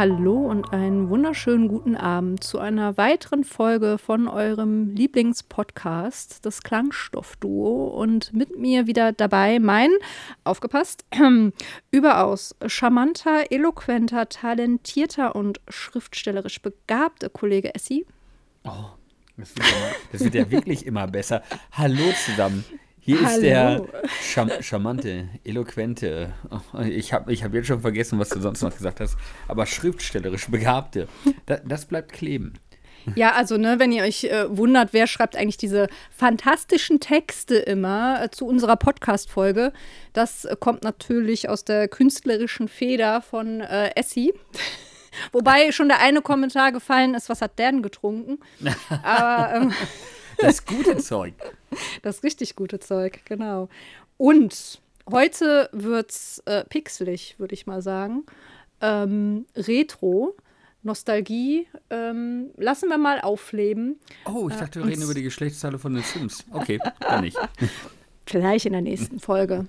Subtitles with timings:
[0.00, 7.88] Hallo und einen wunderschönen guten Abend zu einer weiteren Folge von eurem Lieblingspodcast, das Klangstoffduo.
[7.88, 9.90] Und mit mir wieder dabei mein,
[10.42, 11.04] aufgepasst,
[11.90, 18.06] überaus charmanter, eloquenter, talentierter und schriftstellerisch begabter Kollege Essi.
[18.64, 18.92] Oh,
[19.36, 19.74] das wird, ja,
[20.12, 21.42] das wird ja wirklich immer besser.
[21.72, 22.64] Hallo zusammen.
[23.10, 23.34] Hier Hallo.
[23.34, 23.82] ist der
[24.22, 26.32] Cham charmante, eloquente,
[26.88, 29.16] ich habe ich hab jetzt schon vergessen, was du sonst noch gesagt hast,
[29.48, 31.08] aber schriftstellerisch Begabte.
[31.44, 32.52] Das, das bleibt kleben.
[33.16, 38.22] Ja, also, ne, wenn ihr euch äh, wundert, wer schreibt eigentlich diese fantastischen Texte immer
[38.22, 39.72] äh, zu unserer Podcast-Folge,
[40.12, 44.32] das äh, kommt natürlich aus der künstlerischen Feder von äh, Essie.
[45.32, 48.38] Wobei schon der eine Kommentar gefallen ist, was hat der denn getrunken?
[49.02, 49.72] Aber ähm,
[50.38, 51.34] das gute Zeug.
[52.02, 53.68] Das richtig gute Zeug, genau.
[54.16, 58.24] Und heute wird's äh, pixelig, würde ich mal sagen.
[58.80, 60.34] Ähm, Retro.
[60.82, 64.00] Nostalgie ähm, lassen wir mal aufleben.
[64.24, 66.44] Oh, ich dachte, wir reden über die Geschlechtsteile von den Sims.
[66.52, 67.36] Okay, dann nicht.
[68.26, 69.66] Vielleicht in der nächsten Folge.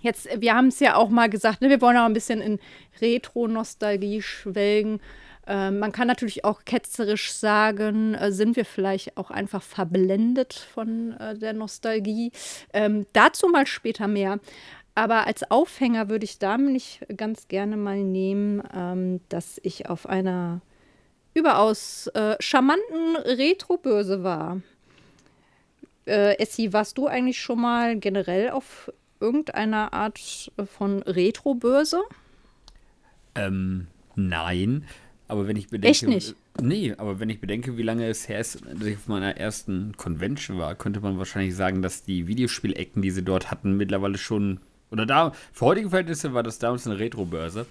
[0.00, 2.58] Jetzt, wir haben es ja auch mal gesagt, ne, wir wollen auch ein bisschen in
[3.00, 5.00] Retro-Nostalgie schwelgen.
[5.46, 11.12] Ähm, man kann natürlich auch ketzerisch sagen, äh, sind wir vielleicht auch einfach verblendet von
[11.12, 12.30] äh, der Nostalgie.
[12.72, 14.38] Ähm, dazu mal später mehr.
[14.94, 20.06] Aber als Aufhänger würde ich da nämlich ganz gerne mal nehmen, ähm, dass ich auf
[20.06, 20.60] einer
[21.34, 24.60] überaus äh, charmanten Retro-Börse war.
[26.06, 32.02] Äh, Essi, warst du eigentlich schon mal generell auf irgendeiner Art von Retro-Börse?
[33.34, 34.84] Ähm, nein.
[35.28, 35.88] Aber wenn ich bedenke.
[35.88, 36.34] Echt nicht?
[36.60, 39.96] Nee, aber wenn ich bedenke, wie lange es her ist, dass ich auf meiner ersten
[39.96, 44.60] Convention war, könnte man wahrscheinlich sagen, dass die Videospielecken, die sie dort hatten, mittlerweile schon.
[44.90, 47.66] Oder da, für heutige Verhältnisse war das damals eine Retro-Börse.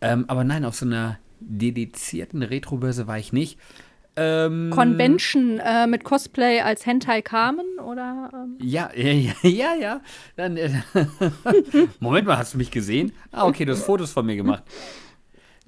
[0.00, 3.58] Ähm, aber nein, auf so einer dedizierten Retro-Börse war ich nicht.
[4.20, 8.30] Ähm, Convention äh, mit Cosplay als Hentai Carmen oder?
[8.34, 8.56] Ähm?
[8.60, 10.00] Ja, ja, ja, ja.
[10.34, 10.70] Dann, äh,
[12.00, 13.12] Moment mal, hast du mich gesehen?
[13.30, 14.64] Ah, okay, du hast Fotos von mir gemacht.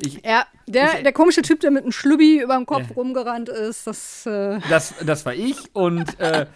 [0.03, 2.95] Ich, ja, der, ich, der komische Typ, der mit einem Schlubbi über dem Kopf ja.
[2.95, 4.95] rumgerannt ist, das, äh das.
[5.05, 6.47] Das war ich und äh,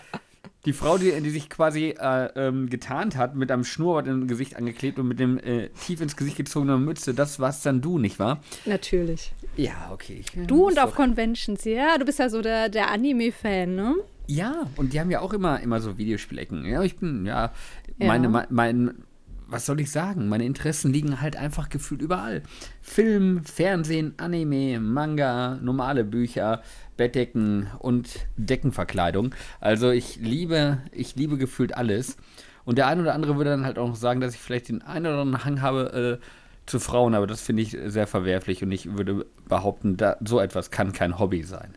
[0.65, 4.56] die Frau, die, die sich quasi äh, ähm, getarnt hat, mit einem Schnurrbart im Gesicht
[4.56, 8.19] angeklebt und mit dem äh, tief ins Gesicht gezogenen Mütze, das warst dann du, nicht
[8.19, 8.41] wahr?
[8.65, 9.32] Natürlich.
[9.56, 10.21] Ja, okay.
[10.21, 11.99] Ich, du und auf Conventions, ja.
[11.99, 13.94] Du bist ja so der, der Anime-Fan, ne?
[14.26, 16.65] Ja, und die haben ja auch immer, immer so Videospielecken.
[16.65, 17.53] Ja, ich bin, ja,
[17.99, 18.06] ja.
[18.06, 19.05] meine, mein, mein
[19.47, 20.28] was soll ich sagen?
[20.28, 22.43] Meine Interessen liegen halt einfach gefühlt überall.
[22.82, 26.62] Film, Fernsehen, Anime, Manga, normale Bücher,
[26.97, 29.34] Bettdecken und Deckenverkleidung.
[29.60, 32.16] Also ich liebe, ich liebe gefühlt alles.
[32.65, 34.82] Und der eine oder andere würde dann halt auch noch sagen, dass ich vielleicht den
[34.82, 36.25] einen oder anderen Hang habe äh,
[36.66, 40.71] zu Frauen, aber das finde ich sehr verwerflich und ich würde behaupten, da, so etwas
[40.71, 41.76] kann kein Hobby sein.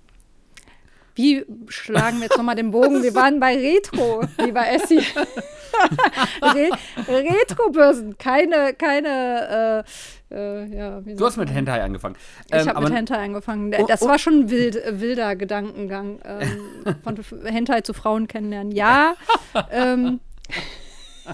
[1.18, 3.02] Wie schlagen wir jetzt nochmal den Bogen?
[3.02, 5.00] Wir waren bei Retro, lieber Essi.
[6.42, 6.70] Re
[7.08, 9.84] Retro-Börsen, keine, keine,
[10.32, 11.02] äh, äh, ja.
[11.02, 12.16] Du hast mit Hentai angefangen.
[12.52, 13.74] Ich ähm, habe mit Hentai angefangen.
[13.80, 16.20] Oh, das oh, war schon ein wild, wilder Gedankengang.
[16.24, 18.72] Ähm, von Hentai zu Frauen kennenlernen.
[18.72, 19.16] Ja.
[19.72, 20.20] ähm,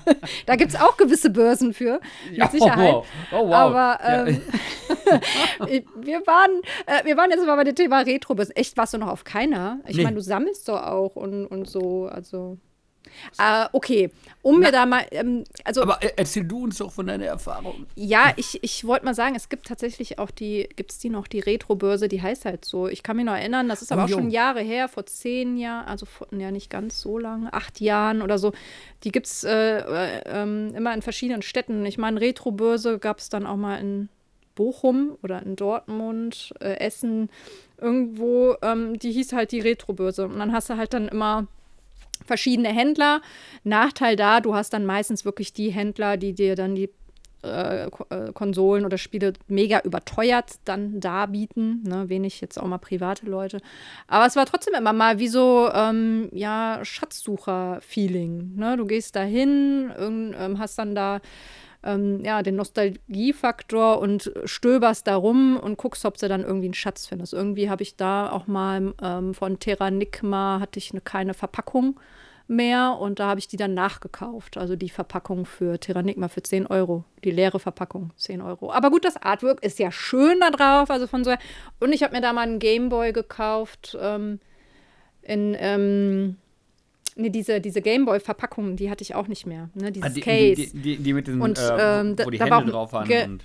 [0.46, 2.00] da gibt es auch gewisse Börsen für,
[2.30, 2.94] mit ja, Sicherheit.
[2.94, 3.42] Oh, wow.
[3.42, 3.54] Oh, wow.
[3.54, 4.42] Aber ähm,
[5.60, 5.68] ja.
[5.96, 8.56] wir, waren, äh, wir waren jetzt mal bei dem Thema Retro-Börsen.
[8.56, 9.80] Echt, warst du noch auf keiner?
[9.88, 10.04] Ich nee.
[10.04, 12.58] meine, du sammelst doch auch und, und so, also.
[13.38, 14.10] Äh, okay,
[14.42, 15.06] um Na, mir da mal.
[15.12, 17.86] Ähm, also, aber erzähl du uns doch von deiner Erfahrung.
[17.96, 21.28] Ja, ich, ich wollte mal sagen, es gibt tatsächlich auch die, gibt es die noch,
[21.28, 22.88] die Retro-Börse, die heißt halt so.
[22.88, 24.18] Ich kann mich noch erinnern, das ist aber oh, auch jo.
[24.18, 28.22] schon Jahre her, vor zehn Jahren, also vor, ja nicht ganz so lang, acht Jahren
[28.22, 28.52] oder so.
[29.04, 31.86] Die gibt es äh, äh, immer in verschiedenen Städten.
[31.86, 34.10] Ich meine, Retro-Börse gab es dann auch mal in
[34.56, 37.30] Bochum oder in Dortmund, äh, Essen,
[37.80, 38.56] irgendwo.
[38.62, 40.26] Ähm, die hieß halt die Retro-Börse.
[40.26, 41.48] Und dann hast du halt dann immer
[42.26, 43.22] verschiedene Händler.
[43.64, 46.90] Nachteil da, du hast dann meistens wirklich die Händler, die dir dann die
[47.44, 51.84] äh, äh, Konsolen oder Spiele mega überteuert dann darbieten.
[51.84, 52.08] Ne?
[52.08, 53.60] Wenig jetzt auch mal private Leute.
[54.08, 58.56] Aber es war trotzdem immer mal wie so, ähm, ja, Schatzsucher-Feeling.
[58.56, 58.78] Ne?
[58.78, 61.20] Du gehst da hin, ähm, hast dann da
[61.84, 66.74] ähm, ja, den Nostalgiefaktor und stöberst da rum und guckst, ob du dann irgendwie einen
[66.74, 67.34] Schatz findest.
[67.34, 72.00] Irgendwie habe ich da auch mal ähm, von Terranigma hatte ich eine, keine Verpackung
[72.48, 74.58] mehr und da habe ich die dann nachgekauft.
[74.58, 77.04] Also die Verpackung für Terranigma für 10 Euro.
[77.24, 78.72] Die leere Verpackung, 10 Euro.
[78.72, 80.90] Aber gut, das Artwork ist ja schön da drauf.
[80.90, 81.34] Also von so.
[81.80, 83.98] Und ich habe mir da mal einen Gameboy gekauft.
[84.00, 84.40] Ähm,
[85.22, 86.38] in, ähm,
[87.16, 89.70] Nee, diese, diese Gameboy-Verpackung, die hatte ich auch nicht mehr.
[89.74, 89.92] Ne?
[89.92, 90.56] Dieses ah, die, Case.
[90.56, 93.40] Die, die, die, mit den, und, äh, ähm, wo die Hände drauf waren.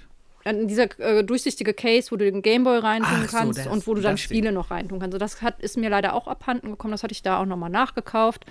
[0.44, 3.94] Und dieser äh, durchsichtige Case, wo du den Gameboy reintun Ach, kannst so, und wo
[3.94, 4.54] du dann Spiele Ding.
[4.54, 5.14] noch reintun kannst.
[5.14, 6.92] Also das hat, ist mir leider auch abhanden gekommen.
[6.92, 8.46] Das hatte ich da auch nochmal nachgekauft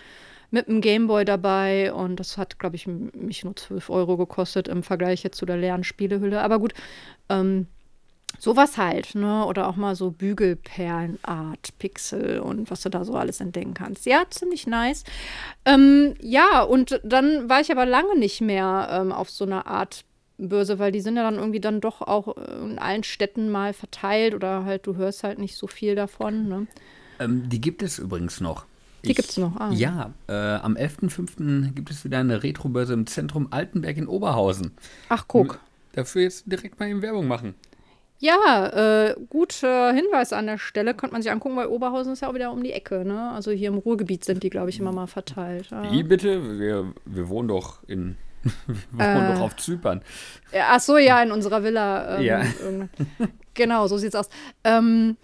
[0.52, 4.84] mit einem Gameboy dabei und das hat, glaube ich, mich nur 12 Euro gekostet im
[4.84, 6.42] Vergleich jetzt zu der leeren Spielehülle.
[6.42, 6.74] Aber gut,
[7.30, 7.68] ähm,
[8.40, 9.46] sowas halt, ne?
[9.46, 14.06] Oder auch mal so Bügelperlenart, Pixel und was du da so alles entdecken kannst.
[14.06, 15.04] Ja, ziemlich nice.
[15.66, 20.06] Ähm, ja, und dann war ich aber lange nicht mehr ähm, auf so einer Art
[20.38, 23.74] Börse, weil die sind ja dann irgendwie dann doch auch äh, in allen Städten mal
[23.74, 26.48] verteilt oder halt du hörst halt nicht so viel davon.
[26.48, 26.68] Ne?
[27.20, 28.66] Ähm, die gibt es übrigens noch.
[29.04, 29.56] Die gibt es noch.
[29.56, 29.72] Ah.
[29.72, 31.74] Ja, äh, am 11.05.
[31.74, 34.72] gibt es wieder eine Retrobörse im Zentrum Altenberg in Oberhausen.
[35.10, 35.60] Ach, guck.
[35.94, 37.56] Dafür jetzt direkt mal eben Werbung machen.
[38.20, 40.94] Ja, äh, guter Hinweis an der Stelle.
[40.94, 43.06] Könnte man sich angucken, weil Oberhausen ist ja auch wieder um die Ecke.
[43.06, 43.32] Ne?
[43.32, 45.70] Also hier im Ruhrgebiet sind die, glaube ich, immer mal verteilt.
[45.70, 45.92] Ja.
[45.92, 46.60] Wie bitte?
[46.60, 48.18] Wir, wir wohnen doch in
[48.68, 50.02] wir wohnen äh, doch auf Zypern.
[50.54, 52.18] Ach so, ja, in unserer Villa.
[52.18, 52.44] Ähm, ja.
[53.54, 54.30] Genau, so sieht's aus.
[54.64, 55.18] Ähm,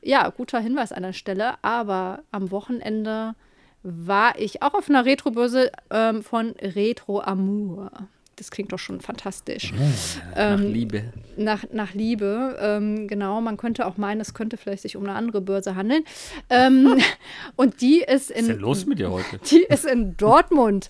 [0.00, 1.54] ja, guter Hinweis an der Stelle.
[1.62, 3.34] Aber am Wochenende
[3.82, 7.90] war ich auch auf einer Retrobörse ähm, von Retro Amour.
[8.36, 9.72] Das klingt doch schon fantastisch.
[9.72, 11.04] Ja, nach ähm, Liebe.
[11.36, 13.40] Nach, nach Liebe, ähm, genau.
[13.40, 16.04] Man könnte auch meinen, es könnte vielleicht sich um eine andere Börse handeln.
[16.50, 16.98] Ähm,
[17.56, 18.36] und die ist in.
[18.36, 19.38] Was ist denn los mit dir heute?
[19.50, 20.88] Die ist in Dortmund.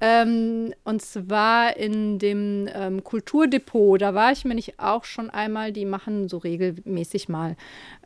[0.00, 4.00] Ähm, und zwar in dem ähm, Kulturdepot.
[4.00, 5.72] Da war ich mir nicht auch schon einmal.
[5.72, 7.56] Die machen so regelmäßig mal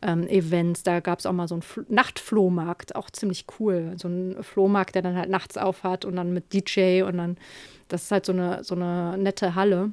[0.03, 0.81] Events.
[0.81, 2.95] Da gab es auch mal so einen F Nachtflohmarkt.
[2.95, 3.93] Auch ziemlich cool.
[3.97, 7.37] So ein Flohmarkt, der dann halt nachts aufhat und dann mit DJ und dann
[7.91, 9.91] das ist halt so eine, so eine nette Halle.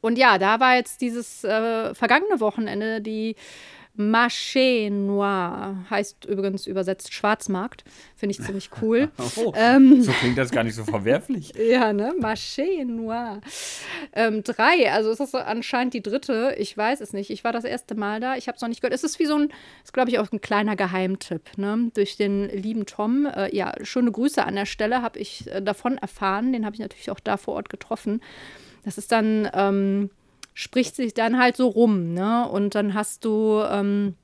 [0.00, 3.34] Und ja, da war jetzt dieses äh, vergangene Wochenende die
[3.98, 5.84] Marché Noir.
[5.90, 7.82] Heißt übrigens übersetzt Schwarzmarkt.
[8.14, 9.10] Finde ich ziemlich cool.
[9.36, 11.52] oh, ähm, so klingt das gar nicht so verwerflich.
[11.58, 12.14] ja, ne?
[12.20, 13.40] Marché Noir.
[14.12, 16.54] Ähm, drei, also ist das anscheinend die dritte.
[16.58, 17.30] Ich weiß es nicht.
[17.30, 18.36] Ich war das erste Mal da.
[18.36, 18.94] Ich habe es noch nicht gehört.
[18.94, 19.48] Es ist wie so ein,
[19.82, 21.90] ist glaube ich auch ein kleiner Geheimtipp, ne?
[21.94, 23.26] Durch den lieben Tom.
[23.26, 26.52] Äh, ja, schöne Grüße an der Stelle habe ich äh, davon erfahren.
[26.52, 28.20] Den habe ich natürlich auch da vor Ort getroffen.
[28.84, 29.50] Das ist dann.
[29.52, 30.10] Ähm,
[30.58, 32.48] spricht sich dann halt so rum, ne?
[32.48, 34.16] Und dann hast du ähm,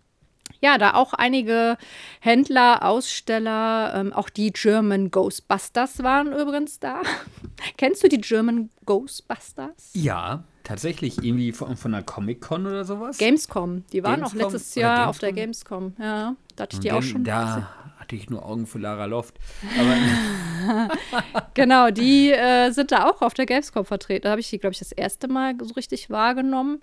[0.60, 1.78] ja da auch einige
[2.19, 7.02] Händler, Aussteller, ähm, auch die German Ghostbusters waren übrigens da.
[7.76, 9.92] Kennst du die German Ghostbusters?
[9.92, 13.16] Ja, tatsächlich irgendwie von, von einer Comic-Con oder sowas.
[13.19, 16.34] Gamescom, die waren Gamescom, auch letztes Jahr auf der Gamescom, ja.
[16.56, 17.22] Da hatte ich die auch schon.
[17.22, 17.69] Da
[18.05, 19.35] hatte ich nur Augen für Lara Loft.
[21.55, 24.25] genau, die äh, sind da auch auf der Gamescom vertreten.
[24.25, 26.83] Da habe ich die, glaube ich, das erste Mal so richtig wahrgenommen.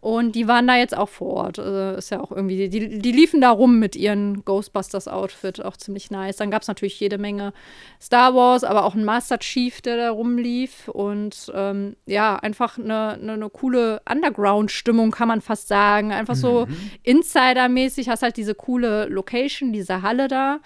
[0.00, 1.58] Und die waren da jetzt auch vor Ort.
[1.58, 6.10] Also ist ja auch irgendwie, die, die liefen da rum mit ihren Ghostbusters-Outfit, auch ziemlich
[6.10, 6.36] nice.
[6.36, 7.52] Dann gab es natürlich jede Menge
[8.00, 10.88] Star Wars, aber auch einen Master Chief, der da rumlief.
[10.88, 16.12] Und ähm, ja, einfach eine, eine, eine coole Underground-Stimmung, kann man fast sagen.
[16.12, 16.76] Einfach so mhm.
[17.02, 20.60] Insider-mäßig, hast halt diese coole Location, diese Halle da.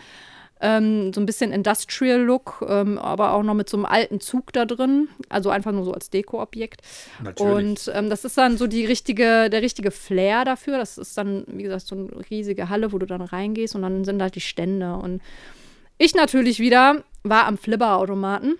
[0.60, 4.66] Ähm, so ein bisschen Industrial-Look, ähm, aber auch noch mit so einem alten Zug da
[4.66, 5.08] drin.
[5.28, 6.82] Also einfach nur so als Deko-Objekt.
[7.38, 10.78] Und ähm, das ist dann so die richtige, der richtige Flair dafür.
[10.78, 14.04] Das ist dann, wie gesagt, so eine riesige Halle, wo du dann reingehst und dann
[14.04, 14.94] sind halt die Stände.
[14.94, 15.22] Und
[15.98, 18.56] ich natürlich wieder war am Flipper-Automaten.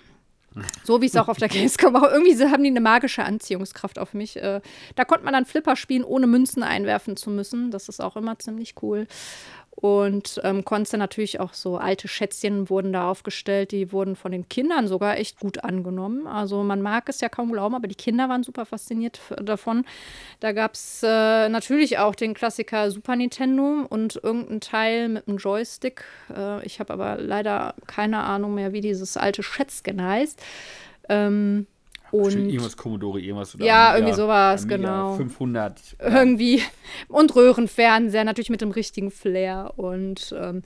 [0.83, 2.13] So wie es auch auf der Gamescom war.
[2.13, 4.37] Irgendwie haben die eine magische Anziehungskraft auf mich.
[4.37, 4.61] Äh,
[4.97, 7.71] da konnte man dann Flipper spielen, ohne Münzen einwerfen zu müssen.
[7.71, 9.07] Das ist auch immer ziemlich cool.
[9.71, 14.47] Und ähm, konntest natürlich auch so alte Schätzchen wurden da aufgestellt, die wurden von den
[14.49, 16.27] Kindern sogar echt gut angenommen.
[16.27, 19.87] Also man mag es ja kaum glauben, aber die Kinder waren super fasziniert davon.
[20.41, 25.39] Da gab es äh, natürlich auch den Klassiker Super Nintendo und irgendein Teil mit einem
[25.39, 26.05] Joystick.
[26.37, 30.43] Äh, ich habe aber leider keine Ahnung mehr, wie dieses alte Schätzchen heißt.
[31.09, 31.67] Ähm,
[32.13, 33.55] und irgendwas Commodore, irgendwas.
[33.55, 35.15] Oder ja, irgendwie sowas, genau.
[35.15, 35.97] 500.
[35.99, 36.63] Irgendwie.
[37.09, 39.73] Und Röhrenfernseher, natürlich mit dem richtigen Flair.
[39.77, 40.63] Und ähm,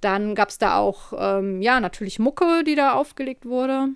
[0.00, 3.88] dann gab es da auch, ähm, ja, natürlich Mucke, die da aufgelegt wurde.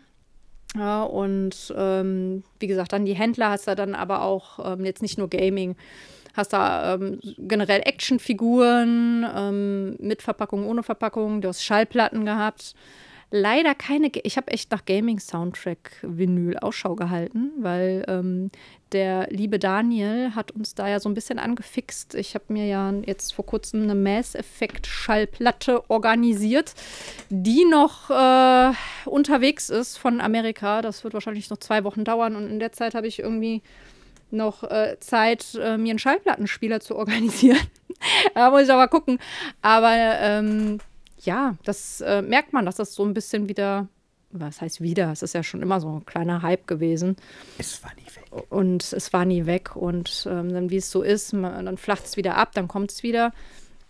[0.76, 5.02] Ja, und ähm, wie gesagt, dann die Händler hast du dann aber auch ähm, jetzt
[5.02, 5.74] nicht nur Gaming,
[6.34, 12.74] hast da ähm, generell Actionfiguren ähm, mit Verpackung, ohne Verpackung, du hast Schallplatten gehabt
[13.30, 14.10] leider keine.
[14.22, 18.50] Ich habe echt nach Gaming-Soundtrack-Vinyl Ausschau gehalten, weil ähm,
[18.92, 22.14] der liebe Daniel hat uns da ja so ein bisschen angefixt.
[22.14, 26.74] Ich habe mir ja jetzt vor kurzem eine Mass Effect-Schallplatte organisiert,
[27.28, 28.72] die noch äh,
[29.04, 30.82] unterwegs ist von Amerika.
[30.82, 33.62] Das wird wahrscheinlich noch zwei Wochen dauern und in der Zeit habe ich irgendwie
[34.32, 37.60] noch äh, Zeit, äh, mir einen Schallplattenspieler zu organisieren.
[38.34, 39.18] da muss ich aber gucken.
[39.62, 40.78] Aber ähm,
[41.22, 43.88] ja, das äh, merkt man, dass das so ein bisschen wieder
[44.32, 45.10] was heißt wieder?
[45.10, 47.16] Es ist ja schon immer so ein kleiner Hype gewesen.
[47.58, 48.44] Es war nie weg.
[48.48, 49.74] Und es war nie weg.
[49.74, 52.92] Und ähm, dann, wie es so ist, man, dann flacht es wieder ab, dann kommt
[52.92, 53.32] es wieder.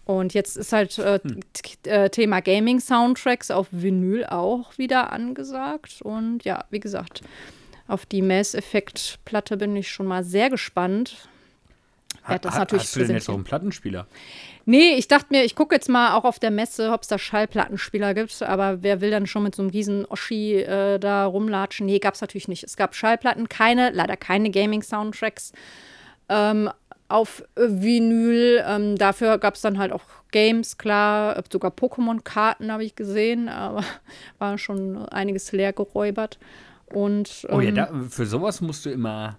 [0.06, 1.40] Und jetzt ist halt äh, hm.
[1.84, 6.00] äh, Thema Gaming-Soundtracks auf Vinyl auch wieder angesagt.
[6.02, 7.22] Und ja, wie gesagt,
[7.86, 11.28] auf die Mass Effect-Platte bin ich schon mal sehr gespannt.
[12.24, 14.06] Ha, das natürlich hast du denn jetzt auch einen Plattenspieler?
[14.66, 17.18] Nee, ich dachte mir, ich gucke jetzt mal auch auf der Messe, ob es da
[17.18, 18.42] Schallplattenspieler gibt.
[18.42, 21.86] Aber wer will dann schon mit so einem riesen Oschi äh, da rumlatschen?
[21.86, 22.62] Nee, gab es natürlich nicht.
[22.62, 25.52] Es gab Schallplatten, keine, leider keine Gaming-Soundtracks
[26.28, 26.70] ähm,
[27.08, 28.62] auf Vinyl.
[28.66, 31.42] Ähm, dafür gab es dann halt auch Games, klar.
[31.50, 33.82] Sogar Pokémon-Karten habe ich gesehen, aber
[34.38, 36.38] war schon einiges leer geräubert.
[36.86, 39.38] Und, ähm, oh ja, ähm, da, für sowas musst du immer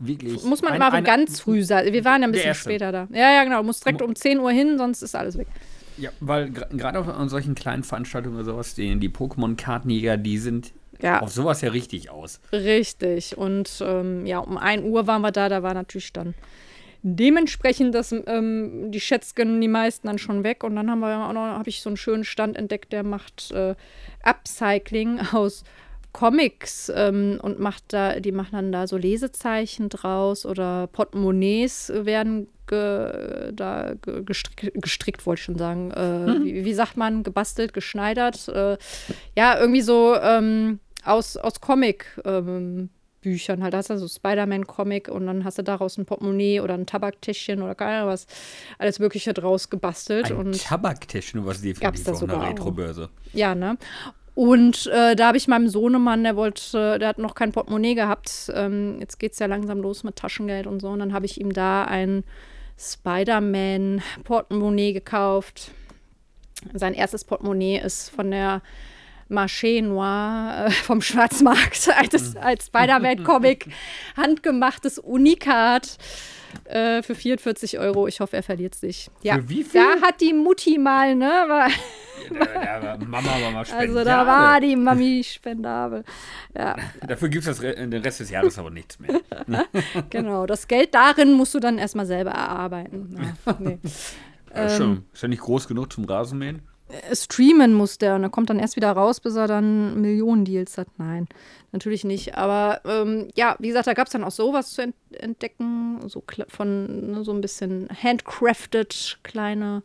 [0.00, 0.42] wirklich.
[0.42, 1.92] Muss man ein, eine, ganz früh sein.
[1.92, 3.08] Wir waren ja ein bisschen später da.
[3.12, 3.58] Ja, ja, genau.
[3.58, 5.46] Du musst direkt um 10 Uhr hin, sonst ist alles weg.
[5.96, 11.20] Ja, weil gerade auf solchen kleinen Veranstaltungen oder sowas, die, die Pokémon-Kartenjäger, die sind ja.
[11.20, 12.40] auf sowas ja richtig aus.
[12.52, 13.36] Richtig.
[13.36, 16.34] Und ähm, ja, um 1 Uhr waren wir da, da war natürlich dann
[17.02, 20.64] dementsprechend das, ähm, die Schätzchen, die meisten dann schon weg.
[20.64, 23.50] Und dann haben wir auch noch, habe ich so einen schönen Stand entdeckt, der macht
[23.52, 23.74] äh,
[24.22, 25.64] Upcycling aus
[26.12, 32.48] Comics ähm, und macht da, die machen dann da so Lesezeichen draus oder Portemonnaies werden
[32.66, 35.90] ge, da gestrickt, gestrickt, wollte ich schon sagen.
[35.90, 36.44] Äh, mhm.
[36.44, 38.48] wie, wie, sagt man, gebastelt, geschneidert.
[38.48, 38.76] Äh,
[39.36, 42.06] ja, irgendwie so ähm, aus, aus Comic.
[42.24, 42.90] Ähm,
[43.20, 43.74] Büchern halt.
[43.74, 47.62] Da hast du so Spider-Man-Comic und dann hast du daraus ein Portemonnaie oder ein Tabaktäschchen
[47.62, 48.26] oder keine Ahnung was,
[48.78, 50.30] alles Mögliche draus gebastelt.
[50.30, 53.10] Ein und Tabaktäschchen, was die gab's da auf einer Retrobörse.
[53.32, 53.76] Ja, ne?
[54.40, 58.50] Und äh, da habe ich meinem Sohnemann, der wollte, der hat noch kein Portemonnaie gehabt.
[58.54, 60.88] Ähm, jetzt geht es ja langsam los mit Taschengeld und so.
[60.88, 62.24] Und dann habe ich ihm da ein
[62.78, 65.72] Spider-Man-Portemonnaie gekauft.
[66.72, 68.62] Sein erstes Portemonnaie ist von der
[69.28, 73.66] Marché Noir äh, vom Schwarzmarkt als, als Spider-Man-Comic.
[74.16, 75.98] handgemachtes Unikat
[76.64, 78.06] äh, für 44 Euro.
[78.06, 79.10] Ich hoffe, er verliert es nicht.
[79.22, 79.80] Ja, für wie viel?
[79.80, 81.26] Da hat die Mutti mal, ne?
[81.48, 81.68] War,
[82.30, 83.88] ja, da, Mama war mal spendabel.
[83.88, 86.04] Also da war die Mami spendabel.
[86.56, 86.76] Ja.
[87.06, 89.20] Dafür gibt es den Rest des Jahres aber nichts mehr.
[90.10, 93.34] genau, das Geld darin musst du dann erstmal selber erarbeiten.
[93.46, 93.78] Ja, nee.
[94.54, 95.04] ja, schon.
[95.12, 96.62] Ist ja nicht groß genug zum Rasenmähen?
[96.88, 100.44] Äh, streamen muss der und er kommt dann erst wieder raus, bis er dann Millionen
[100.44, 100.88] Deals hat.
[100.98, 101.28] Nein,
[101.72, 102.36] natürlich nicht.
[102.36, 107.12] Aber ähm, ja, wie gesagt, da gab es dann auch sowas zu entdecken, so von
[107.12, 109.82] ne, so ein bisschen handcrafted kleine,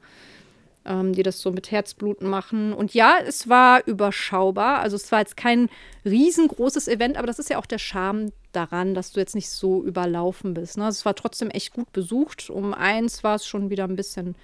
[0.85, 2.73] ähm, die das so mit Herzbluten machen.
[2.73, 4.79] Und ja, es war überschaubar.
[4.79, 5.69] Also es war jetzt kein
[6.05, 9.83] riesengroßes Event, aber das ist ja auch der Charme daran, dass du jetzt nicht so
[9.83, 10.77] überlaufen bist.
[10.77, 10.85] Ne?
[10.85, 12.49] Also es war trotzdem echt gut besucht.
[12.49, 14.35] Um eins war es schon wieder ein bisschen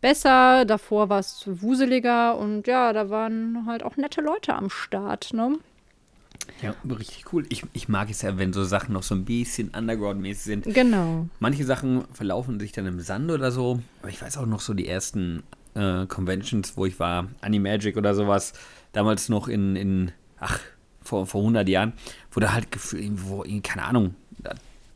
[0.00, 0.64] besser.
[0.64, 5.58] Davor war es wuseliger und ja, da waren halt auch nette Leute am Start, ne?
[6.62, 7.46] Ja, richtig cool.
[7.48, 10.74] Ich, ich mag es ja, wenn so Sachen noch so ein bisschen underground-mäßig sind.
[10.74, 11.28] Genau.
[11.38, 13.80] Manche Sachen verlaufen sich dann im Sand oder so.
[14.00, 15.42] Aber ich weiß auch noch so die ersten
[15.74, 18.52] äh, Conventions, wo ich war, Animagic oder sowas,
[18.92, 20.60] damals noch in, in ach,
[21.02, 21.92] vor, vor 100 Jahren,
[22.32, 24.14] wo da halt gefühlt, wo, keine Ahnung,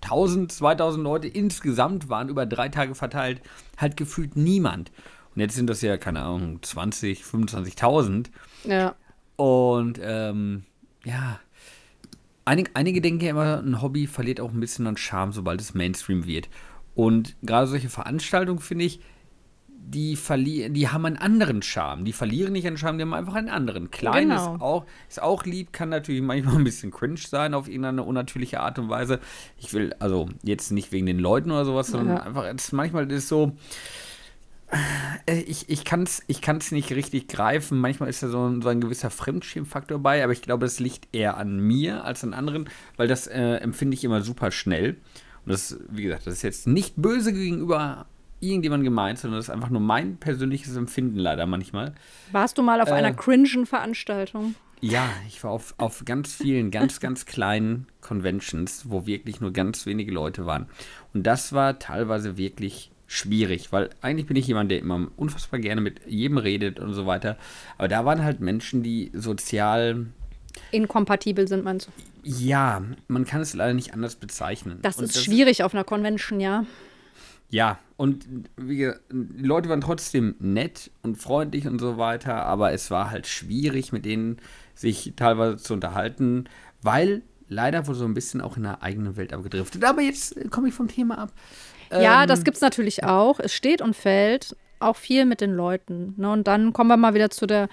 [0.02, 3.40] 1000, 2000 Leute insgesamt waren über drei Tage verteilt,
[3.78, 4.90] halt gefühlt niemand.
[5.35, 8.26] Und jetzt sind das ja, keine Ahnung, 20, 25.000.
[8.64, 8.94] Ja.
[9.37, 10.64] Und ähm,
[11.04, 11.40] ja,
[12.44, 15.75] Einig, einige denken ja immer, ein Hobby verliert auch ein bisschen an Charme, sobald es
[15.75, 16.49] Mainstream wird.
[16.94, 19.00] Und gerade solche Veranstaltungen, finde ich,
[19.85, 22.04] die verlieren, die haben einen anderen Charme.
[22.04, 23.90] Die verlieren nicht einen Charme, die haben einfach einen anderen.
[23.90, 24.54] Klein genau.
[24.54, 28.61] ist, auch, ist auch lieb, kann natürlich manchmal ein bisschen cringe sein auf irgendeine unnatürliche
[28.61, 29.21] Art und Weise.
[29.59, 32.23] Ich will, also jetzt nicht wegen den Leuten oder sowas, sondern ja.
[32.23, 33.52] einfach, es, manchmal ist es so,
[35.26, 37.79] ich, ich kann es ich kann's nicht richtig greifen.
[37.79, 41.14] Manchmal ist da so ein, so ein gewisser Fremdschirmfaktor bei, aber ich glaube, das liegt
[41.14, 44.97] eher an mir als an anderen, weil das äh, empfinde ich immer super schnell.
[45.45, 48.07] Und das, wie gesagt, das ist jetzt nicht böse gegenüber
[48.41, 51.95] irgendjemand gemeint, sondern das ist einfach nur mein persönliches Empfinden leider manchmal.
[52.33, 54.55] Warst du mal auf äh, einer cringen Veranstaltung?
[54.81, 59.87] Ja, ich war auf, auf ganz vielen, ganz, ganz kleinen Conventions, wo wirklich nur ganz
[59.87, 60.67] wenige Leute waren.
[61.14, 65.81] Und das war teilweise wirklich schwierig, weil eigentlich bin ich jemand, der immer unfassbar gerne
[65.81, 67.37] mit jedem redet und so weiter.
[67.76, 70.07] Aber da waren halt Menschen, die sozial
[70.71, 71.92] inkompatibel sind, meinst du?
[72.25, 74.78] Ja, man kann es leider nicht anders bezeichnen.
[74.83, 76.64] Das und ist das schwierig auf einer Convention, ja.
[77.50, 78.26] Ja, und
[78.57, 83.26] wie, die Leute waren trotzdem nett und freundlich und so weiter, aber es war halt
[83.26, 84.38] schwierig, mit denen
[84.75, 86.45] sich teilweise zu unterhalten,
[86.81, 89.85] weil leider wohl so ein bisschen auch in der eigenen Welt abgedriftet.
[89.85, 91.33] Aber jetzt komme ich vom Thema ab.
[92.00, 93.38] Ja, ähm, das gibt es natürlich auch.
[93.40, 96.14] Es steht und fällt auch viel mit den Leuten.
[96.16, 96.30] Ne?
[96.30, 97.68] Und dann kommen wir mal wieder zu der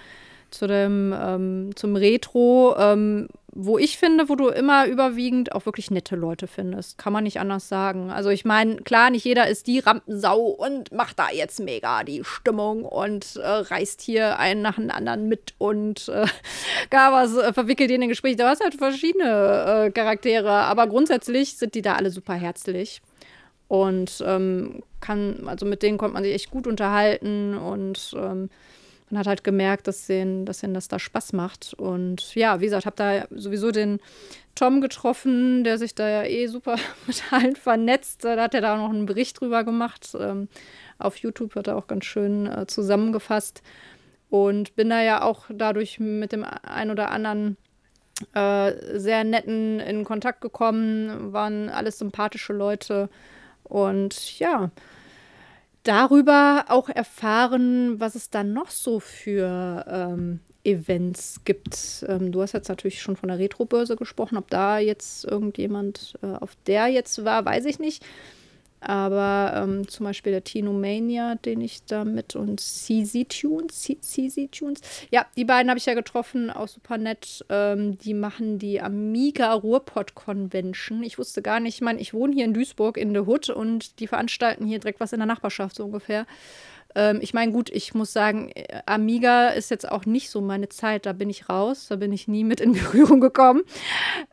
[0.50, 5.90] zu dem, ähm, zum Retro, ähm, wo ich finde, wo du immer überwiegend auch wirklich
[5.90, 6.98] nette Leute findest.
[6.98, 8.10] Kann man nicht anders sagen.
[8.10, 12.22] Also ich meine, klar, nicht jeder ist die Rampensau und macht da jetzt mega die
[12.22, 16.26] Stimmung und äh, reißt hier einen nach dem anderen mit und äh,
[16.90, 18.36] gar was äh, verwickelt in den Gespräch.
[18.36, 23.02] Da hast halt verschiedene äh, Charaktere, aber grundsätzlich sind die da alle super herzlich.
[23.70, 28.50] Und ähm, kann, also mit denen konnte man sich echt gut unterhalten und ähm,
[29.10, 31.74] man hat halt gemerkt, dass denen, dass denen das da Spaß macht.
[31.74, 34.00] Und ja, wie gesagt, habe da sowieso den
[34.56, 38.24] Tom getroffen, der sich da ja eh super mit allen vernetzt.
[38.24, 40.16] Da hat er da auch noch einen Bericht drüber gemacht.
[40.18, 40.48] Ähm,
[40.98, 43.62] auf YouTube hat er auch ganz schön äh, zusammengefasst.
[44.30, 47.56] Und bin da ja auch dadurch mit dem einen oder anderen
[48.34, 51.32] äh, sehr netten in Kontakt gekommen.
[51.32, 53.08] Waren alles sympathische Leute.
[53.70, 54.70] Und ja,
[55.82, 62.04] darüber auch erfahren, was es dann noch so für ähm, Events gibt.
[62.06, 64.36] Ähm, du hast jetzt natürlich schon von der Retrobörse gesprochen.
[64.36, 68.04] Ob da jetzt irgendjemand äh, auf der jetzt war, weiß ich nicht.
[68.80, 74.52] Aber ähm, zum Beispiel der Tino Mania, den ich da mit und CZ Tunes, CZ
[74.52, 74.80] Tunes.
[75.10, 77.44] Ja, die beiden habe ich ja getroffen, auch super nett.
[77.48, 81.02] Ähm, die machen die Amiga Ruhrpott Convention.
[81.02, 84.00] Ich wusste gar nicht, ich meine, ich wohne hier in Duisburg in der Hood und
[84.00, 86.26] die veranstalten hier direkt was in der Nachbarschaft so ungefähr.
[86.94, 90.68] Ähm, ich meine, gut, ich muss sagen, äh, Amiga ist jetzt auch nicht so meine
[90.68, 91.06] Zeit.
[91.06, 93.62] Da bin ich raus, da bin ich nie mit in Berührung gekommen.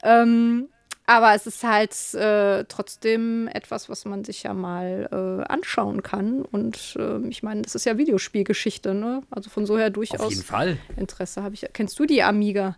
[0.03, 0.69] Ähm,
[1.07, 6.41] aber es ist halt äh, trotzdem etwas, was man sich ja mal äh, anschauen kann.
[6.41, 9.23] Und äh, ich meine, das ist ja Videospielgeschichte, ne?
[9.31, 10.77] Also von so her durchaus Auf jeden Fall.
[10.97, 11.65] Interesse habe ich.
[11.71, 12.75] Kennst du die Amiga?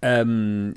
[0.00, 0.74] Ähm,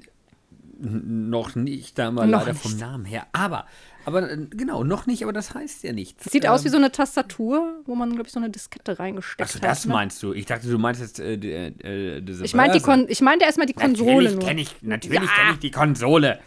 [0.79, 2.63] noch nicht, da mal leider nicht.
[2.63, 3.27] vom Namen her.
[3.31, 3.67] Aber
[4.05, 6.31] aber äh, genau, noch nicht, aber das heißt ja nichts.
[6.31, 9.39] Sieht ähm, aus wie so eine Tastatur, wo man, glaube ich, so eine Diskette reingesteckt
[9.39, 9.47] hat.
[9.47, 9.93] Achso, das ne?
[9.93, 10.33] meinst du?
[10.33, 14.23] Ich dachte, du meinst jetzt äh, äh, diese Ich meinte ich meinte erstmal die Konsole
[14.23, 15.35] natürlich Kenn ich, natürlich ja.
[15.35, 16.39] kenne ich die Konsole.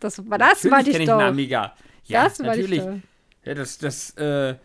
[0.00, 1.20] Das war das, meinte ich, ich doch.
[1.20, 1.74] Amiga.
[2.04, 2.82] Ja, das natürlich.
[3.44, 4.56] Ja, das, das, äh,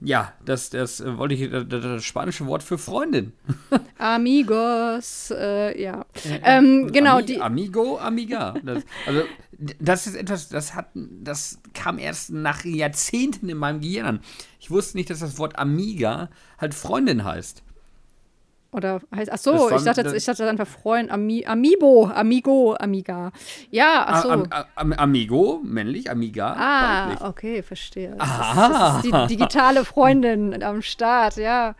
[0.00, 3.32] ja, das, das äh, wollte ich, das, das, spanische Wort für Freundin.
[3.98, 6.06] Amigos, äh, ja.
[6.42, 7.40] Ähm, genau, Ami die.
[7.40, 8.54] Amigo, Amiga.
[8.62, 9.22] Das, also,
[9.78, 14.20] das ist etwas, das hat, das kam erst nach Jahrzehnten in meinem Gehirn.
[14.58, 17.62] Ich wusste nicht, dass das Wort Amiga halt Freundin heißt.
[18.72, 23.32] Oder heißt, ach so, ich dachte, jetzt, ich dachte einfach Freund, Ami, Amiibo, Amigo, Amiga.
[23.70, 24.30] Ja, ach so.
[24.30, 26.54] Am, am, Amigo, männlich, Amiga.
[26.56, 27.20] Ah, weiblich.
[27.28, 28.14] okay, verstehe.
[28.16, 31.74] Das, das, ist die digitale Freundin am Start, ja.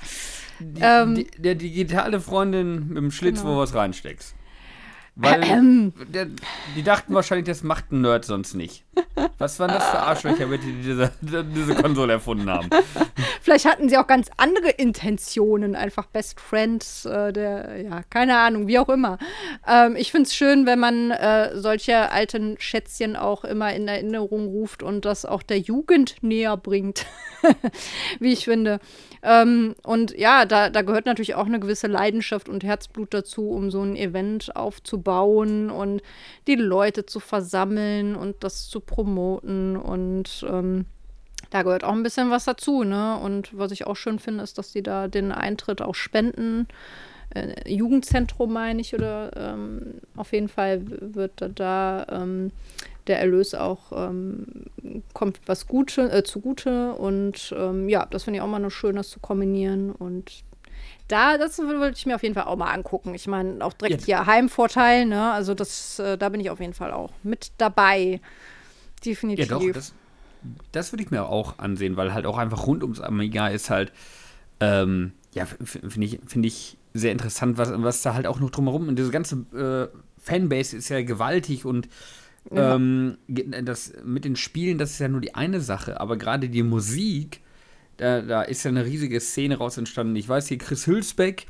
[0.59, 3.53] Die, ähm, die, der digitale Freundin mit dem Schlitz, genau.
[3.53, 4.35] wo du was reinsteckst.
[5.23, 5.93] Weil ähm.
[6.77, 8.85] die dachten wahrscheinlich, das macht ein Nerd sonst nicht.
[9.37, 12.71] Was waren das für Arschlöcher, die diese, diese Konsole erfunden haben?
[13.43, 18.67] Vielleicht hatten sie auch ganz andere Intentionen, einfach Best Friends, äh, der, ja, keine Ahnung,
[18.67, 19.19] wie auch immer.
[19.67, 24.47] Ähm, ich finde es schön, wenn man äh, solche alten Schätzchen auch immer in Erinnerung
[24.49, 27.07] ruft und das auch der Jugend näher bringt,
[28.21, 28.81] wie ich finde.
[29.23, 33.71] Ähm, und ja, da, da gehört natürlich auch eine gewisse Leidenschaft und Herzblut dazu, um
[33.71, 36.03] so ein Event aufzubauen und
[36.47, 39.77] die Leute zu versammeln und das zu promoten.
[39.77, 40.87] Und ähm,
[41.51, 43.19] da gehört auch ein bisschen was dazu, ne?
[43.19, 46.67] Und was ich auch schön finde, ist, dass die da den Eintritt auch spenden.
[47.35, 52.53] Äh, Jugendzentrum meine ich, oder ähm, auf jeden Fall wird da ähm,
[53.11, 54.65] der Erlös auch ähm,
[55.13, 56.95] kommt was Gute, äh, zugute.
[56.95, 59.91] Und ähm, ja, das finde ich auch mal nur schön, das zu kombinieren.
[59.91, 60.45] Und
[61.09, 63.15] da, das wollte ich mir auf jeden Fall auch mal angucken.
[63.15, 64.05] Ich meine, auch direkt Jetzt.
[64.07, 65.33] hier Heimvorteil, ne?
[65.33, 68.21] Also das, äh, da bin ich auf jeden Fall auch mit dabei.
[69.05, 69.51] Definitiv.
[69.51, 69.93] Ja, doch, das,
[70.73, 73.93] das würde ich mir auch ansehen, weil halt auch einfach rund ums Amiga ist halt,
[74.61, 78.89] ähm, ja, finde ich, finde ich sehr interessant, was, was da halt auch noch drumherum,
[78.89, 81.89] und diese ganze äh, Fanbase ist ja gewaltig und
[82.51, 82.75] ja.
[82.75, 86.63] Ähm, das mit den Spielen, das ist ja nur die eine Sache, aber gerade die
[86.63, 87.41] Musik,
[87.97, 90.17] da, da, ist ja eine riesige Szene raus entstanden.
[90.17, 91.47] Ich weiß hier, Chris Hülsbeck,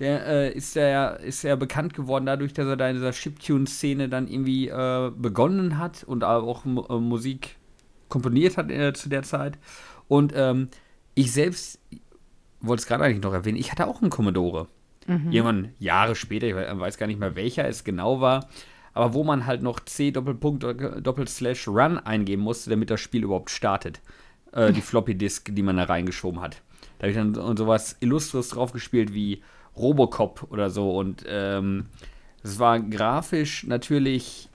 [0.00, 4.08] der äh, ist ja ist ja bekannt geworden dadurch, dass er da in dieser Chiptune-Szene
[4.08, 7.56] dann irgendwie äh, begonnen hat und auch äh, Musik
[8.08, 9.56] komponiert hat äh, zu der Zeit.
[10.08, 10.68] Und ähm,
[11.14, 11.78] ich selbst
[12.60, 14.66] wollte es gerade eigentlich noch erwähnen, ich hatte auch einen Commodore.
[15.06, 15.32] Mhm.
[15.32, 18.48] Irgendwann Jahre später, ich weiß gar nicht mehr welcher es genau war,
[18.94, 23.50] aber wo man halt noch C Doppelpunkt Doppelslash Run eingeben musste, damit das Spiel überhaupt
[23.50, 24.00] startet.
[24.52, 26.62] Äh, die Floppy Disk, die man da reingeschoben hat.
[26.98, 29.42] Da habe ich dann sowas Illustres drauf gespielt wie
[29.76, 31.86] Robocop oder so und ähm,
[32.42, 34.48] es war grafisch natürlich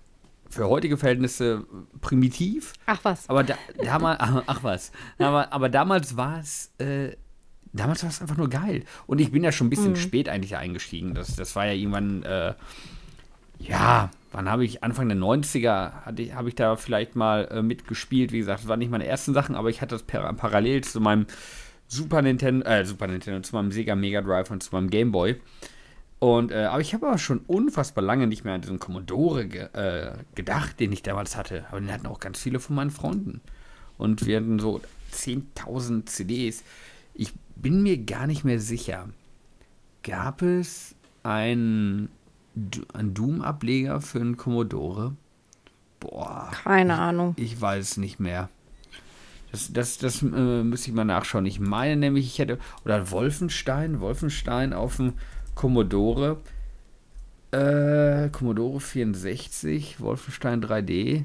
[0.49, 1.65] für heutige Verhältnisse
[2.02, 2.73] primitiv.
[2.86, 3.30] Ach was.
[3.30, 4.91] Aber da, damals, ach was.
[5.17, 7.15] Aber, aber damals war es äh,
[7.73, 8.84] damals war es einfach nur geil.
[9.08, 9.97] Und ich bin ja schon ein bisschen mhm.
[9.97, 11.13] spät eigentlich eingestiegen.
[11.13, 12.54] Das, das war ja irgendwann, äh,
[13.60, 18.32] ja, wann habe ich, Anfang der 90er, habe ich da vielleicht mal äh, mitgespielt.
[18.32, 21.00] Wie gesagt, das waren nicht meine ersten Sachen, aber ich hatte das par parallel zu
[21.00, 21.26] meinem
[21.88, 25.39] Super Nintendo, äh, Super Nintendo, zu meinem Sega Mega Drive und zu meinem Game Boy.
[26.20, 29.70] Und, äh, aber ich habe aber schon unfassbar lange nicht mehr an diesen Commodore ge
[29.74, 31.65] äh, gedacht, den ich damals hatte.
[31.70, 33.42] Aber den hatten auch ganz viele von meinen Freunden.
[33.98, 34.82] Und wir hatten so
[35.13, 36.63] 10.000 CDs.
[37.13, 39.10] Ich bin mir gar nicht mehr sicher.
[40.04, 42.10] Gab es einen,
[42.93, 45.15] einen Doom-Ableger für einen Commodore?
[46.00, 46.52] Boah.
[46.63, 47.34] Keine ich, Ahnung.
[47.38, 48.50] Ich weiß es nicht mehr.
[49.52, 51.45] Das, das, das äh, müsste ich mal nachschauen.
[51.45, 52.60] Ich meine nämlich, ich hätte.
[52.86, 55.13] Oder Wolfenstein, Wolfenstein auf dem
[55.56, 56.38] Commodore.
[57.52, 61.24] Äh, Commodore 64, Wolfenstein 3D.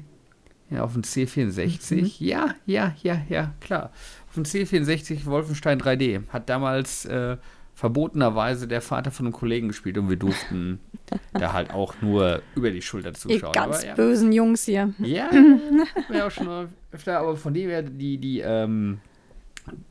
[0.71, 1.95] Ja, auf dem C64.
[2.01, 2.11] Mhm.
[2.17, 3.91] Ja, ja, ja, ja, klar.
[4.27, 6.27] Auf dem C64 Wolfenstein 3D.
[6.29, 7.37] Hat damals äh,
[7.75, 10.79] verbotenerweise der Vater von einem Kollegen gespielt und wir durften
[11.33, 13.51] da halt auch nur über die Schulter zuschauen.
[13.53, 13.95] Die ganz aber, ja.
[13.95, 14.93] bösen Jungs hier.
[14.99, 15.29] Ja,
[16.13, 18.99] ja auch schon öfter, aber von dem her, die, die, ähm,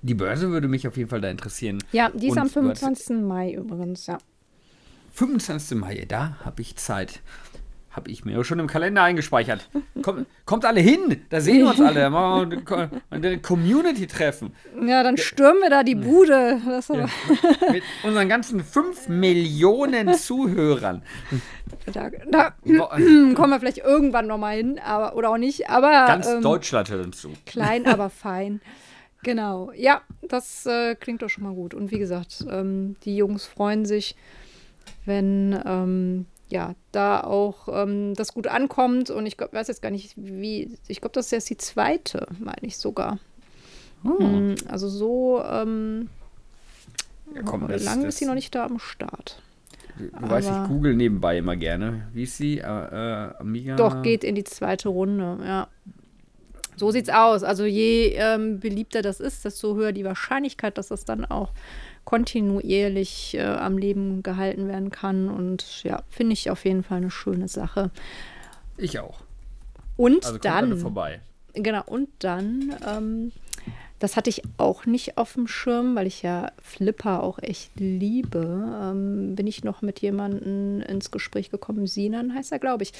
[0.00, 1.78] die Börse würde mich auf jeden Fall da interessieren.
[1.92, 3.18] Ja, die ist und am 25.
[3.18, 4.18] Mai übrigens, ja.
[5.12, 5.78] 25.
[5.78, 7.20] Mai, da habe ich Zeit.
[7.94, 9.70] Habe ich mir schon im Kalender eingespeichert.
[10.02, 12.10] Komm, kommt alle hin, da sehen wir uns alle.
[12.10, 14.52] Machen wir ein Community-Treffen.
[14.84, 16.60] Ja, dann stürmen wir da die Bude.
[16.66, 17.08] Ja,
[17.70, 21.02] mit unseren ganzen 5 Millionen Zuhörern.
[21.92, 25.70] Da, da kommen wir vielleicht irgendwann nochmal hin, aber, oder auch nicht.
[25.70, 27.30] Aber, Ganz ähm, Deutschland hört uns zu.
[27.46, 28.60] Klein, aber fein.
[29.22, 29.70] Genau.
[29.76, 31.74] Ja, das äh, klingt doch schon mal gut.
[31.74, 34.16] Und wie gesagt, ähm, die Jungs freuen sich,
[35.06, 39.10] wenn ähm, ja, da auch ähm, das gut ankommt.
[39.10, 40.78] Und ich glaub, weiß jetzt gar nicht, wie.
[40.88, 43.18] Ich glaube, das ist jetzt die zweite, meine ich sogar.
[44.04, 44.54] Oh.
[44.68, 46.08] Also so ähm,
[47.34, 49.42] ja, komm, das, lange ist sie noch nicht da am Start.
[49.98, 52.08] Du weißt, ich google nebenbei immer gerne.
[52.12, 52.58] Wie ist sie?
[52.58, 53.76] Äh, äh, Amiga?
[53.76, 55.68] Doch, geht in die zweite Runde, ja.
[56.76, 57.44] So sieht's aus.
[57.44, 61.52] Also je ähm, beliebter das ist, desto höher die Wahrscheinlichkeit, dass das dann auch
[62.04, 65.28] kontinuierlich äh, am Leben gehalten werden kann.
[65.28, 67.90] Und ja, finde ich auf jeden Fall eine schöne Sache.
[68.76, 69.20] Ich auch.
[69.96, 70.76] Und also dann.
[70.78, 71.20] Vorbei.
[71.54, 73.32] Genau, und dann ähm,
[74.04, 78.38] das hatte ich auch nicht auf dem Schirm, weil ich ja Flipper auch echt liebe.
[78.82, 81.86] Ähm, bin ich noch mit jemandem ins Gespräch gekommen.
[81.86, 82.92] Sinan heißt er, glaube ich.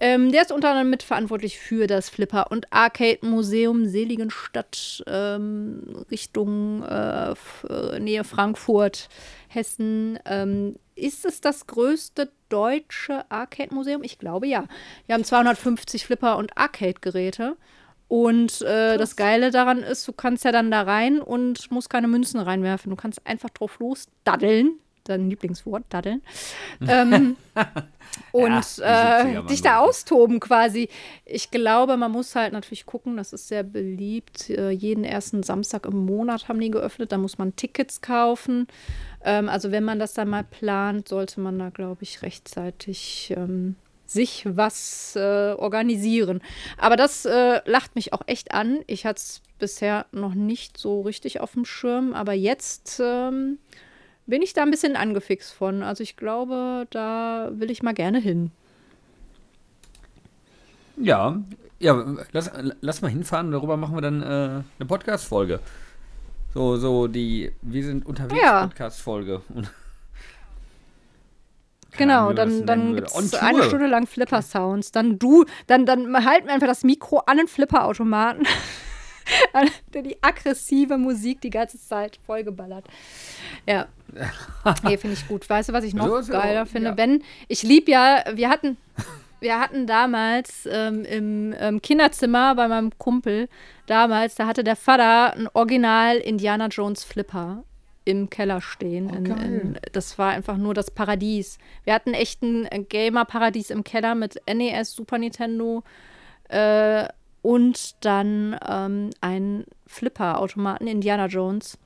[0.00, 7.30] Ähm, der ist unter anderem mitverantwortlich für das Flipper- und Arcade-Museum Seligenstadt ähm, Richtung äh,
[7.30, 9.08] äh, Nähe Frankfurt,
[9.46, 10.18] Hessen.
[10.24, 14.02] Ähm, ist es das größte deutsche Arcade-Museum?
[14.02, 14.64] Ich glaube ja.
[15.06, 17.56] Wir haben 250 Flipper- und Arcade-Geräte.
[18.08, 22.08] Und äh, das Geile daran ist, du kannst ja dann da rein und musst keine
[22.08, 22.90] Münzen reinwerfen.
[22.90, 24.78] Du kannst einfach drauf los daddeln.
[25.04, 26.22] Dein Lieblingswort, daddeln.
[26.86, 27.36] ähm,
[28.32, 30.88] und ja, äh, dich da austoben quasi.
[31.24, 34.50] Ich glaube, man muss halt natürlich gucken, das ist sehr beliebt.
[34.50, 37.12] Äh, jeden ersten Samstag im Monat haben die geöffnet.
[37.12, 38.68] Da muss man Tickets kaufen.
[39.22, 43.76] Ähm, also wenn man das dann mal plant, sollte man da, glaube ich, rechtzeitig ähm,
[44.08, 46.40] sich was äh, organisieren.
[46.78, 48.80] Aber das äh, lacht mich auch echt an.
[48.86, 53.58] Ich hatte es bisher noch nicht so richtig auf dem Schirm, aber jetzt ähm,
[54.26, 55.82] bin ich da ein bisschen angefixt von.
[55.82, 58.50] Also ich glaube, da will ich mal gerne hin.
[60.96, 61.40] Ja,
[61.78, 63.52] ja, lass, lass mal hinfahren.
[63.52, 65.60] Darüber machen wir dann äh, eine Podcast-Folge.
[66.54, 68.66] So, so die Wir sind unterwegs ja.
[68.66, 69.42] Podcast-Folge.
[71.96, 74.92] Genau, dann, dann gibt es eine Stunde lang Flipper-Sounds.
[74.92, 78.46] Dann du, dann, dann halten wir einfach das Mikro an den Flipper-Automaten.
[79.94, 82.86] der die aggressive Musik die ganze Zeit vollgeballert.
[83.66, 83.86] Ja.
[84.84, 85.48] nee, finde ich gut.
[85.48, 86.90] Weißt du, was ich noch so, geiler finde?
[86.90, 86.96] Ja.
[86.96, 88.76] Wenn, ich liebe ja, wir hatten,
[89.40, 93.48] wir hatten damals ähm, im ähm, Kinderzimmer bei meinem Kumpel,
[93.86, 97.64] damals, da hatte der Vater ein Original Indiana Jones Flipper
[98.08, 99.10] im Keller stehen.
[99.12, 101.58] Oh, in, in, das war einfach nur das Paradies.
[101.84, 105.82] Wir hatten echt ein Gamer-Paradies im Keller mit NES, Super Nintendo
[106.48, 107.06] äh,
[107.42, 111.76] und dann ähm, ein Flipper-Automaten, Indiana Jones.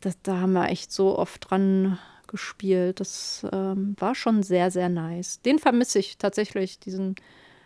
[0.00, 3.00] Das, da haben wir echt so oft dran gespielt.
[3.00, 5.42] Das ähm, war schon sehr, sehr nice.
[5.42, 6.78] Den vermisse ich tatsächlich.
[6.78, 7.14] Diesen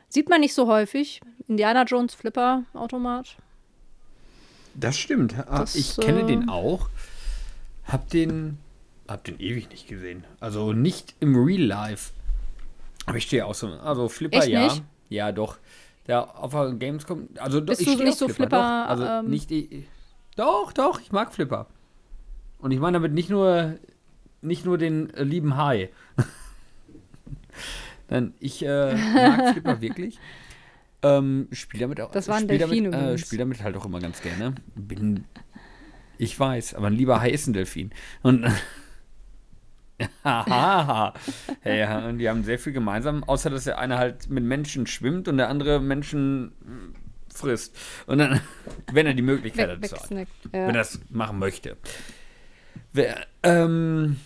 [0.08, 1.20] sieht man nicht so häufig.
[1.46, 3.36] Indiana Jones Flipper-Automat.
[4.74, 5.34] Das stimmt.
[5.46, 6.88] Ah, das, ich kenne äh, den auch.
[7.84, 8.58] Hab den,
[9.08, 10.24] hab den ewig nicht gesehen.
[10.40, 12.12] Also nicht im Real Life.
[13.06, 13.68] Aber ich stehe auch so.
[13.68, 14.64] Also Flipper, Echt ja.
[14.64, 14.82] Nicht?
[15.08, 15.58] Ja, doch.
[16.06, 17.28] Ja, auf Gamescom.
[17.38, 18.34] Also Bist ich du nicht so Flipper?
[18.36, 19.86] Flipper also ähm, nicht die.
[20.36, 21.66] Doch, doch, ich mag Flipper.
[22.58, 23.76] Und ich meine damit nicht nur,
[24.40, 25.90] nicht nur den äh, lieben Hai.
[28.10, 30.18] Denn ich äh, mag Flipper wirklich.
[31.02, 32.12] Ähm, spiel damit auch.
[32.12, 32.90] Das waren Delfine.
[32.90, 34.54] Damit, äh, spiel damit halt auch immer ganz gerne.
[34.74, 35.24] Bin,
[36.22, 37.90] ich weiß, aber ein lieber Hai ist ein Delfin.
[38.22, 38.46] Und
[40.24, 41.14] Haha.
[41.64, 45.26] ja, und die haben sehr viel gemeinsam, außer dass der eine halt mit Menschen schwimmt
[45.26, 46.52] und der andere Menschen
[47.32, 47.76] frisst.
[48.06, 48.40] Und dann,
[48.92, 50.10] wenn er die Möglichkeit Weg, dazu hat.
[50.10, 50.26] ja.
[50.52, 51.76] Wenn er das machen möchte.
[52.92, 54.16] Wer, ähm,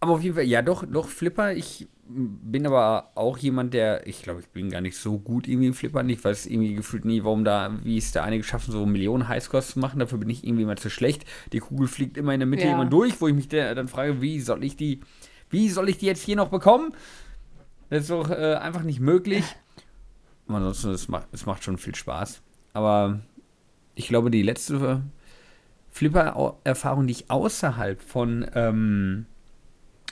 [0.00, 1.52] aber auf jeden Fall, ja, doch, doch, Flipper.
[1.52, 5.68] Ich bin aber auch jemand, der, ich glaube, ich bin gar nicht so gut irgendwie
[5.68, 6.08] im Flippern.
[6.08, 9.68] Ich weiß irgendwie gefühlt nie, warum da, wie es da einige schaffen, so Millionen Highscores
[9.72, 10.00] zu machen.
[10.00, 11.24] Dafür bin ich irgendwie mal zu schlecht.
[11.52, 12.72] Die Kugel fliegt immer in der Mitte Ja.
[12.72, 15.00] immer durch, wo ich mich dann frage, wie soll ich die,
[15.50, 16.94] wie soll ich die jetzt hier noch bekommen?
[17.90, 19.44] Das ist doch äh, einfach nicht möglich.
[20.46, 22.40] Aber ansonsten, es macht, es macht schon viel Spaß.
[22.72, 23.20] Aber
[23.94, 25.02] ich glaube, die letzte
[25.90, 29.26] Flipper-Erfahrung, die ich außerhalb von, ähm,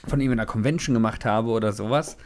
[0.05, 2.17] von irgendeiner Convention gemacht habe oder sowas,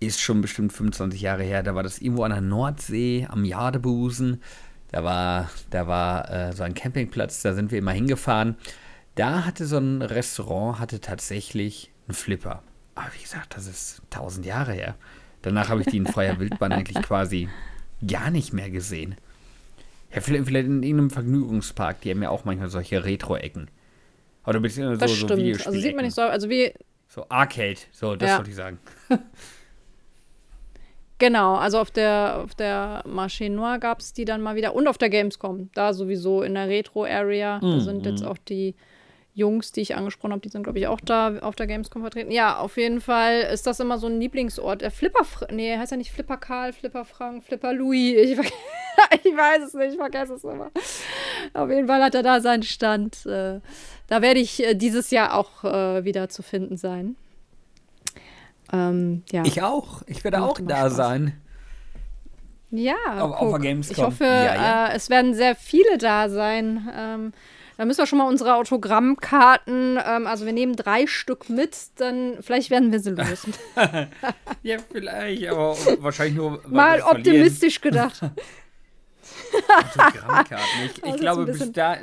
[0.00, 1.62] ist schon bestimmt 25 Jahre her.
[1.62, 4.42] Da war das irgendwo an der Nordsee am Jadebusen.
[4.90, 8.56] Da war, da war äh, so ein Campingplatz, da sind wir immer hingefahren.
[9.14, 12.62] Da hatte so ein Restaurant, hatte tatsächlich einen Flipper.
[12.94, 14.96] Aber wie gesagt, das ist 1000 Jahre her.
[15.42, 17.48] Danach habe ich die in freier Wildbahn eigentlich quasi
[18.06, 19.16] gar nicht mehr gesehen.
[20.12, 23.68] Ja, vielleicht, vielleicht in irgendeinem Vergnügungspark, die haben ja auch manchmal solche Retro-Ecken.
[24.50, 25.66] Oder beziehungsweise Das so, so stimmt.
[25.66, 26.72] Also sieht man nicht so, also wie,
[27.08, 28.36] So Arcade, so, das Ja.
[28.38, 28.78] wollte ich sagen.
[31.18, 34.88] genau, also auf der, auf der Marché Noir gab es die dann mal wieder und
[34.88, 35.70] auf der Gamescom.
[35.74, 37.60] Da sowieso in der Retro-Area.
[37.60, 38.74] Da sind jetzt auch die
[39.34, 42.32] Jungs, die ich angesprochen habe, die sind, glaube ich, auch da auf der Gamescom vertreten.
[42.32, 44.80] Ja, auf jeden Fall ist das immer so ein Lieblingsort.
[44.82, 48.16] Der Flipper, nee, heißt ja nicht Flipper Karl, Flipper Frank, Flipper Louis.
[48.16, 48.38] Ich,
[49.24, 50.70] ich weiß es nicht, ich vergesse es immer.
[51.54, 53.24] Auf jeden Fall hat er da seinen Stand.
[53.24, 53.60] Äh,
[54.10, 57.16] da werde ich äh, dieses Jahr auch äh, wieder zu finden sein.
[58.72, 59.42] Ähm, ja.
[59.46, 60.02] Ich auch.
[60.06, 60.96] Ich werde auch da Spaß.
[60.96, 61.40] sein.
[62.70, 63.50] Ja, Auf- auf guck.
[63.52, 63.96] der Gamescom.
[63.96, 64.86] Ich hoffe, Ja, ja.
[64.88, 66.88] Äh, es werden sehr viele da sein.
[66.94, 67.32] Ähm,
[67.76, 72.34] da müssen wir schon mal unsere Autogrammkarten, ähm, also wir nehmen drei Stück mit, dann
[72.42, 73.46] vielleicht werden wir sie los.
[74.62, 76.60] Ja, vielleicht, aber wahrscheinlich nur.
[76.68, 78.20] mal optimistisch gedacht.
[79.78, 80.66] Autogrammkarten.
[80.86, 81.96] Ich, ich glaube, bisschen- bis, da,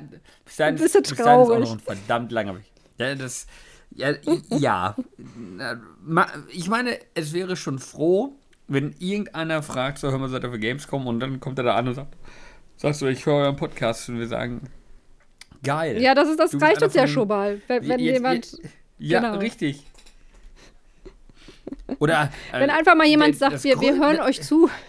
[0.46, 2.66] bis dahin, bis dahin ist auch noch ein verdammt langer Weg.
[2.98, 3.48] Ja, das.
[3.92, 4.14] Ja,
[4.50, 4.96] ja.
[6.50, 8.36] Ich meine, es wäre schon froh,
[8.68, 11.08] wenn irgendeiner fragt, so, hör mal, seid ihr für Gamescom?
[11.08, 12.16] Und dann kommt er da an und sagt,
[12.76, 14.70] sagst du, ich höre euren Podcast und wir sagen,
[15.64, 16.02] geil.
[16.02, 17.62] Ja, das ist das reicht uns ja schon mal.
[17.68, 18.62] Wenn, wenn Jetzt- jemand, jetzt-
[19.00, 19.38] Ja, genau.
[19.40, 19.86] richtig.
[22.00, 22.32] Oder.
[22.52, 24.70] äh, wenn einfach mal jemand sagt, wir, wir hören euch zu.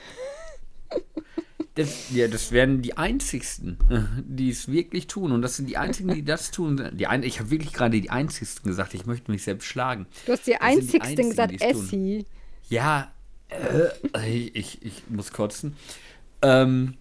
[1.78, 3.78] Das, ja, das werden die einzigsten,
[4.26, 5.30] die es wirklich tun.
[5.30, 6.90] Und das sind die einzigen, die das tun.
[6.94, 8.94] Die ein, ich habe wirklich gerade die einzigsten gesagt.
[8.94, 10.06] Ich möchte mich selbst schlagen.
[10.26, 11.84] Du hast die Das die einzigsten einzigen, gesagt, die es tun.
[11.86, 12.26] Essi.
[12.68, 13.12] Ja,
[13.48, 15.76] äh, ich, ich muss kotzen.
[16.42, 16.94] Ähm,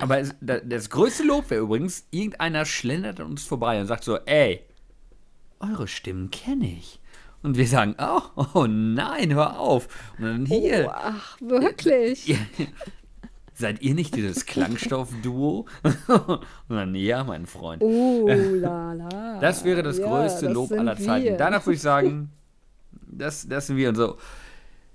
[0.00, 4.02] aber es, da- das größte Lob wäre übrigens, irgendeiner schlendert an uns vorbei und sagt
[4.04, 4.60] so, ey,
[5.60, 6.98] eure Stimmen kenne ich.
[7.44, 8.22] Und wir sagen, oh,
[8.54, 9.86] oh nein, hör auf.
[10.18, 12.36] Und dann hier, Oh, ach, wirklich?
[13.54, 15.66] Seid ihr nicht dieses Klangstoff-Duo?
[16.08, 16.40] Und
[16.76, 17.82] dann, ja, mein Freund.
[17.82, 19.38] Oh, la, la.
[19.40, 21.24] Das wäre das Ja, größte das Lob aller Zeiten.
[21.24, 21.36] wir.
[21.36, 22.30] Danach würde ich sagen,
[23.06, 24.16] das, das sind wir und so.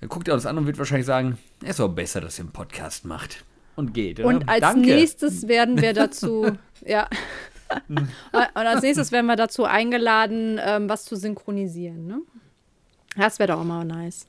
[0.01, 2.43] Dann guckt er uns an und wird wahrscheinlich sagen, es ist auch besser, dass ihr
[2.43, 3.43] einen Podcast macht.
[3.75, 4.19] Und geht.
[4.19, 4.27] oder?
[4.27, 4.81] Und als Danke.
[4.95, 6.51] nächstes werden wir dazu,
[6.85, 7.07] ja.
[7.89, 8.09] Und
[8.53, 12.07] als nächstes werden wir dazu eingeladen, ähm, was zu synchronisieren.
[12.07, 12.21] Ne?
[13.15, 14.25] Das wäre doch auch mal nice.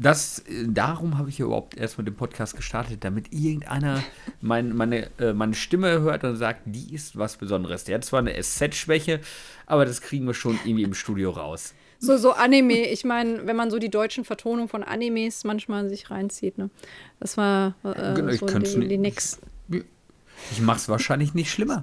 [0.00, 4.02] Das, äh, darum habe ich ja überhaupt erst mit dem Podcast gestartet, damit irgendeiner
[4.40, 7.82] mein, meine, äh, meine Stimme hört und sagt, die ist was Besonderes.
[7.84, 9.20] Der hat zwar eine SZ-Schwäche,
[9.66, 11.74] aber das kriegen wir schon irgendwie im Studio raus.
[11.98, 12.86] So, so Anime.
[12.90, 16.70] Ich meine, wenn man so die deutschen Vertonungen von Animes manchmal sich reinzieht, ne?
[17.18, 19.40] Das war äh, Genau, ich so die, nicht- die nix.
[20.52, 21.82] Ich mache es wahrscheinlich nicht schlimmer.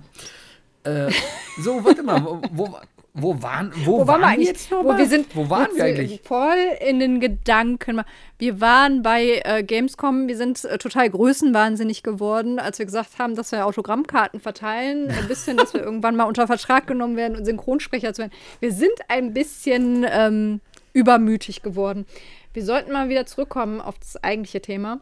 [0.85, 1.11] Äh,
[1.59, 2.77] so, warte mal, wo, wo,
[3.17, 4.49] wo waren, wo, Wo waren wir eigentlich?
[4.49, 4.97] jetzt Wo nochmal?
[4.97, 6.21] wir sind wo waren wir äh, eigentlich?
[6.25, 8.01] Voll in den Gedanken.
[8.37, 13.35] Wir waren bei äh, Gamescom, wir sind äh, total größenwahnsinnig geworden, als wir gesagt haben,
[13.35, 15.09] dass wir Autogrammkarten verteilen.
[15.09, 18.33] Ein bisschen, dass wir irgendwann mal unter Vertrag genommen werden und Synchronsprecher zu werden.
[18.59, 20.59] Wir sind ein bisschen ähm,
[20.91, 22.05] übermütig geworden.
[22.53, 24.99] Wir sollten mal wieder zurückkommen auf das eigentliche Thema.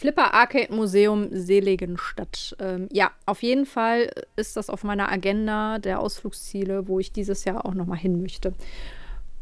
[0.00, 2.56] Flipper Arcade Museum Seligenstadt.
[2.58, 7.44] Ähm, ja, auf jeden Fall ist das auf meiner Agenda der Ausflugsziele, wo ich dieses
[7.44, 8.54] Jahr auch noch mal hin möchte.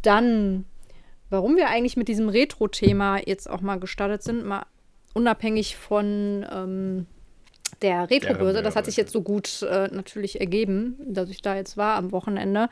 [0.03, 0.65] Dann,
[1.31, 4.67] warum wir eigentlich mit diesem Retro-Thema jetzt auch mal gestartet sind, mal
[5.15, 7.07] unabhängig von, ähm,
[7.81, 8.61] der Retrobörse.
[8.61, 12.11] Das hat sich jetzt so gut äh, natürlich ergeben, dass ich da jetzt war am
[12.11, 12.69] Wochenende.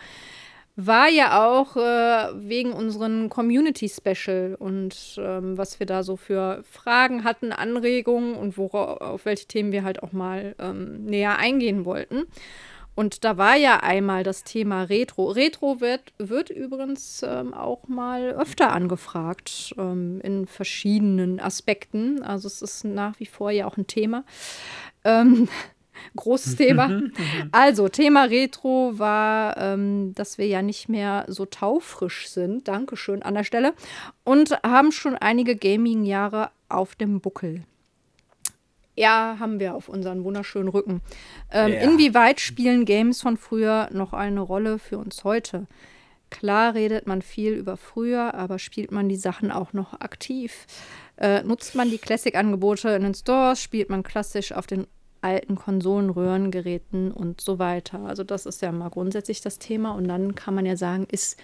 [0.79, 6.63] War ja auch äh, wegen unseren Community Special und ähm, was wir da so für
[6.71, 11.87] Fragen hatten, Anregungen und worauf, auf welche Themen wir halt auch mal ähm, näher eingehen
[11.87, 12.25] wollten.
[12.95, 15.31] Und da war ja einmal das Thema Retro.
[15.31, 22.23] Retro wird, wird übrigens ähm, auch mal öfter angefragt ähm, in verschiedenen Aspekten.
[22.23, 24.25] Also es ist nach wie vor ja auch ein Thema.
[25.05, 25.49] Ähm,
[26.17, 27.03] großes Thema.
[27.53, 32.69] Also, Thema Retro war, ähm, dass wir ja nicht mehr so taufrisch sind.
[32.69, 33.75] Dankeschön an der Stelle.
[34.25, 37.63] Und haben schon einige Gaming-Jahre auf dem Buckel.
[38.97, 41.03] Ja, haben wir auf unseren wunderschönen Rücken.
[41.53, 41.81] Ähm, ja.
[41.81, 45.67] Inwieweit spielen Games von früher noch eine Rolle für uns heute?
[46.31, 50.67] Klar redet man viel über früher, aber spielt man die Sachen auch noch aktiv?
[51.19, 53.63] Äh, nutzt man die Classic-Angebote in den Stores?
[53.63, 54.87] Spielt man klassisch auf den
[55.27, 58.01] alten Konsolen, Röhrengeräten und so weiter?
[58.01, 59.93] Also das ist ja mal grundsätzlich das Thema.
[59.93, 61.39] Und dann kann man ja sagen, ist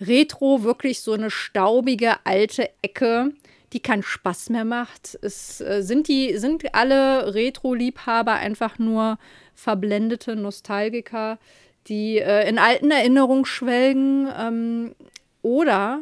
[0.00, 3.32] Retro wirklich so eine staubige alte Ecke,
[3.72, 5.18] die keinen Spaß mehr macht.
[5.22, 9.18] Es, äh, sind, die, sind alle Retro-Liebhaber einfach nur
[9.54, 11.38] verblendete Nostalgiker,
[11.86, 14.28] die äh, in alten Erinnerungen schwelgen?
[14.36, 14.94] Ähm,
[15.42, 16.00] oder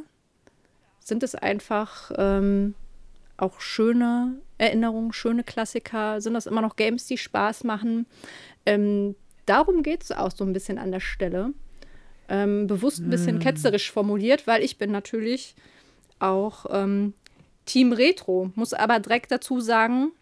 [1.01, 2.75] sind es einfach ähm,
[3.37, 6.21] auch schöne Erinnerungen, schöne Klassiker?
[6.21, 8.07] Sind das immer noch Games, die Spaß machen?
[8.67, 9.15] Ähm,
[9.47, 11.53] darum geht es auch so ein bisschen an der Stelle.
[12.29, 13.41] Ähm, bewusst ein bisschen mm.
[13.41, 15.55] ketzerisch formuliert, weil ich bin natürlich
[16.19, 17.15] auch ähm,
[17.65, 18.51] Team Retro.
[18.55, 20.13] Muss aber direkt dazu sagen,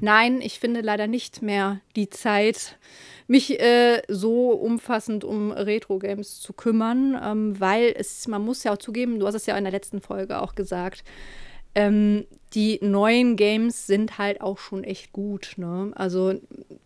[0.00, 2.78] nein, ich finde leider nicht mehr die Zeit,
[3.26, 8.78] mich äh, so umfassend um Retro-Games zu kümmern, ähm, weil es, man muss ja auch
[8.78, 11.04] zugeben, du hast es ja in der letzten Folge auch gesagt,
[11.74, 15.54] ähm, die neuen Games sind halt auch schon echt gut.
[15.56, 15.92] Ne?
[15.96, 16.34] Also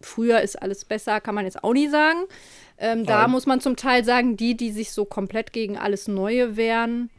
[0.01, 2.20] früher ist alles besser, kann man jetzt auch nie sagen.
[2.79, 6.57] Ähm, da muss man zum Teil sagen, die, die sich so komplett gegen alles Neue
[6.57, 7.11] wehren,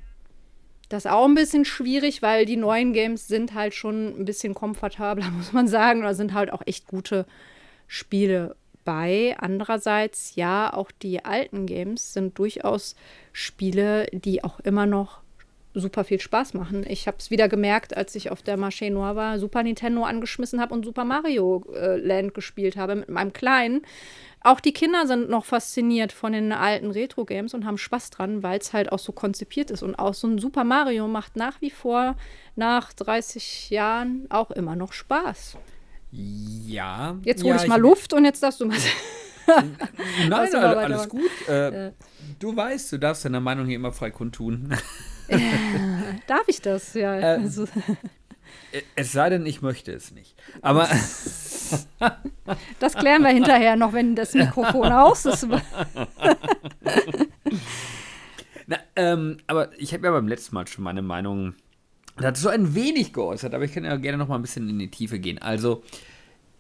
[0.89, 4.55] das ist auch ein bisschen schwierig, weil die neuen Games sind halt schon ein bisschen
[4.55, 6.01] komfortabler, muss man sagen.
[6.01, 7.25] Oder sind halt auch echt gute
[7.87, 9.35] Spiele bei.
[9.39, 12.95] Andererseits, ja, auch die alten Games sind durchaus
[13.31, 15.21] Spiele, die auch immer noch
[15.73, 16.85] super viel Spaß machen.
[16.87, 20.59] Ich habe es wieder gemerkt, als ich auf der Marché Noir war, Super Nintendo angeschmissen
[20.59, 23.81] habe und Super Mario äh, Land gespielt habe mit meinem Kleinen.
[24.41, 28.59] Auch die Kinder sind noch fasziniert von den alten Retro-Games und haben Spaß dran, weil
[28.59, 29.83] es halt auch so konzipiert ist.
[29.83, 32.15] Und auch so ein Super Mario macht nach wie vor
[32.55, 35.57] nach 30 Jahren auch immer noch Spaß.
[36.11, 37.17] Ja.
[37.23, 38.77] Jetzt hole ja, ich mal ich Luft und jetzt darfst du mal.
[39.47, 39.77] Nein,
[40.31, 41.29] alles, alles gut.
[41.47, 41.91] Äh, ja.
[42.39, 44.73] Du weißt, du darfst deine Meinung hier immer frei kundtun.
[46.27, 46.93] Darf ich das?
[46.93, 47.15] Ja.
[47.15, 47.67] Äh, also.
[48.95, 50.35] Es sei denn, ich möchte es nicht.
[50.61, 50.87] Aber.
[52.79, 55.47] Das klären wir hinterher noch, wenn das Mikrofon aus ist.
[58.65, 61.53] Na, ähm, aber ich habe ja beim letzten Mal schon meine Meinung
[62.17, 64.91] dazu ein wenig geäußert, aber ich kann ja gerne noch mal ein bisschen in die
[64.91, 65.39] Tiefe gehen.
[65.39, 65.83] Also,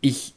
[0.01, 0.33] ich,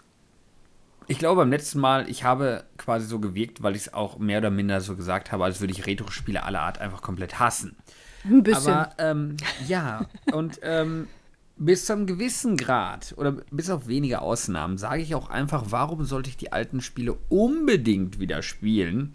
[1.07, 4.38] ich glaube beim letzten Mal, ich habe quasi so gewirkt, weil ich es auch mehr
[4.38, 7.77] oder minder so gesagt habe, als würde ich Retro-Spiele aller Art einfach komplett hassen.
[8.24, 8.72] Ein bisschen.
[8.72, 11.08] Aber ähm, ja, und ähm,
[11.56, 16.04] bis zu einem gewissen Grad oder bis auf wenige Ausnahmen sage ich auch einfach, warum
[16.04, 19.14] sollte ich die alten Spiele unbedingt wieder spielen?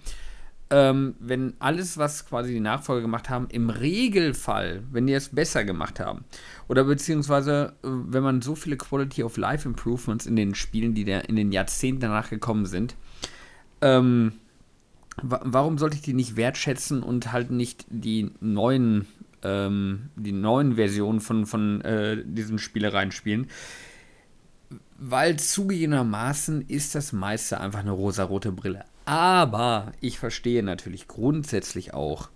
[0.70, 5.64] Ähm, wenn alles, was quasi die Nachfolger gemacht haben, im Regelfall, wenn die es besser
[5.64, 6.26] gemacht haben,
[6.68, 11.06] oder beziehungsweise äh, wenn man so viele Quality of Life Improvements in den Spielen, die
[11.06, 12.96] der in den Jahrzehnten danach gekommen sind,
[13.82, 14.34] ähm,
[15.22, 19.08] warum sollte ich die nicht wertschätzen und halt nicht die neuen,
[19.44, 23.48] ähm, die neuen Versionen von, von äh, diesen Spielereien spielen?
[25.00, 28.86] Weil zugegebenermaßen ist das meiste einfach eine rosarote Brille.
[29.06, 32.30] Aber ich verstehe natürlich grundsätzlich auch,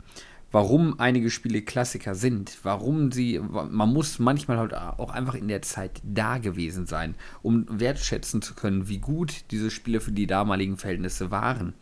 [0.51, 5.61] warum einige Spiele Klassiker sind, warum sie, man muss manchmal halt auch einfach in der
[5.61, 10.77] Zeit da gewesen sein, um wertschätzen zu können, wie gut diese Spiele für die damaligen
[10.77, 11.73] Verhältnisse waren.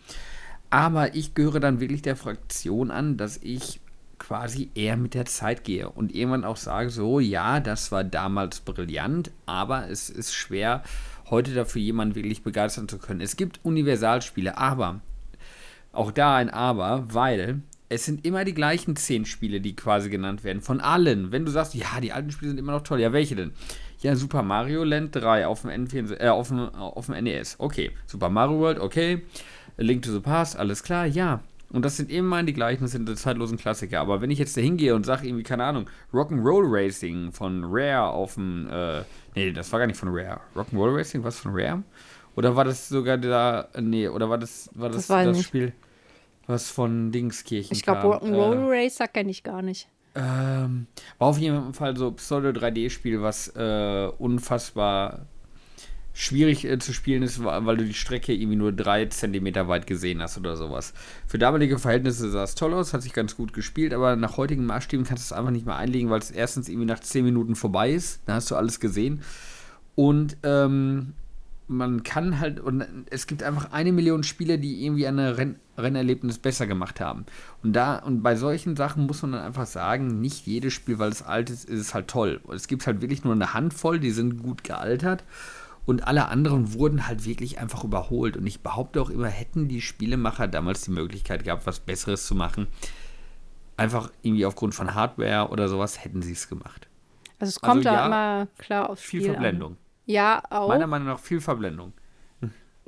[0.69, 3.79] Aber ich gehöre dann wirklich der Fraktion an, dass ich
[4.19, 8.59] quasi eher mit der Zeit gehe und irgendwann auch sage, so ja, das war damals
[8.59, 10.83] brillant, aber es ist schwer,
[11.29, 13.21] heute dafür jemanden wirklich begeistern zu können.
[13.21, 14.99] Es gibt Universalspiele, aber
[15.91, 20.43] auch da ein Aber, weil es sind immer die gleichen zehn Spiele, die quasi genannt
[20.43, 20.61] werden.
[20.61, 21.31] Von allen.
[21.31, 23.51] Wenn du sagst, ja, die alten Spiele sind immer noch toll, ja, welche denn?
[24.01, 27.55] Ja, Super Mario Land 3 auf dem, N4, äh, auf dem, auf dem NES.
[27.57, 27.91] Okay.
[28.05, 29.23] Super Mario World, okay.
[29.79, 31.41] A Link to the Past, alles klar, ja.
[31.71, 34.01] Und das sind immer die gleichen, das sind die zeitlosen Klassiker.
[34.01, 38.09] Aber wenn ich jetzt da hingehe und sage irgendwie, keine Ahnung, Rock'n'Roll Racing von Rare
[38.09, 39.03] auf dem, äh,
[39.35, 40.41] nee, das war gar nicht von Rare.
[40.55, 41.83] Rock'n'Roll Racing, was von Rare?
[42.35, 45.73] Oder war das sogar da, nee, oder war das, war das das, das Spiel,
[46.47, 49.87] was von Dingskirchen Ich glaube, Rock'n'Roll äh, Racer kenne ich gar nicht.
[50.15, 50.87] Ähm,
[51.19, 55.27] war auf jeden Fall so Pseudo-3D-Spiel, was äh, unfassbar
[56.19, 60.21] schwierig äh, zu spielen ist, weil du die Strecke irgendwie nur drei Zentimeter weit gesehen
[60.21, 60.93] hast oder sowas.
[61.25, 64.65] Für damalige Verhältnisse sah es toll aus, hat sich ganz gut gespielt, aber nach heutigen
[64.65, 67.55] Maßstäben kannst du es einfach nicht mehr einlegen, weil es erstens irgendwie nach zehn Minuten
[67.55, 68.19] vorbei ist.
[68.25, 69.21] Da hast du alles gesehen.
[69.95, 71.13] Und ähm,
[71.69, 76.37] man kann halt, und es gibt einfach eine Million Spiele, die irgendwie ein Renn, Rennerlebnis
[76.37, 77.25] besser gemacht haben.
[77.63, 81.11] Und da, und bei solchen Sachen muss man dann einfach sagen, nicht jedes Spiel, weil
[81.11, 82.41] es alt ist, ist es halt toll.
[82.53, 85.23] Es gibt halt wirklich nur eine Handvoll, die sind gut gealtert.
[85.89, 88.37] Und alle anderen wurden halt wirklich einfach überholt.
[88.37, 92.35] Und ich behaupte auch immer, hätten die Spielemacher damals die Möglichkeit gehabt, was Besseres zu
[92.35, 92.67] machen,
[93.75, 96.87] einfach irgendwie aufgrund von Hardware oder sowas, hätten sie es gemacht.
[97.39, 99.71] Also es kommt also, da ja, immer klar aufs Spiel Viel Verblendung.
[99.71, 99.77] An.
[100.05, 100.67] Ja, auch.
[100.67, 101.93] Meiner Meinung nach viel Verblendung.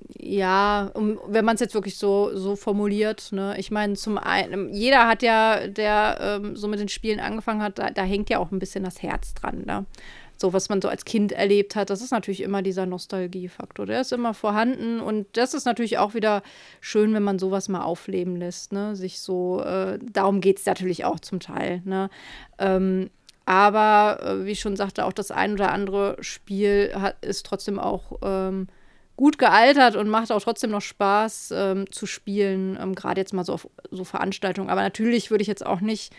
[0.09, 0.91] Ja,
[1.27, 3.55] wenn man es jetzt wirklich so, so formuliert, ne?
[3.57, 7.79] Ich meine, zum einen, jeder hat ja, der ähm, so mit den Spielen angefangen hat,
[7.79, 9.85] da, da, hängt ja auch ein bisschen das Herz dran, ne?
[10.41, 13.85] So, was man so als Kind erlebt hat, das ist natürlich immer dieser Nostalgiefaktor.
[13.85, 16.41] Der ist immer vorhanden und das ist natürlich auch wieder
[16.79, 18.95] schön, wenn man sowas mal aufleben lässt, ne?
[18.95, 22.09] Sich so, äh, darum geht es natürlich auch zum Teil, ne?
[22.57, 23.11] Ähm,
[23.45, 27.79] aber äh, wie ich schon sagte, auch das ein oder andere Spiel hat, ist trotzdem
[27.79, 28.67] auch ähm,
[29.17, 33.43] gut gealtert und macht auch trotzdem noch Spaß ähm, zu spielen, ähm, gerade jetzt mal
[33.43, 34.69] so auf so Veranstaltungen.
[34.69, 36.13] Aber natürlich würde ich jetzt auch nicht,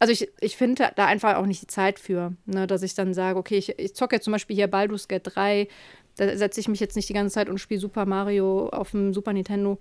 [0.00, 3.12] also ich, ich finde da einfach auch nicht die Zeit für, ne, dass ich dann
[3.12, 5.68] sage, okay, ich, ich zocke jetzt zum Beispiel hier Baldur's Gate 3,
[6.16, 9.12] da setze ich mich jetzt nicht die ganze Zeit und spiele Super Mario auf dem
[9.12, 9.78] Super Nintendo.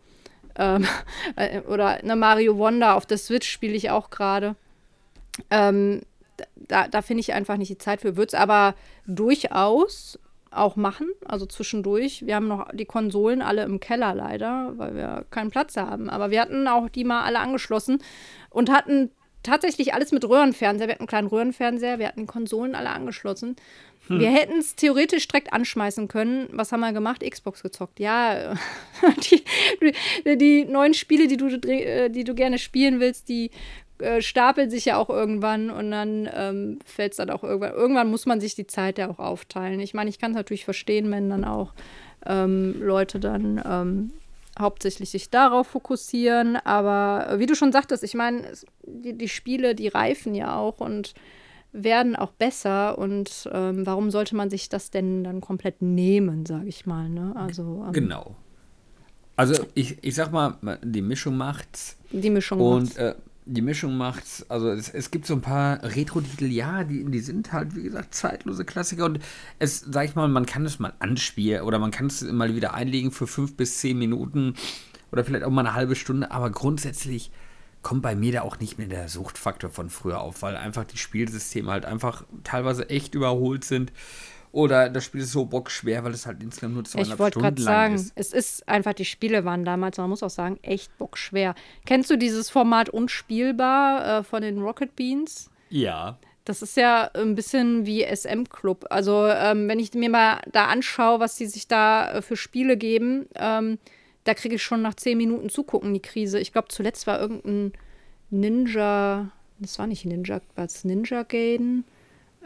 [0.58, 0.86] Ähm,
[1.38, 4.56] äh, oder eine Mario Wonder auf der Switch spiele ich auch gerade.
[5.50, 6.02] Ähm,
[6.56, 8.18] da, da finde ich einfach nicht die Zeit für.
[8.18, 8.76] Würde es aber
[9.08, 10.20] durchaus
[10.52, 12.26] auch machen, also zwischendurch.
[12.26, 16.10] Wir haben noch die Konsolen alle im Keller leider, weil wir keinen Platz haben.
[16.10, 18.02] Aber wir hatten auch die mal alle angeschlossen
[18.50, 19.12] und hatten
[19.44, 20.88] tatsächlich alles mit Röhrenfernseher.
[20.88, 23.56] Wir hatten einen kleinen Röhrenfernseher, wir hatten Konsolen alle angeschlossen.
[24.08, 24.20] Hm.
[24.20, 26.48] Wir hätten es theoretisch direkt anschmeißen können.
[26.52, 27.24] Was haben wir gemacht?
[27.28, 28.00] Xbox gezockt.
[28.00, 28.56] Ja,
[29.32, 29.44] die,
[30.26, 33.52] die, die neuen Spiele, die du, äh, die du gerne spielen willst, die
[34.00, 37.74] äh, stapelt sich ja auch irgendwann und dann ähm, fällt es dann auch irgendwann.
[37.74, 39.80] Irgendwann muss man sich die Zeit ja auch aufteilen.
[39.80, 41.74] Ich meine, ich kann es natürlich verstehen, wenn dann auch
[42.26, 44.12] ähm, Leute dann ähm,
[44.60, 46.56] hauptsächlich sich darauf fokussieren.
[46.58, 48.52] Aber wie du schon sagtest, ich meine,
[48.86, 51.14] die, die, Spiele, die reifen ja auch und
[51.72, 52.98] werden auch besser.
[52.98, 57.10] Und ähm, warum sollte man sich das denn dann komplett nehmen, sage ich mal.
[57.10, 57.34] Ne?
[57.36, 58.36] Also, ähm, genau.
[59.36, 61.98] Also ich, ich sag mal, die Mischung macht's.
[62.12, 62.98] Die Mischung und, macht's.
[62.98, 63.16] Äh,
[63.50, 64.46] die Mischung macht's.
[64.50, 68.14] Also es, es gibt so ein paar Retro-Titel, ja, die, die sind halt, wie gesagt,
[68.14, 69.20] zeitlose Klassiker und
[69.58, 72.74] es, sag ich mal, man kann es mal anspielen oder man kann es mal wieder
[72.74, 74.54] einlegen für fünf bis zehn Minuten
[75.12, 77.32] oder vielleicht auch mal eine halbe Stunde, aber grundsätzlich
[77.82, 80.98] kommt bei mir da auch nicht mehr der Suchtfaktor von früher auf, weil einfach die
[80.98, 83.92] Spielsysteme halt einfach teilweise echt überholt sind.
[84.52, 87.58] Oder das Spiel ist so bockschwer, weil es halt insgesamt nur zweieinhalb ich Stunden lang
[87.58, 88.14] sagen, ist.
[88.16, 91.54] Es ist einfach, die Spiele waren damals, man muss auch sagen, echt bockschwer.
[91.86, 95.52] Kennst du dieses Format Unspielbar äh, von den Rocket Beans?
[95.70, 96.18] Ja.
[96.46, 98.86] Das ist ja ein bisschen wie SM Club.
[98.90, 102.76] Also, ähm, wenn ich mir mal da anschaue, was die sich da äh, für Spiele
[102.76, 103.78] geben, ähm,
[104.24, 106.40] da kriege ich schon nach zehn Minuten zugucken, die Krise.
[106.40, 107.74] Ich glaube, zuletzt war irgendein
[108.32, 109.30] Ninja,
[109.60, 111.86] das war nicht Ninja, war es Ninja Gaiden?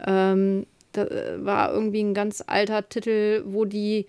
[0.04, 4.06] Ähm, da äh, war irgendwie ein ganz alter Titel, wo die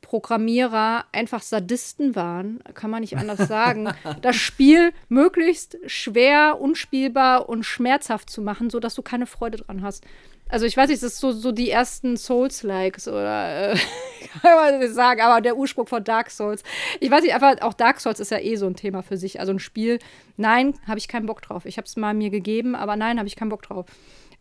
[0.00, 3.88] Programmierer einfach Sadisten waren, kann man nicht anders sagen.
[4.22, 10.04] das Spiel möglichst schwer, unspielbar und schmerzhaft zu machen, sodass du keine Freude dran hast.
[10.48, 13.76] Also ich weiß nicht, das ist so, so die ersten Souls-Likes oder äh,
[14.42, 16.62] kann man nicht sagen, aber der Ursprung von Dark Souls.
[17.00, 19.40] Ich weiß nicht, einfach auch Dark Souls ist ja eh so ein Thema für sich.
[19.40, 19.98] Also ein Spiel,
[20.36, 21.64] nein, habe ich keinen Bock drauf.
[21.64, 23.86] Ich habe es mal mir gegeben, aber nein, habe ich keinen Bock drauf.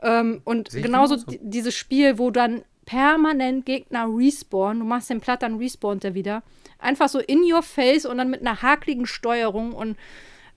[0.03, 1.25] Ähm, und genauso so.
[1.41, 6.43] dieses Spiel, wo dann permanent Gegner respawnen, du machst den Platt, dann respawnt er wieder.
[6.79, 9.97] Einfach so in your face und dann mit einer hakligen Steuerung und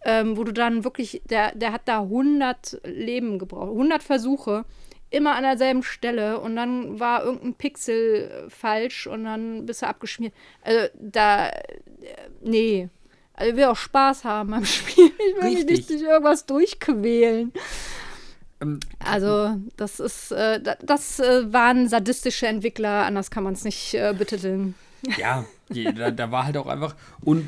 [0.04, 4.64] ähm, wo du dann wirklich, der, der hat da 100 Leben gebraucht, 100 Versuche,
[5.10, 10.34] immer an derselben Stelle und dann war irgendein Pixel falsch und dann bist du abgeschmiert.
[10.62, 11.52] Also da, äh,
[12.42, 12.88] nee.
[13.34, 15.06] Also ich will auch Spaß haben am Spiel.
[15.06, 15.64] Ich will Richtig.
[15.64, 17.52] mich nicht durch irgendwas durchquälen.
[18.60, 23.94] Ähm, also, das ist, äh, das äh, waren sadistische Entwickler, anders kann man es nicht
[23.94, 24.74] äh, betiteln.
[25.18, 26.96] Ja, die, da, da, war halt auch einfach.
[27.20, 27.46] Und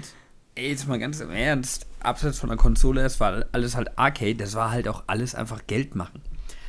[0.55, 4.37] ey, jetzt mal ganz im Ernst, abseits von der Konsole, das war alles halt Arcade,
[4.37, 6.23] das war halt auch alles einfach Geld machen.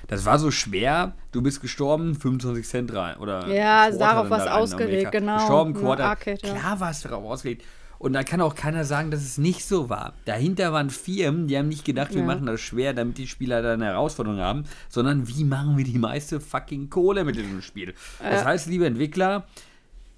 [0.08, 3.18] Das war so schwer, du bist gestorben, 25 Cent rein.
[3.18, 5.38] Oder ja, darauf was ausgelegt, genau.
[5.38, 6.06] Gestorben, Quarter.
[6.06, 6.56] Arcade, ja.
[6.56, 7.64] Klar war es darauf ausgelegt.
[8.00, 10.14] Und da kann auch keiner sagen, dass es nicht so war.
[10.26, 12.28] Dahinter waren Firmen, die haben nicht gedacht, wir ja.
[12.28, 16.00] machen das schwer, damit die Spieler da eine Herausforderung haben, sondern wie machen wir die
[16.00, 17.93] meiste fucking Kohle mit diesem Spiel.
[18.24, 18.32] Ja.
[18.32, 19.45] Das heißt, liebe Entwickler,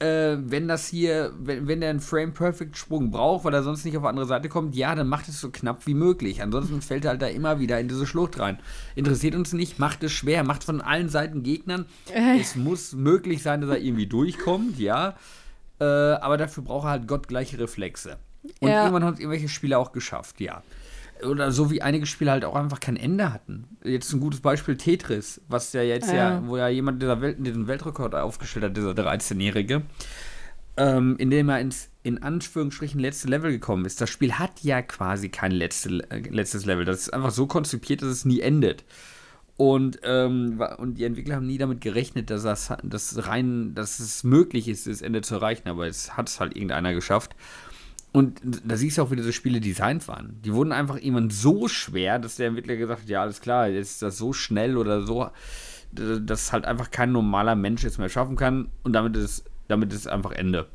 [0.02, 4.04] äh, wenn das hier, wenn, wenn der einen Frame-Perfect-Sprung braucht, weil er sonst nicht auf
[4.04, 6.42] die andere Seite kommt, ja, dann macht es so knapp wie möglich.
[6.42, 8.60] Ansonsten fällt er halt da immer wieder in diese Schlucht rein.
[8.96, 11.86] Interessiert uns nicht, macht es schwer, macht von allen Seiten Gegnern.
[12.14, 12.40] Äh.
[12.40, 15.16] Es muss möglich sein, dass er irgendwie durchkommt, ja.
[15.82, 18.18] Äh, aber dafür braucht er halt gottgleiche Reflexe.
[18.60, 18.86] Und ja.
[18.86, 20.62] irgendwann es irgendwelche Spiele auch geschafft, ja.
[21.28, 23.66] Oder so wie einige Spiele halt auch einfach kein Ende hatten.
[23.84, 27.38] Jetzt ein gutes Beispiel Tetris, was ja jetzt ja, ja wo ja jemand dieser Welt,
[27.40, 29.82] diesen Weltrekord aufgestellt hat, dieser 13-Jährige,
[30.78, 34.02] ähm, indem er ins in Anführungsstrichen letzte Level gekommen ist.
[34.02, 36.86] Das Spiel hat ja quasi kein letzte, äh, letztes Level.
[36.86, 38.84] Das ist einfach so konzipiert, dass es nie endet.
[39.62, 44.24] Und, ähm, und die Entwickler haben nie damit gerechnet, dass das, dass rein, dass es
[44.24, 47.36] möglich ist, das Ende zu erreichen, aber es hat es halt irgendeiner geschafft.
[48.12, 50.42] Und da siehst du auch, wie diese Spiele designt waren.
[50.44, 53.92] Die wurden einfach irgendwann so schwer, dass der Entwickler gesagt hat, ja, alles klar, jetzt
[53.92, 55.30] ist das so schnell oder so,
[55.92, 60.08] dass halt einfach kein normaler Mensch es mehr schaffen kann und damit ist, damit ist
[60.08, 60.70] einfach Ende.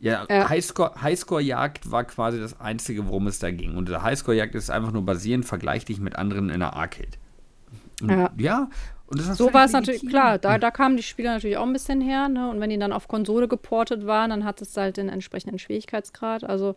[0.00, 0.48] Ja, ja.
[0.48, 3.76] Highscore, Highscore-Jagd war quasi das Einzige, worum es da ging.
[3.76, 7.18] Und der Highscore-Jagd ist einfach nur basierend, vergleich dich mit anderen in der Arcade.
[8.02, 8.30] Ja.
[8.36, 8.70] ja.
[9.10, 11.72] Und das so war es natürlich, klar, da, da kamen die Spiele natürlich auch ein
[11.72, 12.50] bisschen her, ne?
[12.50, 16.44] Und wenn die dann auf Konsole geportet waren, dann hat es halt den entsprechenden Schwierigkeitsgrad.
[16.44, 16.74] Also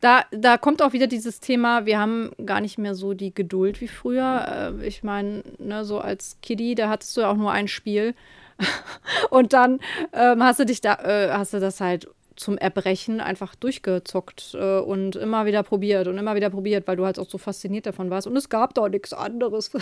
[0.00, 3.80] da, da kommt auch wieder dieses Thema, wir haben gar nicht mehr so die Geduld
[3.80, 4.74] wie früher.
[4.78, 8.14] Äh, ich meine, ne, so als Kiddie, da hattest du ja auch nur ein Spiel.
[9.30, 9.80] Und dann
[10.12, 12.06] ähm, hast du dich da, äh, hast du das halt
[12.36, 17.04] zum Erbrechen einfach durchgezockt äh, und immer wieder probiert und immer wieder probiert, weil du
[17.04, 18.26] halt auch so fasziniert davon warst.
[18.26, 19.70] Und es gab doch nichts anderes.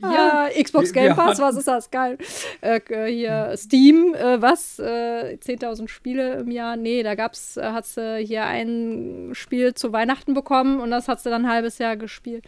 [0.00, 1.90] ja, ah, Xbox Game Pass, was ist das?
[1.90, 2.18] Geil.
[2.60, 4.78] Äh, hier Steam, äh, was?
[4.78, 6.76] 10.000 äh, Spiele im Jahr?
[6.76, 11.26] Nee, da gab's, äh, hast du hier ein Spiel zu Weihnachten bekommen und das hast
[11.26, 12.44] du dann ein halbes Jahr gespielt.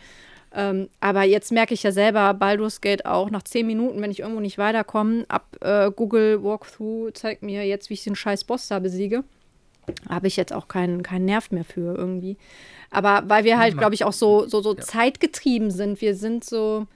[0.57, 4.21] Ähm, aber jetzt merke ich ja selber, Baldur's Gate auch nach zehn Minuten, wenn ich
[4.21, 8.69] irgendwo nicht weiterkomme, ab äh, Google Walkthrough zeigt mir jetzt, wie ich den scheiß Boss
[8.69, 9.25] da besiege.
[10.09, 12.39] Habe ich jetzt auch keinen, keinen Nerv mehr für irgendwie.
[12.91, 14.81] Aber weil wir halt, glaube ich, auch so, so, so ja.
[14.81, 16.01] zeitgetrieben sind.
[16.01, 16.87] Wir sind so,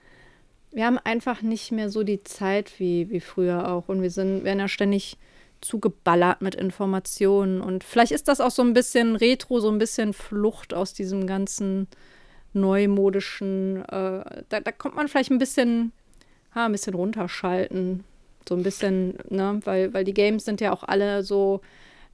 [0.71, 3.89] wir haben einfach nicht mehr so die Zeit wie, wie früher auch.
[3.89, 5.19] Und wir sind, werden ja ständig
[5.61, 7.61] zugeballert mit Informationen.
[7.61, 11.27] Und vielleicht ist das auch so ein bisschen Retro, so ein bisschen Flucht aus diesem
[11.27, 11.89] ganzen
[12.53, 15.93] neumodischen, äh, da, da kommt man vielleicht ein bisschen,
[16.55, 18.05] ha, ein bisschen runterschalten.
[18.49, 21.61] So ein bisschen, ne, weil, weil die Games sind ja auch alle so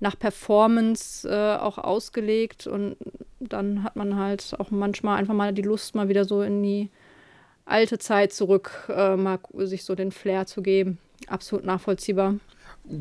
[0.00, 2.96] nach Performance äh, auch ausgelegt und
[3.40, 6.90] dann hat man halt auch manchmal einfach mal die Lust, mal wieder so in die
[7.64, 10.98] alte Zeit zurück, äh, mal sich so den Flair zu geben.
[11.28, 12.34] Absolut nachvollziehbar.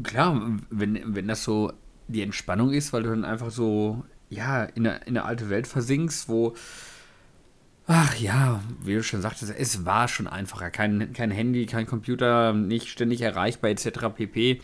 [0.04, 1.74] Klar, wenn, wenn das so
[2.08, 5.68] die Entspannung ist, weil du dann einfach so, ja, in eine, in eine alte Welt
[5.68, 6.54] versinkst, wo
[7.88, 10.72] Ach ja, wie du schon sagtest, es war schon einfacher.
[10.72, 14.10] Kein, kein Handy, kein Computer, nicht ständig erreichbar etc.
[14.16, 14.62] pp.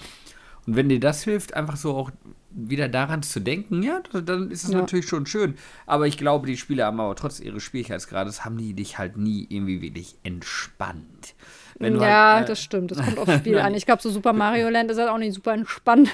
[0.65, 2.11] Und wenn dir das hilft, einfach so auch
[2.51, 4.79] wieder daran zu denken, ja, dann ist es ja.
[4.79, 5.55] natürlich schon schön.
[5.85, 9.45] Aber ich glaube, die Spieler haben aber trotz ihres Schwierigkeitsgrades, haben die dich halt nie
[9.49, 11.35] irgendwie wirklich entspannt.
[11.79, 12.91] ja, halt, äh, das stimmt.
[12.91, 13.73] Das kommt aufs Spiel an.
[13.73, 16.09] Ich glaube, so Super Mario Land ist halt auch nicht super entspannt.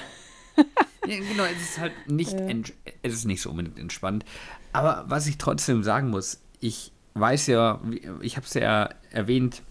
[1.06, 2.54] ja, genau, es ist halt nicht, ja.
[3.02, 4.24] es ist nicht so unbedingt entspannt.
[4.72, 7.80] Aber was ich trotzdem sagen muss, ich weiß ja,
[8.20, 9.62] ich habe es ja erwähnt,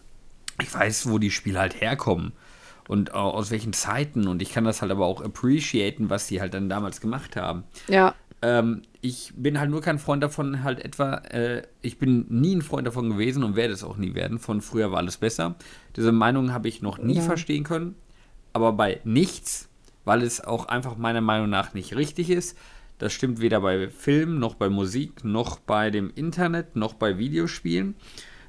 [0.62, 2.34] ich weiß, wo die Spiele halt herkommen
[2.88, 6.54] und aus welchen Zeiten und ich kann das halt aber auch appreciaten, was die halt
[6.54, 7.64] dann damals gemacht haben.
[7.88, 8.16] Ja.
[8.42, 12.62] Ähm, ich bin halt nur kein Freund davon, halt etwa, äh, ich bin nie ein
[12.62, 15.56] Freund davon gewesen und werde es auch nie werden, von früher war alles besser.
[15.96, 17.22] Diese Meinung habe ich noch nie ja.
[17.22, 17.96] verstehen können,
[18.54, 19.70] aber bei nichts,
[20.04, 22.58] weil es auch einfach meiner Meinung nach nicht richtig ist,
[22.98, 27.96] das stimmt weder bei Film, noch bei Musik, noch bei dem Internet, noch bei Videospielen,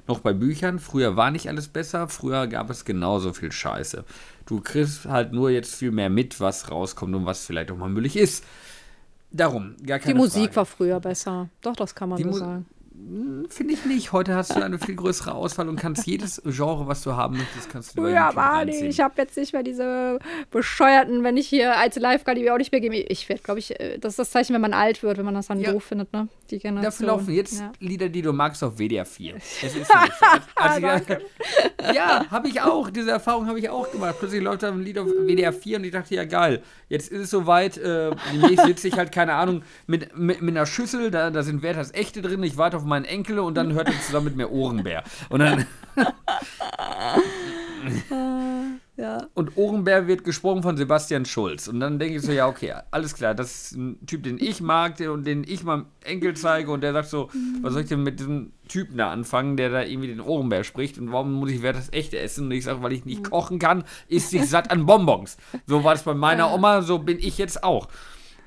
[0.07, 0.79] noch bei Büchern.
[0.79, 4.05] Früher war nicht alles besser, früher gab es genauso viel Scheiße.
[4.45, 7.89] Du kriegst halt nur jetzt viel mehr mit, was rauskommt und was vielleicht auch mal
[7.89, 8.43] müllig ist.
[9.31, 10.55] Darum, gar keine Die Musik Frage.
[10.55, 11.49] war früher besser.
[11.61, 12.65] Doch, das kann man die so sagen.
[13.49, 14.11] Finde ich nicht.
[14.11, 17.69] Heute hast du eine viel größere Auswahl und kannst jedes Genre, was du haben möchtest,
[17.69, 20.19] kannst du Ja, Mani, ich habe jetzt nicht mehr diese
[20.51, 22.95] bescheuerten, wenn ich hier als Live-Guide die auch nicht mehr gebe.
[22.95, 25.35] Ich werde, glaube ich, äh, das ist das Zeichen, wenn man alt wird, wenn man
[25.35, 25.71] das dann ja.
[25.71, 26.27] doof findet, ne?
[26.49, 26.83] Die Generation.
[26.83, 27.71] Dafür laufen jetzt ja.
[27.79, 29.35] Lieder, die du magst, auf WDR 4.
[29.67, 29.93] Es ist so.
[30.55, 31.05] als, als
[31.95, 32.89] ja, habe ich auch.
[32.89, 34.15] Diese Erfahrung habe ich auch gemacht.
[34.19, 37.21] Plötzlich läuft da ein Lied auf WDR 4 und ich dachte, ja geil, jetzt ist
[37.21, 37.77] es soweit.
[37.77, 41.61] Äh, demnächst sitze ich halt, keine Ahnung, mit, mit, mit einer Schüssel, da, da sind
[41.61, 44.49] Werthers Echte drin, ich warte auf meinen Enkel und dann hört er zusammen mit mir
[44.49, 45.03] Ohrenbär.
[45.29, 45.65] Und dann.
[48.97, 49.27] Ja.
[49.35, 51.67] Und Ohrenbär wird gesprochen von Sebastian Schulz.
[51.67, 54.59] Und dann denke ich so, ja, okay, alles klar, das ist ein Typ, den ich
[54.59, 56.71] mag und den ich meinem Enkel zeige.
[56.71, 57.29] Und der sagt so,
[57.61, 60.97] was soll ich denn mit diesem Typen da anfangen, der da irgendwie den Ohrenbär spricht?
[60.97, 62.45] Und warum muss ich wer das echte essen?
[62.45, 65.37] Und ich sage, weil ich nicht kochen kann, isst sich satt an Bonbons.
[65.67, 67.89] So war das bei meiner Oma, so bin ich jetzt auch.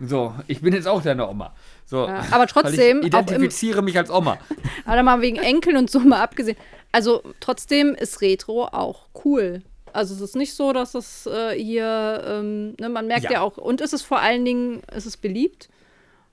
[0.00, 1.54] So, ich bin jetzt auch deine Oma.
[1.90, 3.00] So, ja, aber trotzdem.
[3.00, 4.38] ich identifiziere mich als Oma.
[4.84, 6.56] Aber mal wegen Enkeln und so mal abgesehen.
[6.92, 9.62] Also trotzdem ist Retro auch cool.
[9.92, 13.32] Also es ist nicht so, dass es äh, hier, ähm, ne, man merkt ja.
[13.32, 13.40] ja.
[13.40, 15.68] auch, und es ist vor allen Dingen, es ist beliebt.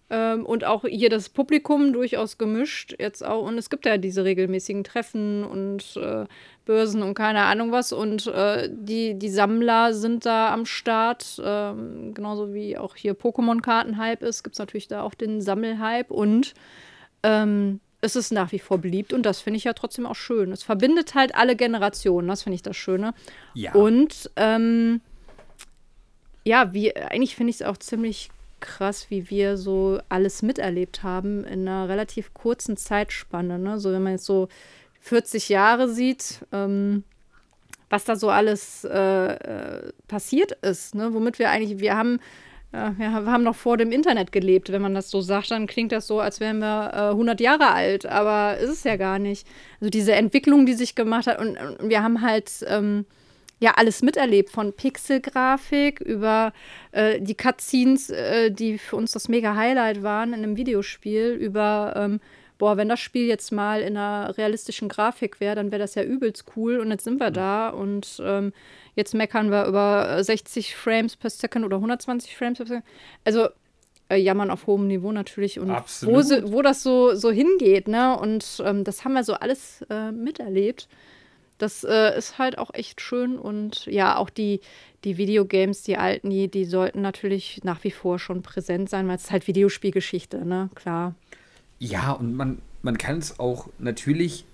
[0.09, 3.45] Ähm, und auch hier das Publikum durchaus gemischt jetzt auch.
[3.45, 6.25] Und es gibt ja diese regelmäßigen Treffen und äh,
[6.65, 7.91] Börsen und keine Ahnung was.
[7.91, 11.41] Und äh, die, die Sammler sind da am Start.
[11.43, 16.13] Ähm, genauso wie auch hier Pokémon-Karten-Hype ist, gibt es natürlich da auch den Sammelhype.
[16.13, 16.53] Und
[17.23, 20.51] ähm, es ist nach wie vor beliebt und das finde ich ja trotzdem auch schön.
[20.51, 23.13] Es verbindet halt alle Generationen, das finde ich das Schöne.
[23.53, 23.73] Ja.
[23.73, 25.01] Und ähm,
[26.43, 28.29] ja, wie, eigentlich finde ich es auch ziemlich
[28.59, 33.59] krass, wie wir so alles miterlebt haben in einer relativ kurzen Zeitspanne.
[33.59, 33.79] Ne?
[33.79, 34.47] So, wenn man jetzt so
[35.01, 37.03] 40 Jahre sieht, ähm,
[37.89, 41.13] was da so alles äh, äh, passiert ist, ne?
[41.13, 42.19] womit wir eigentlich, wir haben
[42.73, 44.71] ja, wir haben noch vor dem Internet gelebt.
[44.71, 47.71] Wenn man das so sagt, dann klingt das so, als wären wir äh, 100 Jahre
[47.71, 48.05] alt.
[48.05, 49.47] Aber ist es ja gar nicht.
[49.79, 51.39] Also diese Entwicklung, die sich gemacht hat.
[51.39, 53.05] Und, und wir haben halt ähm,
[53.59, 54.49] ja alles miterlebt.
[54.49, 56.53] Von Pixelgrafik über
[56.91, 61.93] äh, die Cutscenes, äh, die für uns das mega Highlight waren in einem Videospiel, über
[61.95, 62.19] ähm,
[62.57, 66.03] boah, wenn das Spiel jetzt mal in einer realistischen Grafik wäre, dann wäre das ja
[66.03, 66.79] übelst cool.
[66.79, 68.53] Und jetzt sind wir da und ähm,
[68.95, 72.85] jetzt meckern wir über 60 Frames per Second oder 120 Frames per Second.
[73.23, 73.47] Also
[74.09, 76.17] äh, jammern auf hohem Niveau natürlich und wo,
[76.51, 78.17] wo das so, so hingeht, ne?
[78.17, 80.87] Und ähm, das haben wir so alles äh, miterlebt.
[81.57, 84.61] Das äh, ist halt auch echt schön und ja, auch die,
[85.03, 89.15] die Videogames, die alten, die, die sollten natürlich nach wie vor schon präsent sein, weil
[89.15, 90.69] es ist halt Videospielgeschichte, ne?
[90.75, 91.15] Klar.
[91.79, 94.45] Ja, und man, man kann es auch natürlich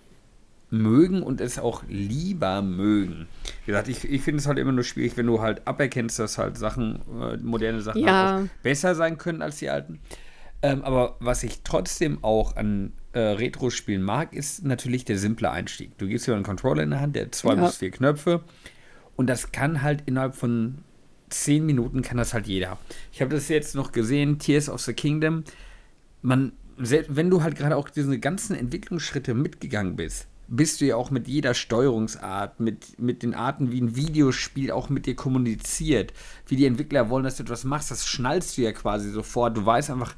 [0.73, 3.27] mögen und es auch lieber mögen.
[3.65, 6.37] Wie gesagt, ich, ich finde es halt immer nur schwierig, wenn du halt aberkennst, dass
[6.37, 8.45] halt Sachen, äh, moderne Sachen ja.
[8.63, 9.99] besser sein können als die alten.
[10.63, 15.97] Ähm, aber was ich trotzdem auch an äh, Retro-Spielen mag, ist natürlich der simple Einstieg.
[15.97, 17.65] Du gibst dir einen Controller in der Hand, der hat zwei ja.
[17.65, 18.43] bis vier Knöpfe
[19.15, 20.79] und das kann halt innerhalb von
[21.29, 22.77] zehn Minuten kann das halt jeder.
[23.11, 25.43] Ich habe das jetzt noch gesehen, Tears of the Kingdom.
[26.21, 31.11] Man wenn du halt gerade auch diese ganzen Entwicklungsschritte mitgegangen bist, bist du ja auch
[31.11, 36.13] mit jeder Steuerungsart, mit, mit den Arten, wie ein Videospiel auch mit dir kommuniziert,
[36.47, 39.55] wie die Entwickler wollen, dass du etwas machst, das schnallst du ja quasi sofort.
[39.55, 40.15] Du weißt einfach,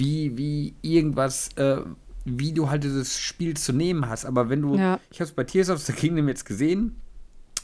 [0.00, 1.82] wie, wie irgendwas, äh,
[2.24, 4.24] wie du halt dieses Spiel zu nehmen hast.
[4.24, 4.98] Aber wenn du, ja.
[5.10, 6.96] ich habe es bei Tears of the Kingdom jetzt gesehen,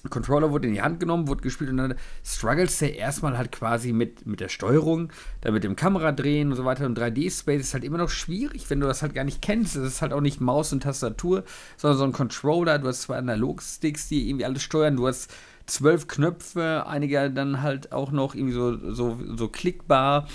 [0.09, 3.93] Controller wurde in die Hand genommen, wurde gespielt und dann struggles der erstmal halt quasi
[3.93, 5.11] mit, mit der Steuerung,
[5.41, 6.87] dann mit dem Kameradrehen und so weiter.
[6.87, 9.75] Und 3D-Space ist halt immer noch schwierig, wenn du das halt gar nicht kennst.
[9.75, 11.43] Es ist halt auch nicht Maus und Tastatur,
[11.77, 12.79] sondern so ein Controller.
[12.79, 14.97] Du hast zwei Analog-Sticks, die irgendwie alles steuern.
[14.97, 15.33] Du hast
[15.67, 20.29] zwölf Knöpfe, einige dann halt auch noch irgendwie so, so, so klickbar.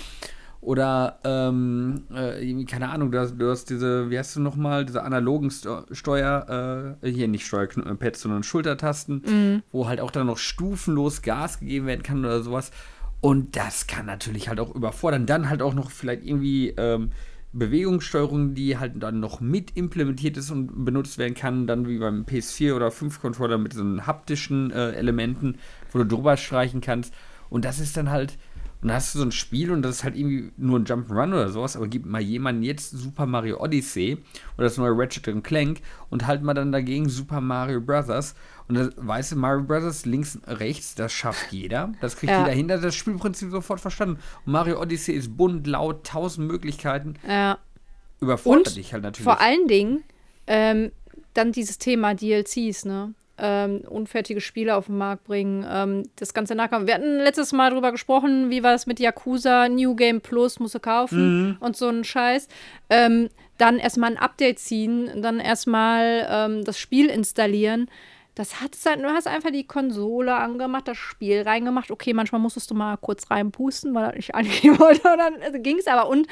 [0.62, 5.02] Oder, ähm, äh, keine Ahnung, du hast, du hast, diese, wie heißt du nochmal, diese
[5.02, 9.62] analogen Steuer, äh, hier nicht Steuerpads, sondern Schultertasten, mhm.
[9.72, 12.70] wo halt auch dann noch stufenlos Gas gegeben werden kann oder sowas.
[13.20, 15.26] Und das kann natürlich halt auch überfordern.
[15.26, 17.10] Dann halt auch noch vielleicht irgendwie ähm,
[17.52, 22.22] Bewegungssteuerung, die halt dann noch mit implementiert ist und benutzt werden kann, dann wie beim
[22.22, 25.58] PS4 oder 5 Controller mit so haptischen äh, Elementen,
[25.90, 27.12] wo du drüber streichen kannst.
[27.50, 28.38] Und das ist dann halt
[28.82, 31.28] und dann hast du so ein Spiel und das ist halt irgendwie nur ein Jump'n'Run
[31.28, 34.18] oder sowas, aber gib mal jemanden jetzt Super Mario Odyssey
[34.56, 35.80] oder das neue Ratchet Clank
[36.10, 38.34] und halt mal dann dagegen Super Mario Brothers.
[38.66, 41.92] Und das weiße Mario Brothers links, rechts, das schafft jeder.
[42.00, 42.40] Das kriegt ja.
[42.40, 42.78] jeder hinter.
[42.78, 44.18] Das Spielprinzip sofort verstanden.
[44.44, 47.14] Und Mario Odyssey ist bunt, laut, tausend Möglichkeiten.
[47.26, 47.58] Ja.
[48.20, 49.24] Überfordert und dich halt natürlich.
[49.24, 50.02] Vor allen Dingen,
[50.48, 50.90] ähm,
[51.34, 53.14] dann dieses Thema DLCs, ne?
[53.38, 56.86] Ähm, unfertige Spiele auf den Markt bringen, ähm, das ganze nachkommen.
[56.86, 60.74] Wir hatten letztes Mal drüber gesprochen, wie war es mit Yakuza, New Game Plus, musst
[60.74, 61.56] du kaufen mhm.
[61.60, 62.48] und so ein Scheiß.
[62.90, 63.28] Ähm,
[63.58, 67.88] dann erstmal ein Update ziehen, dann erstmal ähm, das Spiel installieren
[68.34, 71.90] das hat halt, du hast einfach die Konsole angemacht, das Spiel reingemacht.
[71.90, 75.06] Okay, manchmal musstest du mal kurz reinpusten, weil er nicht angehen wollte.
[75.10, 76.08] Und dann also ging es aber.
[76.08, 76.26] Und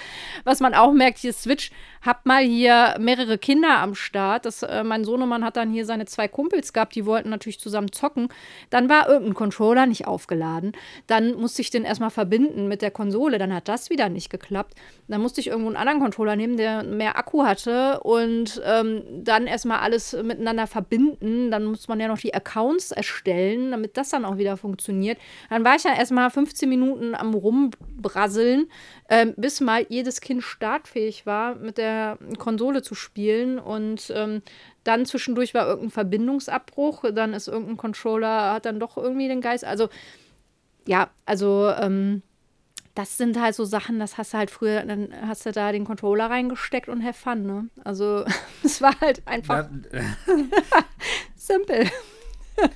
[0.45, 1.71] was man auch merkt, hier Switch,
[2.01, 4.47] hab mal hier mehrere Kinder am Start.
[4.47, 7.93] Das, äh, mein Sohnemann hat dann hier seine zwei Kumpels gehabt, die wollten natürlich zusammen
[7.93, 8.29] zocken.
[8.71, 10.73] Dann war irgendein Controller nicht aufgeladen.
[11.07, 13.37] Dann musste ich den erstmal verbinden mit der Konsole.
[13.37, 14.75] Dann hat das wieder nicht geklappt.
[15.07, 19.47] Dann musste ich irgendwo einen anderen Controller nehmen, der mehr Akku hatte und ähm, dann
[19.47, 21.51] erstmal alles miteinander verbinden.
[21.51, 25.19] Dann musste man ja noch die Accounts erstellen, damit das dann auch wieder funktioniert.
[25.51, 28.71] Dann war ich ja erstmal 15 Minuten am Rumbrasseln,
[29.09, 33.59] äh, bis mal jedes Kind startfähig war, mit der Konsole zu spielen.
[33.59, 34.41] Und ähm,
[34.85, 39.65] dann zwischendurch war irgendein Verbindungsabbruch, dann ist irgendein Controller, hat dann doch irgendwie den Geist.
[39.65, 39.89] Also,
[40.87, 42.23] ja, also, ähm,
[42.95, 45.85] das sind halt so Sachen, das hast du halt früher, dann hast du da den
[45.85, 47.69] Controller reingesteckt und have fun, ne?
[47.85, 48.25] Also,
[48.65, 49.69] es war halt einfach
[51.51, 51.91] simpel.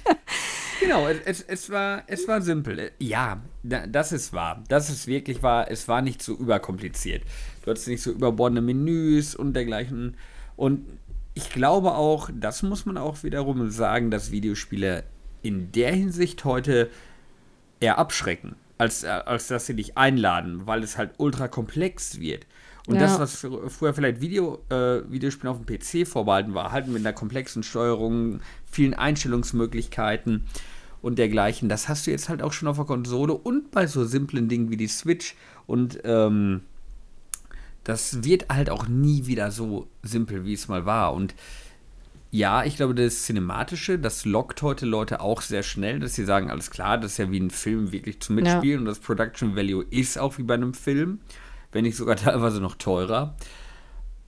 [0.81, 2.93] genau, es, es, war, es war simpel.
[2.99, 4.62] Ja, das ist wahr.
[4.68, 5.70] Das ist wirklich wahr.
[5.70, 7.22] Es war nicht so überkompliziert.
[7.62, 10.16] Du hattest nicht so überbordene Menüs und dergleichen.
[10.57, 10.87] Und
[11.35, 15.05] ich glaube auch, das muss man auch wiederum sagen, dass Videospiele
[15.43, 16.91] in der Hinsicht heute
[17.81, 22.47] eher abschrecken als, äh, als dass sie dich einladen, weil es halt ultra komplex wird.
[22.87, 23.03] Und ja.
[23.03, 27.14] das, was früher vielleicht Video, äh, Videospielen auf dem PC vorbehalten war, halt mit einer
[27.14, 30.45] komplexen Steuerung, vielen Einstellungsmöglichkeiten
[31.01, 34.05] und dergleichen, das hast du jetzt halt auch schon auf der Konsole und bei so
[34.05, 35.35] simplen Dingen wie die Switch.
[35.66, 36.61] Und ähm,
[37.85, 41.14] das wird halt auch nie wieder so simpel, wie es mal war.
[41.14, 41.35] Und
[42.30, 46.51] ja, ich glaube, das Cinematische, das lockt heute Leute auch sehr schnell, dass sie sagen,
[46.51, 48.78] alles klar, das ist ja wie ein Film wirklich zum Mitspielen ja.
[48.78, 51.20] und das Production Value ist auch wie bei einem Film,
[51.75, 53.35] wenn nicht sogar teilweise noch teurer.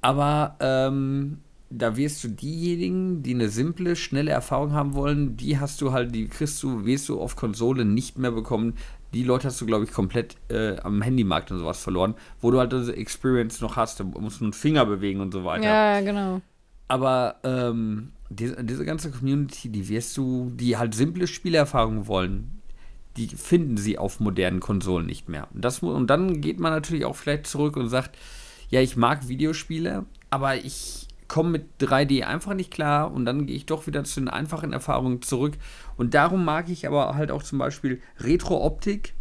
[0.03, 1.39] Aber ähm,
[1.71, 6.15] da wirst du diejenigen, die eine simple, schnelle Erfahrung haben wollen, die hast du halt,
[6.15, 8.75] die kriegst du, wirst du auf Konsole nicht mehr bekommen.
[9.15, 12.59] Die Leute hast du, glaube ich, komplett äh, am Handymarkt und sowas verloren, wo du
[12.59, 15.65] halt diese Experience noch hast, da musst du einen Finger bewegen und so weiter.
[15.65, 16.41] Ja, genau.
[16.89, 22.56] Aber ähm, diese, diese ganze Community, die wirst du, die halt simple Spielerfahrungen wollen,
[23.17, 25.49] die finden sie auf modernen Konsolen nicht mehr.
[25.55, 28.17] Und, das, und dann geht man natürlich auch vielleicht zurück und sagt,
[28.69, 33.57] ja, ich mag Videospiele, aber ich komme mit 3D einfach nicht klar und dann gehe
[33.57, 35.55] ich doch wieder zu den einfachen Erfahrungen zurück.
[35.97, 39.15] Und darum mag ich aber halt auch zum Beispiel Retro-Optik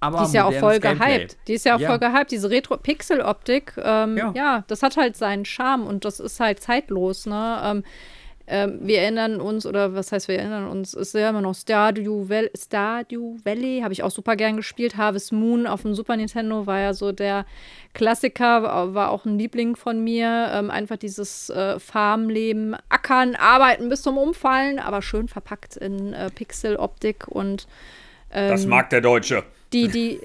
[0.00, 1.18] aber die ist ja auch voll Gameplay.
[1.18, 1.36] gehypt.
[1.48, 1.88] Die ist ja auch ja.
[1.88, 2.30] voll gehypt.
[2.30, 4.32] Diese Retro-Pixel-Optik, ähm, ja.
[4.34, 4.64] ja.
[4.68, 7.60] das hat halt seinen Charme und das ist halt zeitlos, ne?
[7.64, 7.84] Ähm,
[8.48, 12.28] ähm, wir erinnern uns, oder was heißt wir erinnern uns, ist ja immer noch Stardew,
[12.28, 14.96] Valley, Stardew Valley, habe ich auch super gern gespielt.
[14.96, 17.44] Harvest Moon auf dem Super Nintendo war ja so der
[17.92, 20.50] Klassiker, war auch ein Liebling von mir.
[20.54, 26.30] Ähm, einfach dieses äh, Farmleben, Ackern, Arbeiten bis zum Umfallen, aber schön verpackt in äh,
[26.30, 27.66] Pixel-Optik und
[28.30, 29.42] das ähm, mag der Deutsche
[29.72, 30.20] die, die,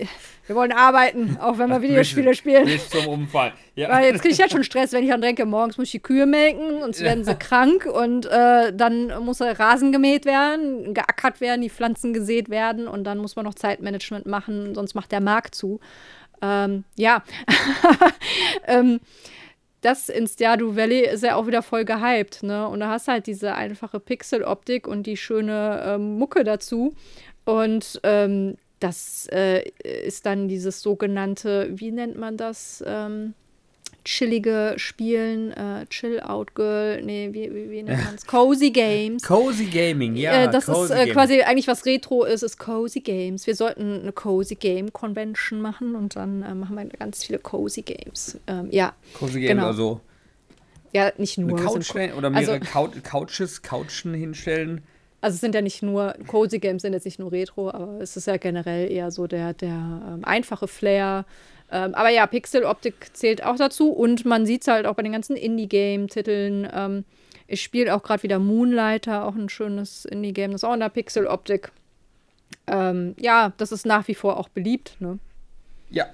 [0.47, 2.65] wir wollen arbeiten, auch wenn wir Videospiele nicht, spielen.
[2.65, 3.53] Nicht zum Umfall.
[3.75, 3.89] Ja.
[3.89, 5.99] Weil jetzt kriege ich jetzt schon Stress, wenn ich dann denke, morgens muss ich die
[5.99, 7.05] Kühe melken und ja.
[7.05, 12.13] werden sie krank und äh, dann muss der Rasen gemäht werden, geackert werden, die Pflanzen
[12.13, 15.79] gesät werden und dann muss man noch Zeitmanagement machen, sonst macht der Markt zu.
[16.41, 17.23] Ähm, ja.
[18.67, 18.99] ähm,
[19.81, 22.67] das in Stardew Valley ist ja auch wieder voll gehypt, ne?
[22.69, 26.95] Und da hast du halt diese einfache Pixel-Optik und die schöne ähm, Mucke dazu.
[27.43, 32.83] Und ähm, das äh, ist dann dieses sogenannte, wie nennt man das?
[32.85, 33.33] Ähm,
[34.03, 38.25] chillige Spielen, äh, Chill-Out-Girl, nee, wie, wie, wie nennt man es?
[38.27, 39.23] Cozy Games.
[39.23, 40.43] Cozy Gaming, ja.
[40.43, 43.47] Äh, das ist äh, quasi eigentlich, was Retro ist, ist Cozy Games.
[43.47, 47.83] Wir sollten eine Cozy Game Convention machen und dann äh, machen wir ganz viele Cozy
[47.83, 48.37] Games.
[48.47, 48.93] Ähm, ja.
[49.13, 49.67] Cozy Games, genau.
[49.67, 50.01] also.
[50.91, 51.57] Ja, nicht nur.
[51.57, 54.81] Eine Couch oder mehrere also, Couches, Couchen hinstellen.
[55.23, 58.17] Also es sind ja nicht nur, Cozy Games sind jetzt nicht nur Retro, aber es
[58.17, 61.23] ist ja generell eher so der, der ähm, einfache Flair.
[61.71, 65.13] Ähm, aber ja, Pixel-Optik zählt auch dazu und man sieht es halt auch bei den
[65.13, 66.67] ganzen Indie-Game-Titeln.
[66.73, 67.05] Ähm,
[67.47, 70.89] ich spiele auch gerade wieder Moonlighter, auch ein schönes Indie-Game, das ist auch in der
[70.89, 71.71] Pixel-Optik.
[72.67, 75.19] Ähm, ja, das ist nach wie vor auch beliebt, ne?
[75.89, 76.07] Ja,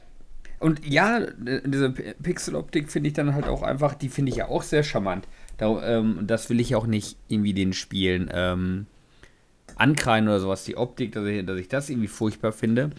[0.59, 1.21] und ja,
[1.65, 5.27] diese Pixel-Optik finde ich dann halt auch einfach, die finde ich ja auch sehr charmant.
[5.57, 8.85] Da, ähm, das will ich auch nicht irgendwie den Spielen ähm,
[9.79, 12.91] ankreien oder sowas, die Optik, dass ich, dass ich das irgendwie furchtbar finde.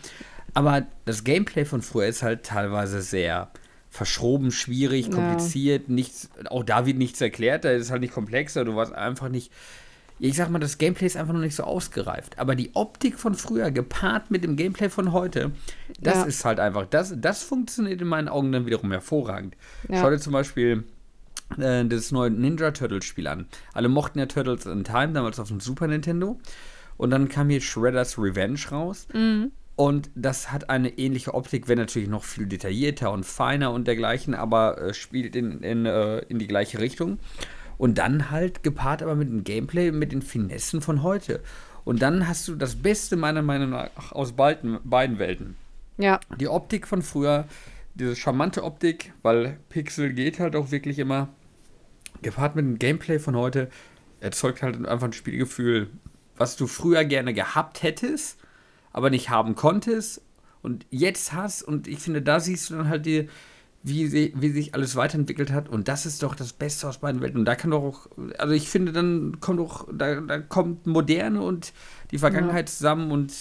[0.54, 3.50] Aber das Gameplay von früher ist halt teilweise sehr
[3.90, 5.94] verschroben, schwierig, kompliziert, ja.
[5.94, 9.28] nichts, auch da wird nichts erklärt, da ist es halt nicht komplexer, du warst einfach
[9.28, 9.52] nicht.
[10.20, 12.38] ich sag mal, das Gameplay ist einfach noch nicht so ausgereift.
[12.38, 15.50] Aber die Optik von früher gepaart mit dem Gameplay von heute,
[16.00, 16.22] das ja.
[16.24, 19.56] ist halt einfach, das, das funktioniert in meinen Augen dann wiederum hervorragend.
[19.88, 20.00] Ja.
[20.00, 20.84] Schau dir zum Beispiel
[21.58, 23.46] äh, das neue Ninja Turtles Spiel an.
[23.72, 26.38] Alle mochten ja Turtles in Time, damals auf dem Super Nintendo.
[27.00, 29.08] Und dann kam hier Shredder's Revenge raus.
[29.14, 29.52] Mhm.
[29.74, 34.34] Und das hat eine ähnliche Optik, wenn natürlich noch viel detaillierter und feiner und dergleichen,
[34.34, 37.18] aber äh, spielt in, in, äh, in die gleiche Richtung.
[37.78, 41.40] Und dann halt gepaart aber mit dem Gameplay, mit den Finessen von heute.
[41.86, 45.56] Und dann hast du das Beste meiner Meinung nach aus beiden, beiden Welten.
[45.96, 46.20] Ja.
[46.38, 47.46] Die Optik von früher,
[47.94, 51.30] diese charmante Optik, weil Pixel geht halt auch wirklich immer,
[52.20, 53.70] gepaart mit dem Gameplay von heute,
[54.20, 55.88] erzeugt halt einfach ein Spielgefühl,
[56.40, 58.38] was du früher gerne gehabt hättest,
[58.92, 60.22] aber nicht haben konntest
[60.62, 61.62] und jetzt hast.
[61.62, 63.28] Und ich finde, da siehst du dann halt die,
[63.82, 65.68] wie, wie sich alles weiterentwickelt hat.
[65.68, 67.40] Und das ist doch das Beste aus beiden Welten.
[67.40, 68.06] Und da kann doch auch,
[68.38, 71.74] also ich finde, dann kommt doch, da, da kommt Moderne und
[72.10, 72.74] die Vergangenheit ja.
[72.74, 73.34] zusammen und.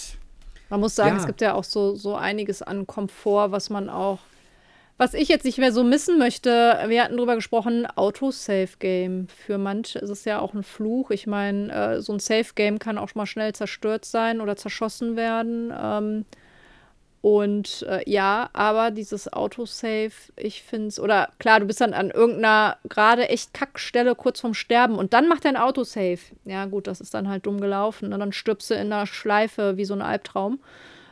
[0.68, 1.20] Man muss sagen, ja.
[1.20, 4.18] es gibt ja auch so, so einiges an Komfort, was man auch,
[5.00, 6.78] was ich jetzt nicht mehr so missen möchte.
[6.88, 9.28] Wir hatten drüber gesprochen, Autosave-Game.
[9.28, 11.10] Für manche ist es ja auch ein Fluch.
[11.10, 15.72] Ich meine, äh, so ein Safe-Game kann auch mal schnell zerstört sein oder zerschossen werden.
[15.74, 16.26] Ähm,
[17.22, 22.10] und äh, ja, aber dieses Autosave, ich finde es, oder klar, du bist dann an
[22.10, 26.20] irgendeiner gerade echt Kackstelle kurz vorm Sterben und dann macht dein Autosave.
[26.44, 28.12] Ja, gut, das ist dann halt dumm gelaufen.
[28.12, 30.60] Und dann stirbst du in einer Schleife wie so ein Albtraum.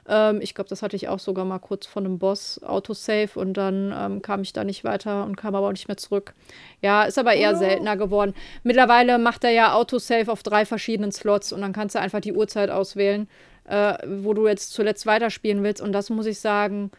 [0.08, 3.54] Ähm, ich glaube, das hatte ich auch sogar mal kurz von einem Boss, Autosave, und
[3.54, 6.34] dann ähm, kam ich da nicht weiter und kam aber auch nicht mehr zurück.
[6.82, 7.58] Ja, ist aber eher oh.
[7.58, 8.34] seltener geworden.
[8.62, 12.32] Mittlerweile macht er ja Autosave auf drei verschiedenen Slots und dann kannst du einfach die
[12.32, 13.28] Uhrzeit auswählen
[13.68, 15.80] äh, wo du jetzt zuletzt weiterspielen willst.
[15.80, 16.90] Und das muss ich sagen,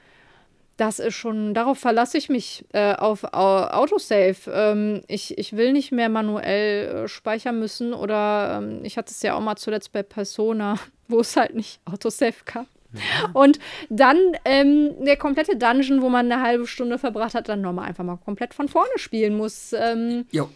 [0.78, 4.38] das ist schon, darauf verlasse ich mich äh, auf Autosave.
[4.52, 9.22] Ähm, ich, ich will nicht mehr manuell äh, speichern müssen oder ähm, ich hatte es
[9.22, 10.76] ja auch mal zuletzt bei Persona,
[11.08, 12.68] wo es halt nicht Autosave gab.
[13.34, 13.60] Und
[13.90, 18.04] dann ähm, der komplette Dungeon, wo man eine halbe Stunde verbracht hat, dann nochmal einfach
[18.04, 19.74] mal komplett von vorne spielen muss.
[19.74, 20.50] Ähm, jo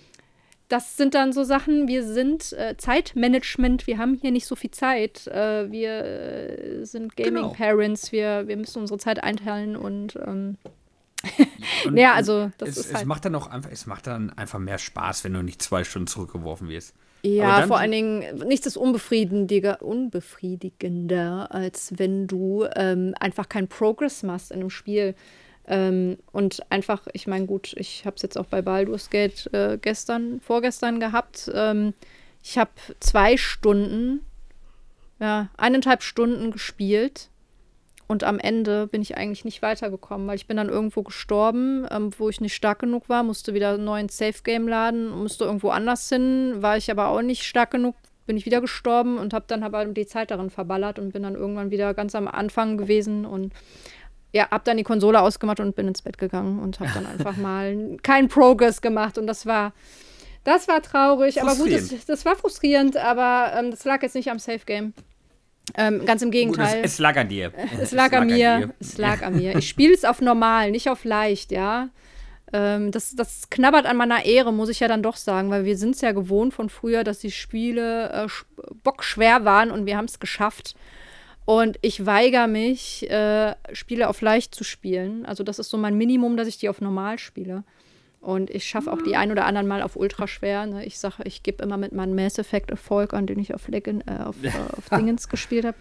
[0.73, 4.71] das sind dann so Sachen, wir sind äh, Zeitmanagement, wir haben hier nicht so viel
[4.71, 5.27] Zeit.
[5.27, 8.11] Äh, wir äh, sind Gaming-Parents, genau.
[8.11, 10.57] wir, wir müssen unsere Zeit einteilen und, ähm,
[11.85, 14.31] und ja, also das es, ist halt es macht dann auch einfach, es macht dann
[14.31, 16.95] einfach mehr Spaß, wenn du nicht zwei Stunden zurückgeworfen wirst.
[17.25, 24.23] Ja, vor allen Dingen nichts ist unbefriedigender, unbefriedigender, als wenn du ähm, einfach keinen Progress
[24.23, 25.15] machst in einem Spiel.
[25.65, 29.77] Ähm, und einfach, ich meine, gut, ich habe es jetzt auch bei Baldur's Gate äh,
[29.81, 31.49] gestern, vorgestern gehabt.
[31.53, 31.93] Ähm,
[32.43, 34.25] ich habe zwei Stunden,
[35.21, 37.29] ja, eineinhalb Stunden gespielt.
[38.13, 42.11] Und am Ende bin ich eigentlich nicht weitergekommen, weil ich bin dann irgendwo gestorben, ähm,
[42.19, 46.07] wo ich nicht stark genug war, musste wieder einen neuen Safe-Game laden, musste irgendwo anders
[46.09, 47.95] hin, war ich aber auch nicht stark genug,
[48.27, 51.33] bin ich wieder gestorben und habe dann aber die Zeit darin verballert und bin dann
[51.33, 53.51] irgendwann wieder ganz am Anfang gewesen und
[54.31, 57.35] ja, hab dann die Konsole ausgemacht und bin ins Bett gegangen und habe dann einfach
[57.37, 59.73] mal keinen Progress gemacht und das war
[60.43, 64.29] das war traurig, aber gut, das, das, war frustrierend, aber ähm, das lag jetzt nicht
[64.29, 64.93] am Safe Game.
[65.75, 66.75] Ähm, ganz im Gegenteil.
[66.75, 67.51] Gut, es, es, lag an dir.
[67.55, 68.51] Es, es lag, an mir.
[68.51, 69.55] An es lag an mir.
[69.57, 71.89] Ich spiele es auf normal, nicht auf leicht, ja.
[72.51, 75.77] Ähm, das, das knabbert an meiner Ehre, muss ich ja dann doch sagen, weil wir
[75.77, 78.27] sind es ja gewohnt von früher, dass die Spiele äh,
[78.83, 80.75] bockschwer waren und wir haben es geschafft.
[81.45, 85.25] Und ich weigere mich, äh, Spiele auf leicht zu spielen.
[85.25, 87.63] Also das ist so mein Minimum, dass ich die auf normal spiele.
[88.23, 90.65] Und ich schaffe auch die ein oder anderen Mal auf ultra schwer.
[90.65, 90.85] Ne?
[90.85, 94.07] Ich sage, ich gebe immer mit meinem Mass Effect Erfolg an, den ich auf, Legend,
[94.07, 95.77] äh, auf, äh, auf Dingens gespielt habe.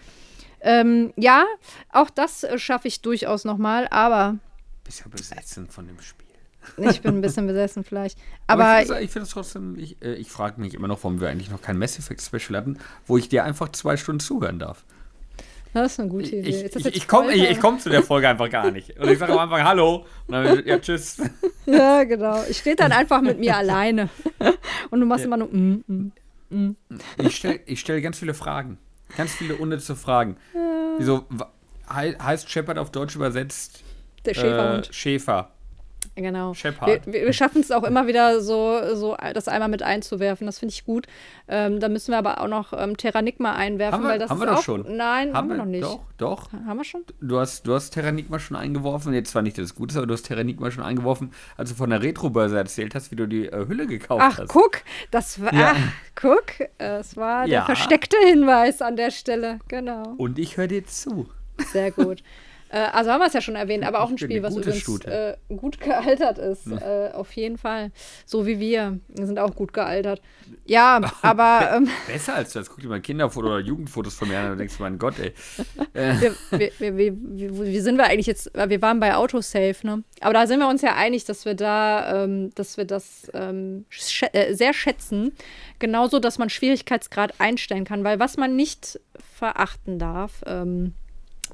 [0.61, 1.45] Ähm, ja,
[1.93, 4.38] auch das äh, schaffe ich durchaus nochmal, aber.
[4.82, 6.26] Bist ja besessen von dem Spiel.
[6.90, 8.18] Ich bin ein bisschen besessen vielleicht.
[8.49, 11.28] Aber, aber ich finde es trotzdem, ich, äh, ich frage mich immer noch, warum wir
[11.28, 14.84] eigentlich noch kein Mass Effect Special hatten, wo ich dir einfach zwei Stunden zuhören darf.
[15.74, 16.48] Das ist eine gute Idee.
[16.48, 18.98] Ich, ich, ich komme komm zu der Folge einfach gar nicht.
[18.98, 20.04] Und ich sage am Anfang Hallo.
[20.26, 21.22] Und dann, ja, tschüss.
[21.66, 22.42] Ja, genau.
[22.48, 24.10] Ich rede dann einfach mit mir alleine.
[24.90, 25.26] Und du machst ja.
[25.26, 25.48] immer nur.
[25.48, 26.12] Mm, mm,
[26.50, 26.76] mm.
[27.18, 28.78] Ich stelle stell ganz viele Fragen.
[29.16, 30.36] Ganz viele unnütze Fragen.
[30.54, 30.60] Ja.
[30.98, 31.24] Wieso
[31.88, 33.82] heißt Shepard auf Deutsch übersetzt?
[34.24, 34.88] Der Schäferhund.
[34.88, 35.52] Äh, Schäfer.
[36.14, 36.52] Genau.
[36.54, 40.46] Wir, wir schaffen es auch immer wieder so, so das einmal mit einzuwerfen.
[40.46, 41.06] Das finde ich gut.
[41.48, 44.38] Ähm, da müssen wir aber auch noch ähm, Terranigma einwerfen, haben wir, weil das haben
[44.38, 44.96] ist wir auch, doch schon.
[44.96, 45.84] Nein, haben, haben wir noch nicht.
[45.84, 46.52] Doch, doch.
[46.52, 47.04] Haben wir schon?
[47.20, 49.14] Du hast, du hast Terranigma schon eingeworfen.
[49.14, 52.02] Jetzt zwar nicht das Gute, aber du hast Terranigma schon eingeworfen, als du von der
[52.02, 54.50] Retro-Börse erzählt hast, wie du die äh, Hülle gekauft ach, hast.
[54.50, 55.72] Ach, guck, das war, ja.
[55.74, 57.60] ach, guck, es war ja.
[57.60, 59.60] der versteckte Hinweis an der Stelle.
[59.68, 60.14] Genau.
[60.18, 61.28] Und ich höre dir zu.
[61.72, 62.22] Sehr gut.
[62.72, 65.36] Äh, also haben wir es ja schon erwähnt, aber auch ein Spiel, was übrigens äh,
[65.54, 66.66] gut gealtert ist.
[66.66, 67.08] Ja.
[67.08, 67.92] Äh, auf jeden Fall.
[68.24, 68.98] So wie wir.
[69.08, 70.22] Wir sind auch gut gealtert.
[70.64, 71.70] Ja, aber.
[71.76, 72.70] Ähm, Besser als das.
[72.70, 75.34] Guck dir mal Kinderfotos oder Jugendfotos von mir an und denkst, mein Gott, ey.
[75.92, 77.16] wir, wir, wir,
[77.66, 78.50] wie sind wir eigentlich jetzt?
[78.54, 80.02] Wir waren bei Autosave, ne?
[80.20, 83.84] Aber da sind wir uns ja einig, dass wir da, ähm, dass wir das ähm,
[83.90, 85.32] sch äh, sehr schätzen.
[85.78, 88.98] Genauso, dass man Schwierigkeitsgrad einstellen kann, weil was man nicht
[89.36, 90.94] verachten darf, ähm,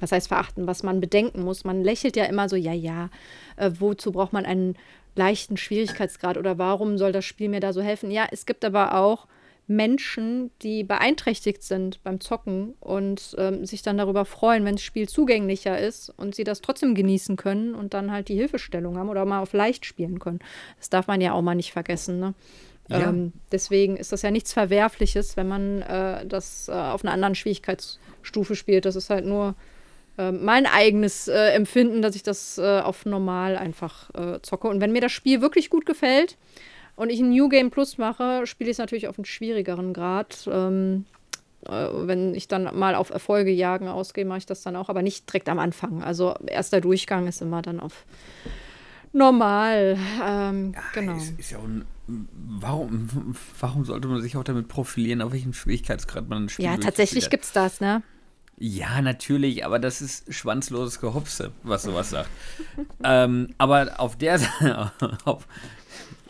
[0.01, 1.65] was heißt verachten, was man bedenken muss.
[1.65, 3.11] Man lächelt ja immer so, ja, ja,
[3.57, 4.77] äh, wozu braucht man einen
[5.15, 8.11] leichten Schwierigkeitsgrad oder warum soll das Spiel mir da so helfen?
[8.11, 9.27] Ja, es gibt aber auch
[9.71, 15.07] Menschen, die beeinträchtigt sind beim Zocken und ähm, sich dann darüber freuen, wenn das Spiel
[15.07, 19.27] zugänglicher ist und sie das trotzdem genießen können und dann halt die Hilfestellung haben oder
[19.27, 20.39] mal auf leicht spielen können.
[20.79, 22.19] Das darf man ja auch mal nicht vergessen.
[22.19, 22.35] Ne?
[22.89, 23.11] Ja.
[23.11, 27.35] Ähm, deswegen ist das ja nichts Verwerfliches, wenn man äh, das äh, auf einer anderen
[27.35, 28.87] Schwierigkeitsstufe spielt.
[28.87, 29.55] Das ist halt nur
[30.19, 34.69] äh, mein eigenes äh, Empfinden, dass ich das äh, auf normal einfach äh, zocke.
[34.69, 36.37] Und wenn mir das Spiel wirklich gut gefällt
[36.97, 40.49] und ich ein New Game Plus mache, spiele ich es natürlich auf einen schwierigeren Grad.
[40.53, 41.07] Ähm,
[41.69, 45.29] wenn ich dann mal auf Erfolge jagen ausgehe, mache ich das dann auch, aber nicht
[45.29, 46.05] direkt am Anfang.
[46.05, 48.05] Also erster Durchgang ist immer dann auf
[49.13, 49.99] normal.
[50.25, 51.17] Ähm, ja, genau.
[51.17, 56.29] Ist, ist ja ein, warum, warum sollte man sich auch damit profilieren, auf welchen Schwierigkeitsgrad
[56.29, 56.69] man spielt?
[56.69, 58.03] Ja, tatsächlich gibt es das, ne?
[58.61, 62.29] Ja, natürlich, aber das ist schwanzloses Gehopse, was sowas sagt.
[63.05, 64.93] ähm, aber auf der Seite,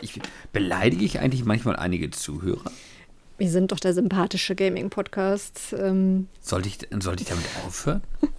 [0.01, 0.21] ich,
[0.53, 2.71] beleidige ich eigentlich manchmal einige Zuhörer?
[3.39, 5.75] Wir sind doch der sympathische Gaming-Podcast.
[5.79, 6.29] Ähm.
[6.41, 8.03] Sollte, ich, sollte ich damit aufhören?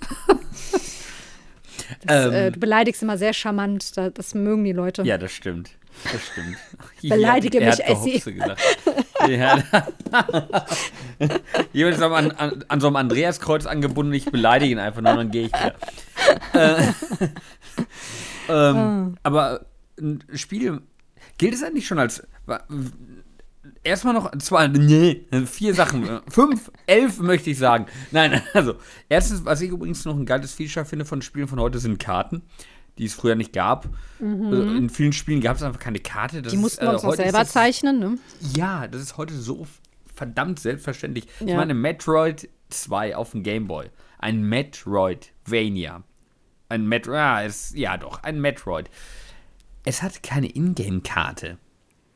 [2.05, 5.01] Das, ähm, äh, du beleidigst immer sehr charmant, das, das mögen die Leute.
[5.03, 5.71] Ja, das stimmt.
[6.03, 6.57] Das stimmt.
[7.01, 8.21] Beleidige mich, Essi.
[9.27, 9.63] ja.
[11.73, 15.31] Jemand ist an, an, an, so einem Andreaskreuz angebunden, ich beleidige ihn einfach nur, dann
[15.31, 15.75] gehe ich wieder.
[16.53, 16.83] äh,
[18.49, 19.17] ähm, oh.
[19.23, 19.65] Aber
[19.99, 20.81] ein Spiel,
[21.37, 22.23] gilt es eigentlich schon als
[23.83, 26.21] erstmal noch zwei, nee, vier Sachen.
[26.29, 27.87] Fünf, elf möchte ich sagen.
[28.11, 28.75] Nein, also,
[29.07, 32.43] erstens, was ich übrigens noch ein geiles Feature finde von Spielen von heute, sind Karten,
[32.99, 33.87] die es früher nicht gab.
[34.19, 34.45] Mhm.
[34.45, 36.41] Also, in vielen Spielen gab es einfach keine Karte.
[36.41, 38.17] Das die mussten wir äh, uns noch selber das, zeichnen, ne?
[38.55, 39.65] Ja, das ist heute so
[40.13, 41.25] verdammt selbstverständlich.
[41.39, 41.47] Ja.
[41.47, 43.89] Ich meine, Metroid 2 auf dem Gameboy.
[44.19, 46.03] Ein Metroidvania.
[46.67, 48.89] Ein Metroid, ja, ja doch, ein Metroid.
[49.85, 51.57] Es hat keine Ingame-Karte.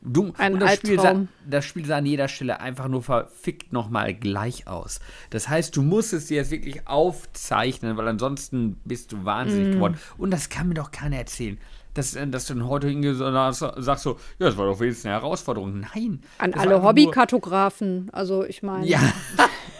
[0.06, 4.12] Du, Ein das Spiel, sah, das Spiel sah an jeder Stelle einfach nur verfickt nochmal
[4.12, 5.00] gleich aus.
[5.30, 9.72] Das heißt, du musst es dir jetzt wirklich aufzeichnen, weil ansonsten bist du wahnsinnig mm.
[9.72, 9.98] geworden.
[10.18, 11.58] Und das kann mir doch keiner erzählen.
[11.94, 15.06] Dass, äh, dass du dann heute hingehst und sagst so, ja, das war doch wenigstens
[15.06, 15.80] eine Herausforderung.
[15.94, 16.20] Nein.
[16.36, 18.10] An alle Hobbykartografen.
[18.12, 18.86] Also ich meine.
[18.86, 19.00] Ja.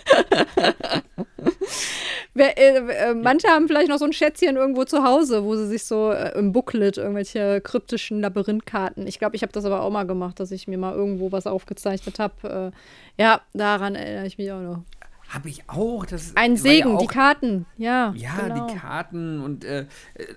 [2.37, 5.69] Wer, äh, äh, manche haben vielleicht noch so ein Schätzchen irgendwo zu Hause, wo sie
[5.69, 9.07] sich so äh, im Booklet irgendwelche kryptischen Labyrinthkarten.
[9.07, 11.47] Ich glaube, ich habe das aber auch mal gemacht, dass ich mir mal irgendwo was
[11.47, 12.73] aufgezeichnet habe.
[13.19, 14.83] Äh, ja, daran erinnere ich mich auch noch.
[15.29, 16.05] Habe ich auch.
[16.07, 18.13] Das Ein Segen, ja auch, die Karten, ja.
[18.17, 18.67] Ja, genau.
[18.67, 19.87] die Karten und äh,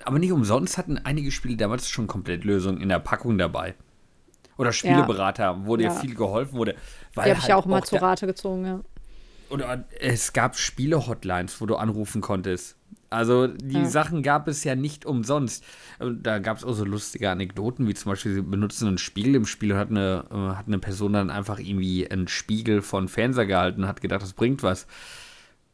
[0.05, 3.73] aber nicht umsonst hatten einige Spiele damals schon komplett Lösungen in der Packung dabei.
[4.57, 5.61] Oder Spieleberater, ja.
[5.65, 5.91] wo dir ja.
[5.91, 6.73] viel geholfen wurde.
[6.73, 8.81] die habe halt ich ja auch mal zur Rate gezogen, ja
[9.49, 12.75] oder es gab Spiele-Hotlines, wo du anrufen konntest.
[13.09, 13.85] Also die ja.
[13.85, 15.63] Sachen gab es ja nicht umsonst.
[15.99, 19.45] Da gab es auch so lustige Anekdoten, wie zum Beispiel, sie benutzen einen Spiegel im
[19.45, 23.45] Spiel und hat eine, äh, hat eine Person dann einfach irgendwie einen Spiegel von Fernseher
[23.45, 24.87] gehalten und hat gedacht, das bringt was.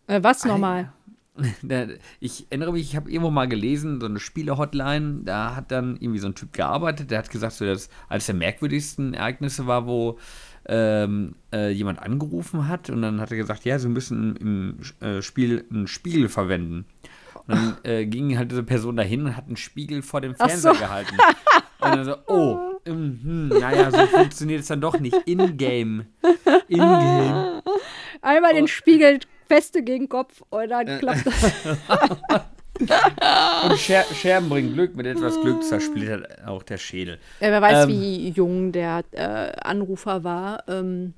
[0.07, 0.91] Äh, was nochmal?
[2.19, 6.19] Ich erinnere mich, ich habe irgendwo mal gelesen, so eine Spiele-Hotline, da hat dann irgendwie
[6.19, 10.19] so ein Typ gearbeitet, der hat gesagt, so, dass eines der merkwürdigsten Ereignisse war, wo
[10.67, 15.21] ähm, äh, jemand angerufen hat und dann hat er gesagt, ja, sie müssen im äh,
[15.21, 16.85] Spiel einen Spiegel verwenden.
[17.47, 20.73] Und dann äh, ging halt diese Person dahin und hat einen Spiegel vor dem Fernseher
[20.73, 20.79] so.
[20.79, 21.17] gehalten.
[21.79, 25.15] Und dann so, oh, mm, naja, so funktioniert es dann doch nicht.
[25.25, 26.05] In-game.
[26.69, 27.61] In-game.
[28.21, 28.55] Einmal oh.
[28.55, 30.99] den Spiegel feste gegen Kopf und dann äh.
[30.99, 31.53] klappt das.
[32.79, 37.19] Und Scher Scherben bringen Glück, mit etwas Glück zersplittert auch der Schädel.
[37.39, 40.63] Ja, wer weiß, ähm, wie jung der äh, Anrufer war.
[40.67, 41.13] Ähm,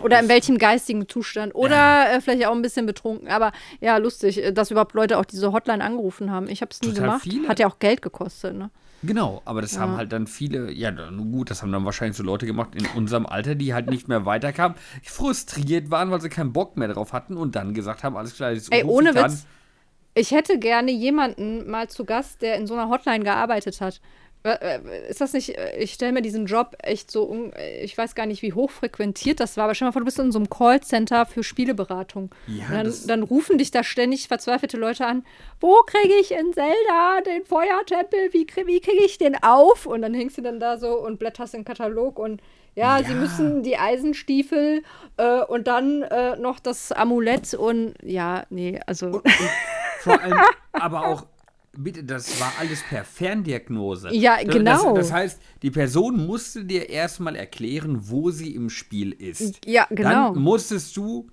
[0.00, 1.54] oder in welchem geistigen Zustand.
[1.54, 2.12] Oder ja.
[2.12, 3.28] äh, vielleicht auch ein bisschen betrunken.
[3.28, 6.48] Aber ja, lustig, äh, dass überhaupt Leute auch diese Hotline angerufen haben.
[6.48, 7.22] Ich habe es nie gemacht.
[7.22, 7.48] Viele.
[7.48, 8.70] Hat ja auch Geld gekostet, ne?
[9.04, 9.80] Genau, aber das ja.
[9.80, 13.26] haben halt dann viele, ja, gut, das haben dann wahrscheinlich so Leute gemacht in unserem
[13.26, 17.36] Alter, die halt nicht mehr weiterkamen, frustriert waren, weil sie keinen Bock mehr drauf hatten
[17.36, 19.44] und dann gesagt haben, alles klar, jetzt Ey, ohne Witz,
[20.14, 24.00] ich hätte gerne jemanden mal zu Gast, der in so einer Hotline gearbeitet hat.
[25.08, 27.50] ist das nicht, ich stelle mir diesen Job echt so,
[27.80, 30.18] ich weiß gar nicht, wie hoch frequentiert das war, aber stell mal vor, du bist
[30.18, 32.30] in so einem Callcenter für Spieleberatung.
[32.46, 35.24] Ja, dann, dann, rufen dich da ständig verzweifelte Leute an,
[35.60, 39.86] wo kriege ich in Zelda den Feuertempel, wie, wie kriege ich den auf?
[39.86, 42.42] Und dann hängst du dann da so und blätterst den Katalog und
[42.74, 43.04] ja, ja.
[43.04, 44.82] sie müssen die Eisenstiefel
[45.16, 49.06] äh, und dann äh, noch das Amulett und ja, nee, also.
[49.06, 49.50] Und, und
[50.00, 50.38] vor allem,
[50.72, 51.26] aber auch
[51.76, 54.14] bitte, das war alles per Ferndiagnose.
[54.14, 54.94] Ja, genau.
[54.94, 59.64] Das, das, heißt, die Person musste dir erstmal erklären, wo sie im Spiel ist.
[59.66, 60.32] Ja, genau.
[60.32, 61.28] Dann musstest du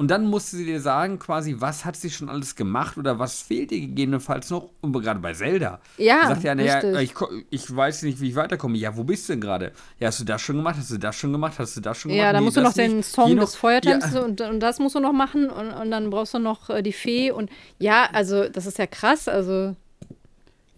[0.00, 3.42] und dann musste sie dir sagen, quasi, was hat sie schon alles gemacht oder was
[3.42, 4.70] fehlt ihr gegebenenfalls noch?
[4.80, 5.78] Und gerade bei Zelda.
[5.98, 6.26] Ja.
[6.26, 7.12] Sagt ja, naja, ich,
[7.50, 8.78] ich weiß nicht, wie ich weiterkomme.
[8.78, 9.72] Ja, wo bist du denn gerade?
[9.98, 10.76] Ja, hast du das schon gemacht?
[10.78, 11.58] Hast du das schon gemacht?
[11.58, 12.24] Hast du das schon gemacht?
[12.24, 14.22] Ja, da nee, musst du noch den Song des Feuertempels ja.
[14.22, 16.94] und, und das musst du noch machen und, und dann brauchst du noch äh, die
[16.94, 19.76] Fee und ja, also das ist ja krass, also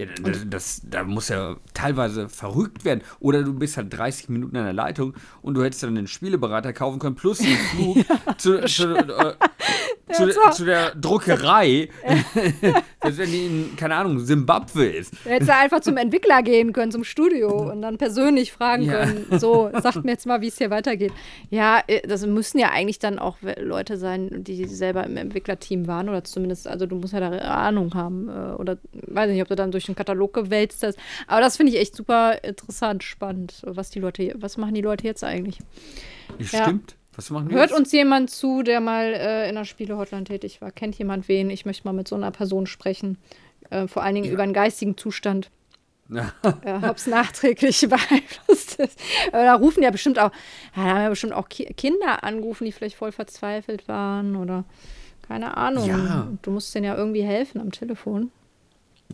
[0.09, 3.03] ja, das, das, da muss ja teilweise verrückt werden.
[3.21, 6.73] Oder du bist halt 30 Minuten in der Leitung und du hättest dann den Spieleberater
[6.73, 7.99] kaufen können, plus den Flug
[8.39, 9.35] zu, zu, äh,
[10.13, 11.89] zu, zu, der Druckerei,
[13.01, 15.15] dass wenn die in, keine Ahnung, Simbabwe ist.
[15.25, 19.05] Du hättest da einfach zum Entwickler gehen können, zum Studio und dann persönlich fragen ja.
[19.05, 21.13] können, so, sagt mir jetzt mal, wie es hier weitergeht.
[21.51, 26.09] Ja, äh, das müssen ja eigentlich dann auch Leute sein, die selber im Entwicklerteam waren
[26.09, 29.57] oder zumindest, also du musst ja da Ahnung haben äh, oder weiß nicht, ob du
[29.57, 30.99] dann durch den Katalog gewälzt hast.
[31.27, 35.05] Aber das finde ich echt super interessant, spannend, was die Leute, was machen die Leute
[35.05, 35.59] jetzt eigentlich?
[36.41, 36.93] Stimmt.
[36.93, 37.02] Ja.
[37.15, 37.79] Was machen Hört jetzt?
[37.79, 40.71] uns jemand zu, der mal äh, in der Spielehotline tätig war?
[40.71, 41.51] Kennt jemand wen?
[41.51, 43.19] Ich möchte mal mit so einer Person sprechen.
[43.71, 44.33] Äh, vor allen Dingen ja.
[44.33, 45.51] über einen geistigen Zustand.
[46.13, 46.31] Ja.
[46.63, 49.01] äh, Ob es nachträglich beeinflusst ist.
[49.31, 50.31] Da rufen ja bestimmt auch,
[50.75, 54.65] da haben ja bestimmt auch Ki Kinder angerufen, die vielleicht voll verzweifelt waren oder
[55.27, 55.89] keine Ahnung.
[55.89, 56.29] Ja.
[56.43, 58.31] Du musst denen ja irgendwie helfen am Telefon.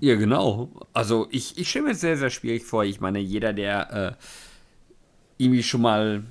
[0.01, 0.71] Ja, genau.
[0.93, 2.83] Also ich, ich stelle mir es sehr, sehr schwierig vor.
[2.85, 6.25] Ich meine, jeder, der äh, irgendwie schon mal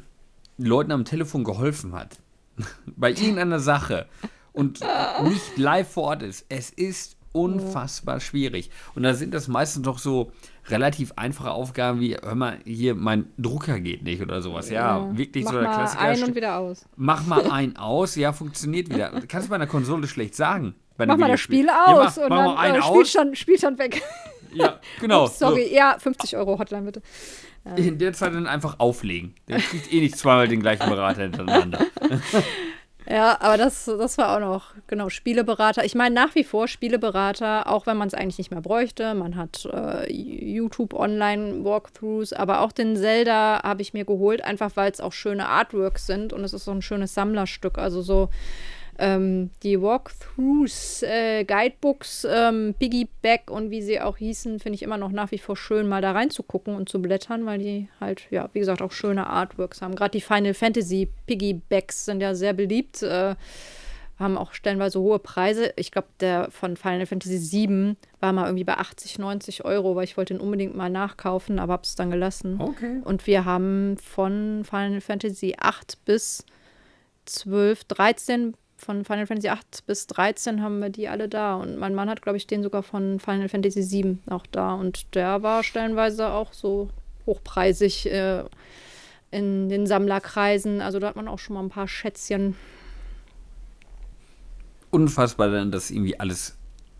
[0.57, 2.17] Leuten am Telefon geholfen hat,
[2.85, 4.07] bei irgendeiner Sache
[4.53, 4.79] und
[5.23, 8.71] nicht live vor Ort ist, es ist unfassbar schwierig.
[8.95, 10.31] Und da sind das meistens doch so
[10.69, 14.69] relativ einfache Aufgaben wie, hör mal, hier, mein Drucker geht nicht oder sowas.
[14.69, 16.03] Ja, ja wirklich mach so der Klassiker.
[16.03, 16.85] Mach mal ein und wieder aus.
[16.95, 19.11] Mach mal ein aus, ja, funktioniert wieder.
[19.27, 20.75] Kannst du bei einer Konsole schlecht sagen.
[20.97, 24.01] mach mal das Spiel aus ja, mach, und mach dann äh, Spielstand, Spielstand weg.
[24.53, 25.25] Ja, genau.
[25.25, 25.75] Ups, sorry, so.
[25.75, 27.01] ja, 50 Euro Hotline bitte.
[27.75, 29.35] In der Zeit dann einfach auflegen.
[29.49, 31.85] Der kriegt eh nicht zweimal den gleichen Berater hintereinander.
[33.09, 35.85] Ja, aber das, das war auch noch, genau, Spieleberater.
[35.85, 39.13] Ich meine nach wie vor Spieleberater, auch wenn man es eigentlich nicht mehr bräuchte.
[39.13, 44.91] Man hat äh, YouTube Online-Walkthroughs, aber auch den Zelda habe ich mir geholt, einfach weil
[44.91, 47.77] es auch schöne Artworks sind und es ist so ein schönes Sammlerstück.
[47.77, 48.29] Also so
[48.99, 54.97] ähm, die Walkthroughs, äh, Guidebooks, ähm, Piggyback und wie sie auch hießen, finde ich immer
[54.97, 58.49] noch nach wie vor schön, mal da reinzugucken und zu blättern, weil die halt, ja,
[58.53, 59.95] wie gesagt, auch schöne Artworks haben.
[59.95, 63.03] Gerade die Final Fantasy Piggybacks sind ja sehr beliebt.
[63.03, 63.35] Äh,
[64.19, 65.73] haben auch stellenweise hohe Preise.
[65.75, 70.05] Ich glaube, der von Final Fantasy VII war mal irgendwie bei 80, 90 Euro, weil
[70.05, 72.59] ich wollte ihn unbedingt mal nachkaufen, aber habe es dann gelassen.
[72.59, 73.01] Okay.
[73.03, 76.45] Und wir haben von Final Fantasy 8 bis
[77.25, 81.55] 12, 13 von Final Fantasy 8 bis 13 haben wir die alle da.
[81.55, 84.73] Und mein Mann hat, glaube ich, den sogar von Final Fantasy 7 auch da.
[84.75, 86.89] Und der war stellenweise auch so
[87.25, 88.43] hochpreisig äh,
[89.31, 90.81] in den Sammlerkreisen.
[90.81, 92.55] Also da hat man auch schon mal ein paar Schätzchen.
[94.91, 96.57] Unfassbar dann, dass irgendwie alles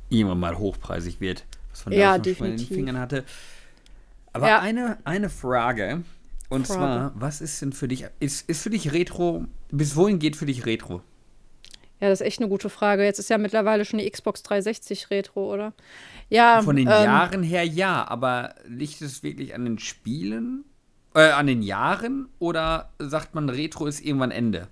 [0.10, 3.24] irgendwann mal hochpreisig wird, was man ja, da schon in den Fingern hatte.
[4.34, 4.60] Aber ja.
[4.60, 6.04] eine, eine Frage.
[6.50, 6.80] Und Frage.
[6.80, 10.46] zwar, was ist denn für dich, ist, ist für dich Retro, bis wohin geht für
[10.46, 11.02] dich Retro?
[12.00, 13.04] Ja, das ist echt eine gute Frage.
[13.04, 15.74] Jetzt ist ja mittlerweile schon die Xbox 360 Retro, oder?
[16.30, 16.62] Ja.
[16.62, 20.64] Von den ähm, Jahren her ja, aber liegt es wirklich an den Spielen?
[21.16, 22.30] Äh, an den Jahren?
[22.38, 24.68] Oder sagt man, Retro ist irgendwann Ende?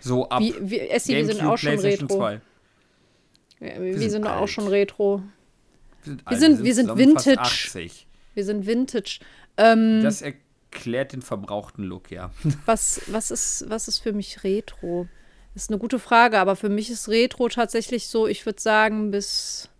[0.00, 0.40] So ab.
[0.40, 2.30] Wie, wie, wir sind auch schon Retro.
[2.30, 2.40] Ja,
[3.60, 5.22] wir, wir, sind, sind auch schon Retro.
[6.04, 7.90] Wir sind, wir sind, wir sind Vintage.
[8.34, 9.20] Wir sind Vintage.
[9.56, 12.30] Ähm, das erklärt den verbrauchten Look, ja.
[12.66, 15.08] Was, was, ist, was ist für mich Retro?
[15.56, 19.10] Das ist eine gute Frage, aber für mich ist Retro tatsächlich so, ich würde sagen,
[19.10, 19.70] bis,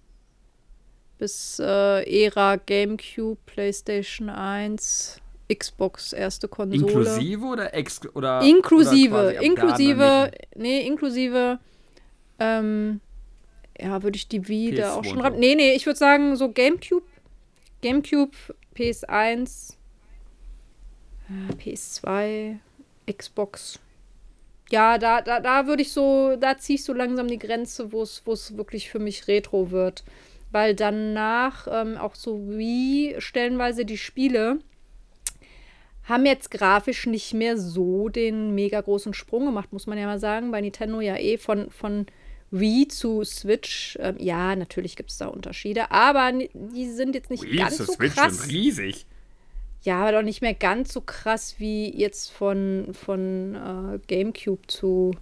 [1.19, 5.21] bis äh, Ära GameCube, PlayStation 1,
[5.55, 6.81] Xbox, erste Konsole.
[6.81, 11.59] Inklusive oder ex oder Inklusive, oder inklusive, nee, inklusive,
[12.39, 13.03] ähm,
[13.79, 15.39] ja, würde ich die wieder auch schon ran.
[15.39, 17.05] Nee, nee, ich würde sagen, so GameCube,
[17.83, 18.35] GameCube,
[18.75, 19.75] PS1,
[21.59, 22.61] PS2,
[23.13, 23.79] Xbox
[24.71, 28.03] ja, da, da, da würde ich so, da ziehe ich so langsam die Grenze, wo
[28.03, 30.05] es wirklich für mich Retro wird.
[30.53, 34.59] weil danach ähm, auch so wie stellenweise die Spiele
[36.05, 40.21] haben jetzt grafisch nicht mehr so den mega großen Sprung gemacht, muss man ja mal
[40.21, 40.53] sagen.
[40.53, 42.07] Bei Nintendo ja eh von, von
[42.53, 43.99] Wii zu Switch.
[44.01, 47.85] Ähm, ja, natürlich gibt es da Unterschiede, aber die sind jetzt nicht Wii ganz zu
[47.85, 48.39] so Switch krass.
[48.39, 49.07] Sind riesig.
[49.87, 55.13] Ja, aber doch nicht mehr ganz so krass wie jetzt von, von äh, GameCube zu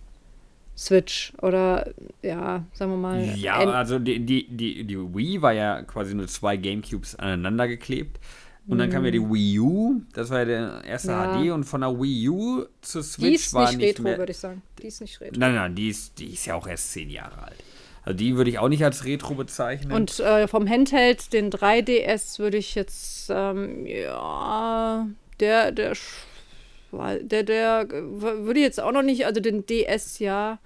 [0.75, 1.93] Switch oder
[2.23, 3.23] ja, sagen wir mal.
[3.37, 8.19] Ja, also die, die, die, die Wii war ja quasi nur zwei GameCubes aneinander geklebt.
[8.67, 9.35] Und dann kam ja die hm.
[9.35, 11.43] Wii U, das war ja der erste ja.
[11.43, 14.33] HD und von der Wii U zu Switch die ist war nicht, nicht retro, würde
[14.33, 14.63] ich sagen.
[14.81, 15.39] Die ist nicht retro.
[15.39, 17.63] Nein, nein, die ist, die ist ja auch erst zehn Jahre alt.
[18.05, 19.93] Also die würde ich auch nicht als Retro bezeichnen.
[19.93, 25.07] Und äh, vom Handheld, den 3DS, würde ich jetzt, ähm, ja,
[25.41, 25.95] der, der,
[26.93, 30.59] der, der, würde jetzt auch noch nicht, also den DS ja.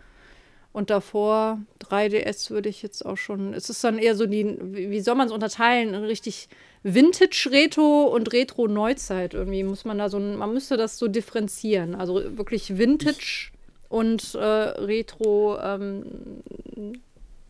[0.72, 3.54] Und davor 3DS würde ich jetzt auch schon.
[3.54, 5.94] Es ist dann eher so die, wie soll man es unterteilen?
[5.94, 6.48] Richtig
[6.82, 9.34] Vintage-Retro und Retro-Neuzeit.
[9.34, 11.94] Irgendwie muss man da so, man müsste das so differenzieren.
[11.94, 13.52] Also wirklich Vintage ich,
[13.88, 16.04] und äh, Retro ähm,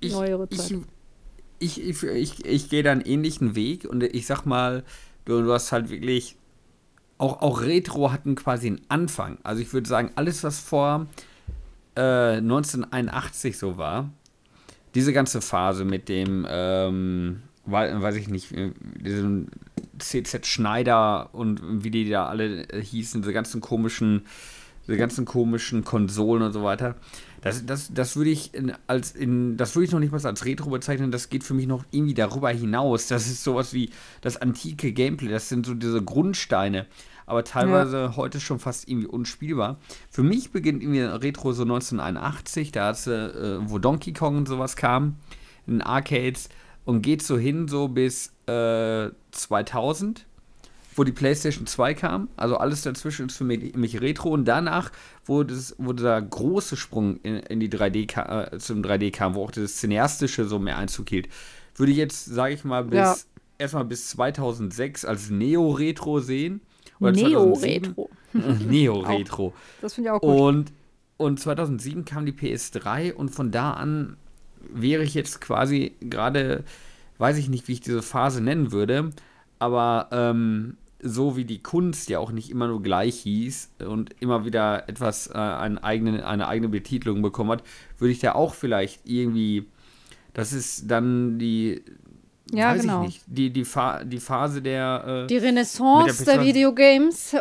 [0.01, 0.79] ich, neuere Zeit.
[1.59, 4.85] Ich, ich, ich, ich, gehe da einen ähnlichen Weg und ich sag mal,
[5.25, 6.37] du, du hast halt wirklich.
[7.21, 9.39] Auch, auch Retro hatten quasi einen Anfang.
[9.43, 11.09] Also ich würde sagen, alles, was vor
[11.97, 14.11] äh, 1981 so war,
[14.95, 19.49] diese ganze Phase mit dem ähm, weiß ich nicht, äh, diesen
[19.99, 24.23] CZ Schneider und wie die da alle äh, hießen, diese ganzen komischen,
[24.87, 26.97] diese ganzen komischen Konsolen und so weiter.
[27.41, 30.45] Das, das, das würde ich in, als in, das würde ich noch nicht mal als
[30.45, 33.07] Retro bezeichnen, das geht für mich noch irgendwie darüber hinaus.
[33.07, 33.91] Das ist sowas wie
[34.21, 36.87] das antike Gameplay, das sind so diese Grundsteine,
[37.27, 38.17] aber teilweise ja.
[38.17, 39.79] heute schon fast irgendwie unspielbar.
[40.11, 44.77] Für mich beginnt irgendwie Retro so 1981, da hat äh, wo Donkey Kong und sowas
[44.77, 45.17] kam,
[45.67, 46.49] in Arcades
[46.85, 50.27] und geht so hin so bis äh, 2000,
[50.99, 52.29] wo die PlayStation 2 kam.
[52.37, 54.91] Also alles dazwischen ist für mich, mich Retro und danach,
[55.25, 59.45] wo, das, wo dieser große Sprung in, in die 3D äh, zum 3D kam, wo
[59.45, 61.29] auch das Cineastische so mehr Einzug hielt,
[61.77, 63.17] würde ich jetzt, sage ich mal, bis ja.
[63.59, 66.61] erstmal bis 2006 als Neo-Retro sehen.
[66.99, 68.11] Neo-Retro.
[68.33, 69.55] Neo-Retro.
[69.81, 70.31] Das finde ich auch gut.
[70.31, 70.73] Und,
[71.17, 74.17] und 2007 kam die PS3 und von da an
[74.69, 76.65] wäre ich jetzt quasi gerade,
[77.19, 79.11] weiß ich nicht, wie ich diese Phase nennen würde,
[79.61, 84.45] aber ähm, so wie die Kunst ja auch nicht immer nur gleich hieß und immer
[84.45, 87.63] wieder etwas, äh, einen eigenen, eine eigene Betitelung bekommen hat,
[87.99, 89.67] würde ich da auch vielleicht irgendwie,
[90.35, 91.83] das ist dann die,
[92.51, 93.03] ja, weiß genau.
[93.03, 95.25] ich nicht, die, die, Fa die Phase der.
[95.25, 97.35] Äh, die Renaissance der, der Videogames.
[97.35, 97.39] Äh,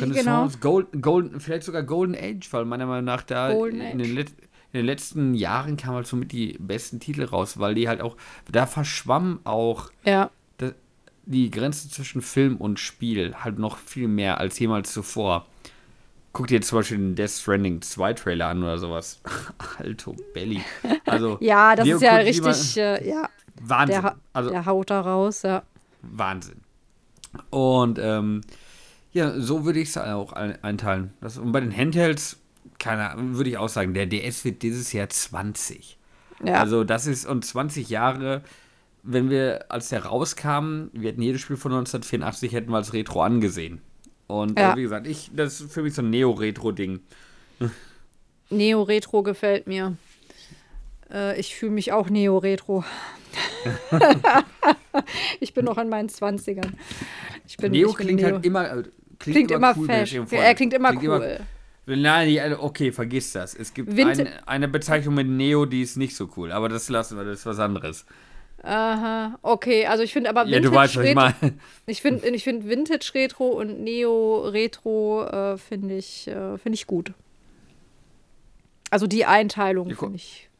[0.00, 0.72] Renaissance, genau.
[0.72, 4.50] Gold, Gold, vielleicht sogar Golden Age, weil meiner Meinung nach da Golden in den letzten
[4.72, 8.16] in den letzten Jahren kamen halt somit die besten Titel raus, weil die halt auch,
[8.50, 10.30] da verschwamm auch ja.
[11.30, 15.46] Die Grenze zwischen Film und Spiel halt noch viel mehr als jemals zuvor.
[16.32, 19.20] Guck dir zum Beispiel den Death Stranding 2 Trailer an oder sowas.
[19.78, 20.60] Alto Belly.
[21.06, 23.28] Also, ja, das ist ja richtig, äh, ja.
[23.60, 24.02] Wahnsinn.
[24.02, 25.62] Der, also, der haut da raus, ja.
[26.02, 26.60] Wahnsinn.
[27.50, 28.42] Und ähm,
[29.12, 31.12] ja, so würde ich es auch einteilen.
[31.20, 32.40] Das, und bei den Handhelds
[32.80, 35.98] keine würde ich auch sagen, der DS wird dieses Jahr 20.
[36.44, 36.54] Ja.
[36.54, 38.42] Also das ist, und 20 Jahre,
[39.02, 43.22] wenn wir, als der rauskam, wir hätten jedes Spiel von 1984, hätten wir als Retro
[43.22, 43.80] angesehen.
[44.26, 44.76] Und ja.
[44.76, 47.00] wie gesagt, ich, das ist für mich so ein Neo-Retro-Ding.
[48.50, 49.96] Neo-Retro gefällt mir.
[51.12, 52.84] Äh, ich fühle mich auch Neo-Retro.
[55.40, 56.72] ich bin noch in meinen 20ern.
[57.46, 58.34] Ich bin, Neo klingt Neo.
[58.34, 58.82] halt immer, äh,
[59.18, 61.38] klingt, klingt immer, immer cool, Er klingt immer klingt cool.
[61.86, 63.54] Immer, Nein, okay, vergiss das.
[63.54, 67.16] Es gibt ein, eine Bezeichnung mit Neo, die ist nicht so cool, aber das lassen
[67.16, 68.04] wir, das ist was anderes.
[68.62, 71.34] Aha, okay, also ich finde aber Vintage Ja, du weißt, was ich meine.
[71.86, 76.86] Ich finde ich find Vintage Retro und Neo Retro äh, finde ich, äh, find ich
[76.86, 77.12] gut.
[78.90, 80.50] Also die Einteilung finde ich,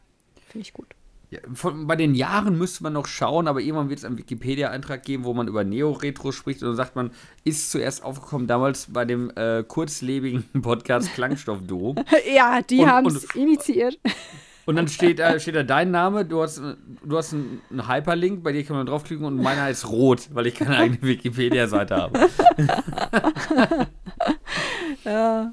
[0.48, 0.86] find ich gut.
[1.31, 5.05] Ja, von, bei den Jahren müsste man noch schauen, aber irgendwann wird es einen Wikipedia-Eintrag
[5.05, 7.12] geben, wo man über Neo-Retro spricht und dann sagt man,
[7.44, 11.94] ist zuerst aufgekommen damals bei dem äh, kurzlebigen Podcast Klangstoff-Duo.
[12.35, 13.98] ja, die haben es initiiert.
[14.70, 16.62] Und dann steht, äh, steht da dein Name, du hast,
[17.02, 20.47] du hast einen, einen Hyperlink, bei dir kann man draufklicken und meiner ist rot, weil
[20.47, 22.28] ich keine eigene Wikipedia-Seite habe.
[25.05, 25.52] ja,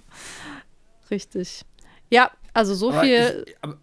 [1.09, 1.63] richtig.
[2.11, 3.43] Ja, also so aber viel.
[3.47, 3.79] Ich, aber,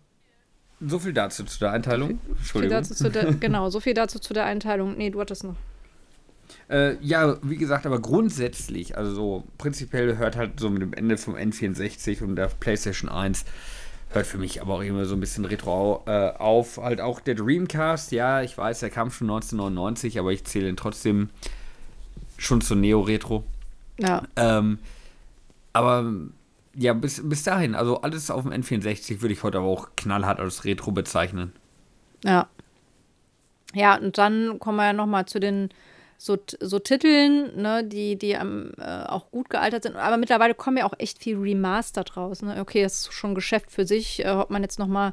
[0.78, 2.20] so viel dazu zu der Einteilung.
[2.28, 2.84] Entschuldigung.
[3.12, 4.96] Der, genau, so viel dazu zu der Einteilung.
[4.96, 5.56] Nee, du hattest noch.
[6.70, 11.16] Äh, ja, wie gesagt, aber grundsätzlich, also so prinzipiell hört halt so mit dem Ende
[11.16, 13.44] vom N64 und der PlayStation 1,
[14.14, 16.78] hört für mich aber auch immer so ein bisschen Retro äh, auf.
[16.78, 20.76] Halt auch der Dreamcast, ja, ich weiß, der kam schon 1999, aber ich zähle ihn
[20.76, 21.30] trotzdem
[22.36, 23.44] schon zu Neo-Retro.
[23.98, 24.22] Ja.
[24.36, 24.78] Ähm,
[25.72, 26.12] aber
[26.76, 30.40] ja, bis, bis dahin, also alles auf dem N64 würde ich heute aber auch knallhart
[30.40, 31.52] als Retro bezeichnen.
[32.24, 32.48] Ja.
[33.74, 35.70] Ja, und dann kommen wir ja nochmal zu den
[36.16, 39.96] so, so Titeln, ne, die, die ähm, äh, auch gut gealtert sind.
[39.96, 42.42] Aber mittlerweile kommen ja auch echt viel Remastered raus.
[42.42, 42.60] Ne?
[42.60, 45.12] Okay, das ist schon ein Geschäft für sich, äh, ob man jetzt nochmal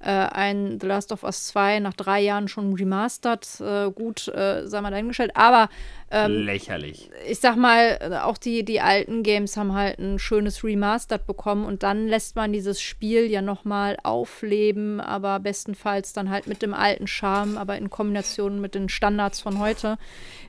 [0.00, 4.66] äh, ein The Last of Us 2 nach drei Jahren schon remastered, äh, gut, äh,
[4.66, 5.32] sei mal dahingestellt.
[5.34, 5.68] Aber
[6.10, 7.10] ähm, Lächerlich.
[7.26, 11.82] Ich sag mal, auch die, die alten Games haben halt ein schönes Remastered bekommen und
[11.82, 17.06] dann lässt man dieses Spiel ja nochmal aufleben, aber bestenfalls dann halt mit dem alten
[17.06, 19.96] Charme, aber in Kombination mit den Standards von heute.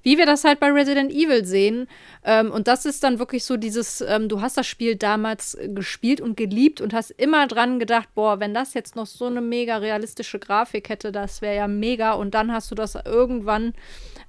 [0.04, 1.88] Wie wir das halt bei Resident Evil sehen.
[2.24, 6.22] Ähm, und das ist dann wirklich so dieses, ähm, du hast das Spiel damals gespielt
[6.22, 9.78] und geliebt und hast immer dran gedacht, boah, wenn das jetzt noch so eine mega
[9.78, 12.14] realistische Grafik hätte, das wäre ja mega.
[12.14, 13.74] Und dann hast du das irgendwann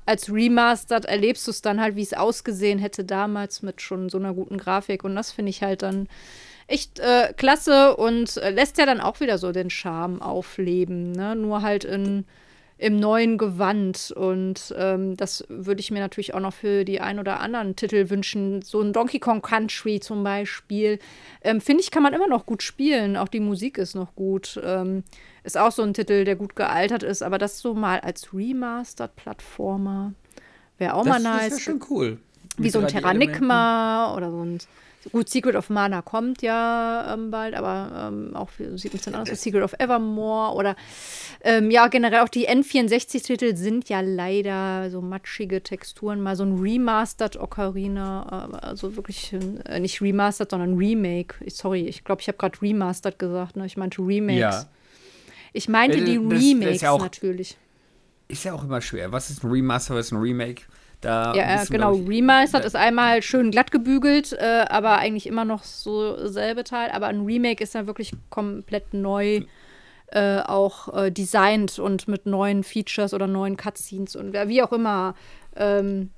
[0.06, 4.16] als Remastered erlebst du es dann halt, wie es ausgesehen hätte damals mit schon so
[4.16, 5.02] einer guten Grafik.
[5.02, 6.06] Und das finde ich halt dann
[6.68, 11.10] echt äh, klasse und äh, lässt ja dann auch wieder so den Charme aufleben.
[11.10, 11.34] Ne?
[11.34, 12.26] Nur halt in,
[12.78, 14.12] im neuen Gewand.
[14.14, 18.08] Und ähm, das würde ich mir natürlich auch noch für die ein oder anderen Titel
[18.08, 18.62] wünschen.
[18.62, 21.00] So ein Donkey Kong Country zum Beispiel.
[21.42, 23.16] Ähm, finde ich, kann man immer noch gut spielen.
[23.16, 24.60] Auch die Musik ist noch gut.
[24.62, 25.02] Ähm,
[25.42, 30.14] ist auch so ein Titel, der gut gealtert ist, aber das so mal als Remastered-Plattformer
[30.78, 31.50] wäre auch das, mal nice.
[31.50, 32.18] Das wäre schon cool.
[32.58, 34.58] Wie so ein Terranigma oder so ein.
[35.12, 39.34] Gut, Secret of Mana kommt ja ähm, bald, aber ähm, auch sieht ein bisschen anders
[39.34, 39.42] aus.
[39.42, 40.74] Secret of Evermore oder
[41.42, 46.20] ähm, ja, generell auch die N64-Titel sind ja leider so matschige Texturen.
[46.20, 49.32] Mal so ein Remastered Ocarina, äh, also wirklich
[49.66, 51.36] äh, nicht Remastered, sondern Remake.
[51.50, 53.66] Sorry, ich glaube, ich habe gerade Remastered gesagt, ne?
[53.66, 54.40] Ich meinte Remakes.
[54.40, 54.66] Ja.
[55.52, 57.56] Ich meinte die das, Remakes das ja auch, natürlich.
[58.28, 59.12] Ist ja auch immer schwer.
[59.12, 60.62] Was ist ein Remaster, was ist ein Remake?
[61.00, 61.94] Da ja, genau.
[61.94, 66.90] Ich, Remastered ist einmal schön glatt gebügelt, äh, aber eigentlich immer noch so selbe Teil.
[66.90, 69.42] Aber ein Remake ist ja wirklich komplett neu
[70.08, 75.14] äh, auch äh, designt und mit neuen Features oder neuen Cutscenes und wie auch immer.
[75.54, 76.10] Ähm,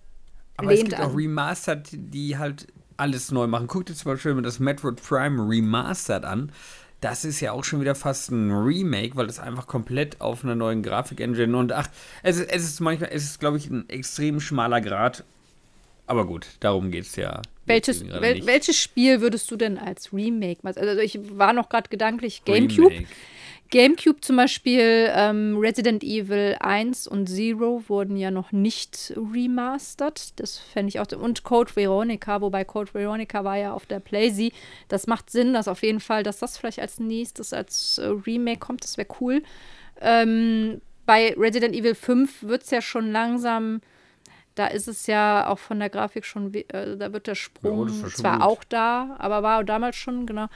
[0.56, 1.10] aber es gibt an.
[1.10, 2.66] auch Remastered, die halt
[2.97, 3.66] alles neu machen.
[3.66, 6.52] Guck dir zum Beispiel das Metroid Prime Remastered an
[7.01, 10.55] das ist ja auch schon wieder fast ein Remake, weil es einfach komplett auf einer
[10.55, 11.89] neuen Grafik-Engine und ach,
[12.23, 15.25] es ist, es ist manchmal, es ist, glaube ich, ein extrem schmaler Grad.
[16.07, 17.43] Aber gut, darum geht es ja.
[17.66, 20.79] Welches, wel, welches Spiel würdest du denn als Remake machen?
[20.79, 22.91] Also ich war noch gerade gedanklich GameCube.
[22.91, 23.09] Remake.
[23.70, 30.39] GameCube zum Beispiel, ähm, Resident Evil 1 und Zero wurden ja noch nicht remastered.
[30.40, 31.07] Das fände ich auch.
[31.12, 34.53] Und Code Veronica, wobei Code Veronica war ja auf der PlayZ.
[34.89, 38.61] Das macht Sinn, dass auf jeden Fall, dass das vielleicht als nächstes als äh, Remake
[38.61, 38.85] kommt.
[38.85, 39.43] Das wäre cool.
[40.01, 43.81] Ähm, bei Resident Evil 5 wird es ja schon langsam.
[44.55, 48.09] Da ist es ja auch von der Grafik schon, äh, da wird der Sprung ja,
[48.09, 48.47] zwar gut.
[48.47, 50.47] auch da, aber war damals schon, genau.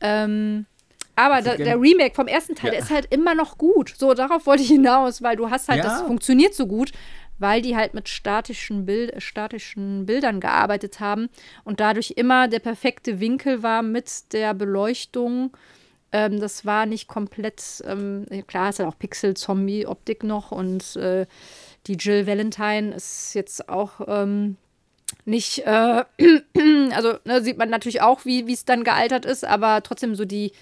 [0.00, 0.66] Ähm,
[1.16, 2.70] aber da, der Remake vom ersten Teil, ja.
[2.72, 3.94] der ist halt immer noch gut.
[3.96, 5.84] So, darauf wollte ich hinaus, weil du hast halt, ja.
[5.84, 6.92] das funktioniert so gut,
[7.38, 11.28] weil die halt mit statischen, Bild, statischen Bildern gearbeitet haben
[11.64, 15.56] und dadurch immer der perfekte Winkel war mit der Beleuchtung.
[16.12, 21.26] Ähm, das war nicht komplett, ähm, klar, es hat auch Pixel-Zombie-Optik noch und äh,
[21.86, 24.56] die Jill Valentine ist jetzt auch ähm,
[25.24, 26.04] nicht, äh,
[26.94, 30.52] also ne, sieht man natürlich auch, wie es dann gealtert ist, aber trotzdem so die,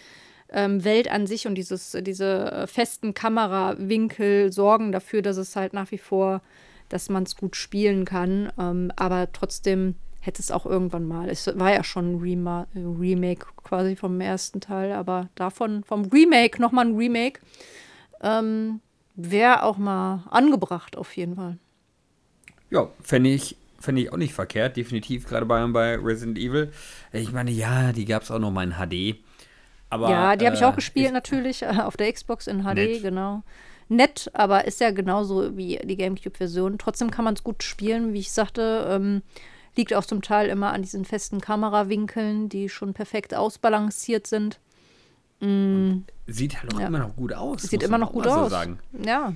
[0.51, 5.73] ähm, Welt an sich und dieses, diese äh, festen Kamerawinkel sorgen dafür, dass es halt
[5.73, 6.43] nach wie vor,
[6.89, 8.53] dass man es gut spielen kann.
[8.59, 11.29] Ähm, aber trotzdem hätte es auch irgendwann mal.
[11.29, 16.61] Es war ja schon ein Rema Remake quasi vom ersten Teil, aber davon, vom Remake,
[16.61, 17.41] nochmal ein Remake,
[18.23, 18.81] ähm,
[19.15, 21.59] wäre auch mal angebracht auf jeden Fall.
[22.71, 26.73] Ja, fände ich, fänd ich auch nicht verkehrt, definitiv, gerade bei, bei Resident Evil.
[27.13, 29.19] Ich meine, ja, die gab es auch noch mal in HD.
[29.91, 33.03] Aber, ja, die habe ich auch äh, gespielt natürlich, auf der Xbox in HD, nett.
[33.03, 33.43] genau.
[33.89, 36.77] Nett, aber ist ja genauso wie die GameCube-Version.
[36.77, 38.87] Trotzdem kann man es gut spielen, wie ich sagte.
[38.91, 39.23] Ähm,
[39.77, 44.59] liegt auch zum Teil immer an diesen festen Kamerawinkeln, die schon perfekt ausbalanciert sind.
[45.41, 46.01] Mm.
[46.27, 46.89] Sieht halt auch ja.
[46.89, 47.63] immer noch gut aus.
[47.63, 48.45] Sieht immer noch gut aus.
[48.45, 48.79] So sagen.
[48.93, 49.35] Ja.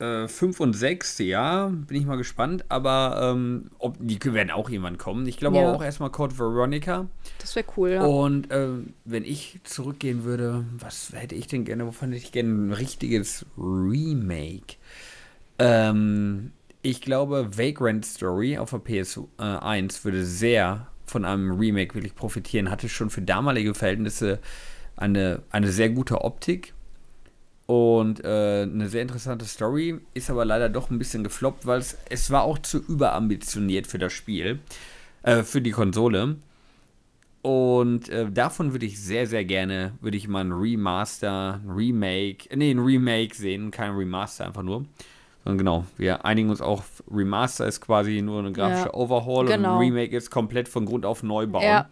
[0.00, 2.64] Äh, 5 äh, und 6, ja, bin ich mal gespannt.
[2.68, 5.26] Aber ähm, ob, die werden auch irgendwann kommen.
[5.26, 5.72] Ich glaube ja.
[5.72, 7.06] auch erstmal Code Veronica.
[7.38, 8.04] Das wäre cool, ja.
[8.04, 8.68] Und äh,
[9.04, 11.86] wenn ich zurückgehen würde, was hätte ich denn gerne?
[11.86, 14.76] Wovon hätte ich gerne ein richtiges Remake?
[15.58, 16.52] Ähm,
[16.82, 22.70] ich glaube, Vagrant Story auf der PS1 würde sehr von einem Remake wirklich profitieren.
[22.70, 24.38] Hatte schon für damalige Verhältnisse
[24.96, 26.72] eine, eine sehr gute Optik
[27.70, 30.00] und äh, eine sehr interessante Story.
[30.12, 34.00] Ist aber leider doch ein bisschen gefloppt, weil es, es war auch zu überambitioniert für
[34.00, 34.58] das Spiel,
[35.22, 36.34] äh, für die Konsole.
[37.42, 42.48] Und äh, davon würde ich sehr, sehr gerne, würde ich mal ein Remaster, ein Remake,
[42.56, 44.84] nee, ein Remake sehen, kein Remaster, einfach nur.
[45.44, 49.46] Sondern genau, wir einigen uns auch, Remaster ist quasi nur eine grafische ja, Overhaul genau.
[49.46, 49.78] und ein genau.
[49.78, 51.62] Remake ist komplett von Grund auf neu bauen.
[51.62, 51.88] Ja,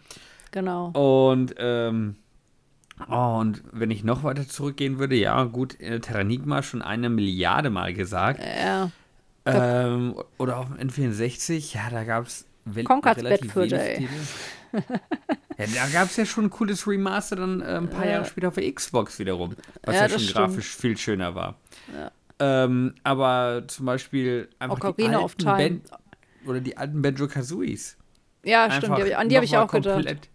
[0.51, 0.89] genau.
[0.89, 2.17] Und, ähm,
[3.09, 7.69] oh, und wenn ich noch weiter zurückgehen würde, ja, gut, äh, Terranigma schon eine Milliarde
[7.69, 8.41] Mal gesagt.
[8.43, 8.91] Ja.
[9.45, 12.45] Ähm, oder auf dem N64, ja, da gab es
[12.83, 14.07] Conker's Bad Day.
[14.73, 18.11] ja, da gab es ja schon ein cooles Remaster dann äh, ein paar ja.
[18.11, 21.55] Jahre später auf der Xbox wiederum, was ja, ja schon grafisch viel schöner war.
[21.93, 22.11] Ja.
[22.39, 25.81] Ähm, aber zum Beispiel einfach Ocarina die alten Band
[26.45, 27.97] oder die alten Banjo Kazooies.
[28.43, 28.97] Ja, einfach stimmt.
[28.99, 30.29] Die, an die habe ich auch gedacht.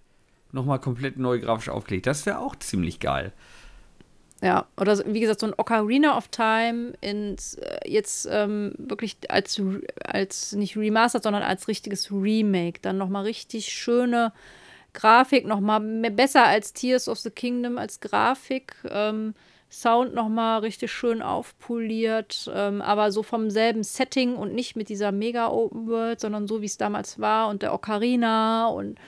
[0.55, 2.07] Nochmal komplett neu grafisch aufgelegt.
[2.07, 3.33] Das wäre auch ziemlich geil.
[4.41, 9.61] Ja, oder wie gesagt, so ein Ocarina of Time ins, äh, jetzt ähm, wirklich als,
[10.05, 12.79] als nicht remastered, sondern als richtiges Remake.
[12.83, 14.33] Dann nochmal richtig schöne
[14.93, 15.81] Grafik, nochmal
[16.13, 18.77] besser als Tears of the Kingdom als Grafik.
[18.89, 19.35] Ähm,
[19.71, 25.11] Sound nochmal richtig schön aufpoliert, ähm, aber so vom selben Setting und nicht mit dieser
[25.11, 29.01] mega Open World, sondern so wie es damals war und der Ocarina und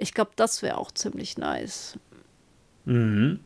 [0.00, 1.98] ich glaube, das wäre auch ziemlich nice.
[2.84, 3.40] Mhm.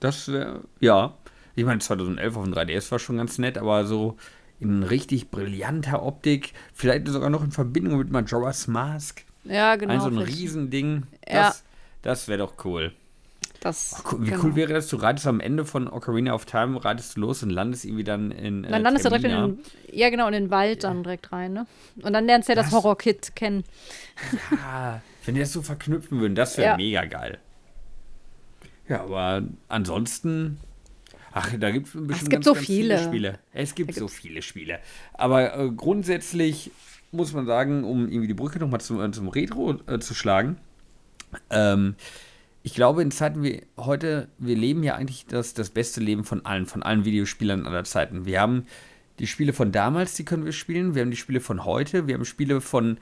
[0.00, 1.14] Das wäre, ja.
[1.54, 4.16] Ich meine, 2011 auf dem 3DS war schon ganz nett, aber so
[4.60, 9.24] in richtig brillanter Optik, vielleicht sogar noch in Verbindung mit Majora's Mask.
[9.44, 9.94] Ja, genau.
[9.94, 11.04] Ein so ein Riesending.
[11.22, 11.54] Das, ja.
[12.02, 12.92] das wäre doch cool.
[13.60, 14.44] Das, oh, wie genau.
[14.44, 14.86] cool wäre das?
[14.88, 18.30] Du reitest am Ende von Ocarina of Time, reitest du los und landest irgendwie dann
[18.30, 18.62] in.
[18.62, 19.58] Äh, dann landest du direkt in den,
[19.90, 21.66] ja genau, in den Wald dann direkt rein, ne?
[22.02, 23.64] Und dann lernst du ja das, das Horror-Kit kennen.
[24.52, 26.76] Ja, wenn die das so verknüpfen würden, das wäre ja.
[26.78, 27.36] mega geil.
[28.88, 30.58] Ja, aber ansonsten.
[31.32, 32.96] Ach, da gibt es bestimmt es gibt ganz, so ganz viele.
[32.96, 33.08] viele.
[33.08, 33.38] Spiele.
[33.52, 34.78] Es gibt so viele Spiele.
[35.12, 36.70] Aber äh, grundsätzlich
[37.12, 40.56] muss man sagen, um irgendwie die Brücke nochmal zum, äh, zum Retro äh, zu schlagen,
[41.50, 41.94] ähm,
[42.62, 46.46] ich glaube, in Zeiten wie heute, wir leben ja eigentlich das, das beste Leben von
[46.46, 48.24] allen, von allen Videospielern aller Zeiten.
[48.24, 48.64] Wir haben
[49.18, 50.94] die Spiele von damals, die können wir spielen.
[50.94, 52.06] Wir haben die Spiele von heute.
[52.06, 52.96] Wir haben Spiele von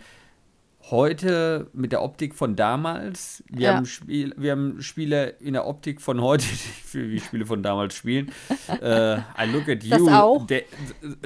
[0.91, 3.43] heute mit der Optik von damals.
[3.51, 3.75] Wir, ja.
[3.77, 6.45] haben, Spiel, wir haben Spiele in der Optik von heute,
[6.93, 8.31] die wie Spiele von damals spielen.
[8.69, 10.65] uh, I look at you day,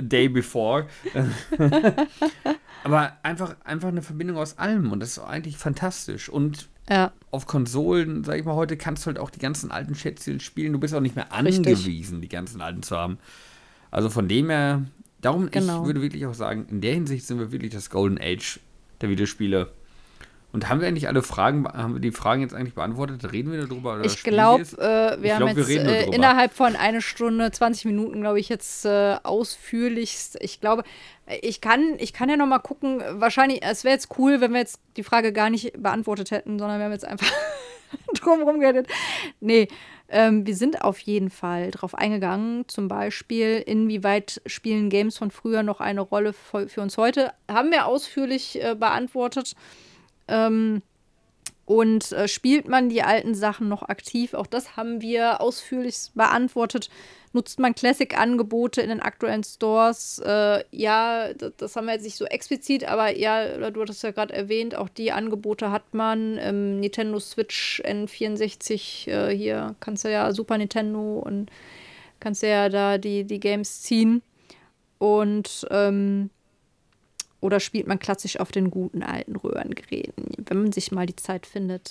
[0.01, 0.87] day before.
[2.85, 6.28] Aber einfach, einfach eine Verbindung aus allem und das ist eigentlich fantastisch.
[6.28, 7.12] Und ja.
[7.31, 10.73] Auf Konsolen, sag ich mal, heute kannst du halt auch die ganzen alten Schätzchen spielen.
[10.73, 12.20] Du bist auch nicht mehr angewiesen, Richtig.
[12.23, 13.19] die ganzen alten zu haben.
[13.93, 14.82] Also von dem her,
[15.20, 15.82] darum, genau.
[15.82, 18.59] ich würde wirklich auch sagen, in der Hinsicht sind wir wirklich das Golden Age
[19.01, 19.72] der Videospiele.
[20.52, 23.32] Und haben wir eigentlich alle Fragen, haben wir die Fragen jetzt eigentlich beantwortet?
[23.32, 23.94] Reden wir darüber?
[23.94, 27.52] Oder ich glaube, äh, wir ich haben glaub, jetzt wir äh, innerhalb von einer Stunde,
[27.52, 30.39] 20 Minuten, glaube ich, jetzt äh, ausführlichst.
[30.40, 30.82] Ich glaube,
[31.40, 33.01] ich kann, ich kann ja noch mal gucken.
[33.12, 36.78] Wahrscheinlich, es wäre jetzt cool, wenn wir jetzt die Frage gar nicht beantwortet hätten, sondern
[36.78, 37.31] wir haben jetzt einfach
[38.20, 38.89] drumherum geredet.
[39.39, 39.68] Nee,
[40.11, 42.69] ähm, wir sind auf jeden Fall drauf eingegangen.
[42.69, 47.32] Zum Beispiel, inwieweit spielen Games von früher noch eine Rolle für, für uns heute?
[47.51, 49.55] Haben wir ausführlich äh, beantwortet.
[50.28, 50.82] Ähm,
[51.65, 54.35] und äh, spielt man die alten Sachen noch aktiv?
[54.35, 56.91] Auch das haben wir ausführlich beantwortet.
[57.32, 60.20] Nutzt man Classic-Angebote in den aktuellen Stores?
[60.24, 64.11] Äh, ja, das, das, haben wir jetzt nicht so explizit, aber ja, du hattest ja
[64.11, 66.39] gerade erwähnt, auch die Angebote hat man.
[66.39, 71.51] Ähm, Nintendo Switch N64, äh, hier kannst du ja Super Nintendo und
[72.19, 74.23] kannst ja da die, die Games ziehen.
[74.98, 76.31] Und ähm,
[77.40, 80.27] oder spielt man klassisch auf den guten alten Röhrengeräten?
[80.47, 81.90] Wenn man sich mal die Zeit findet,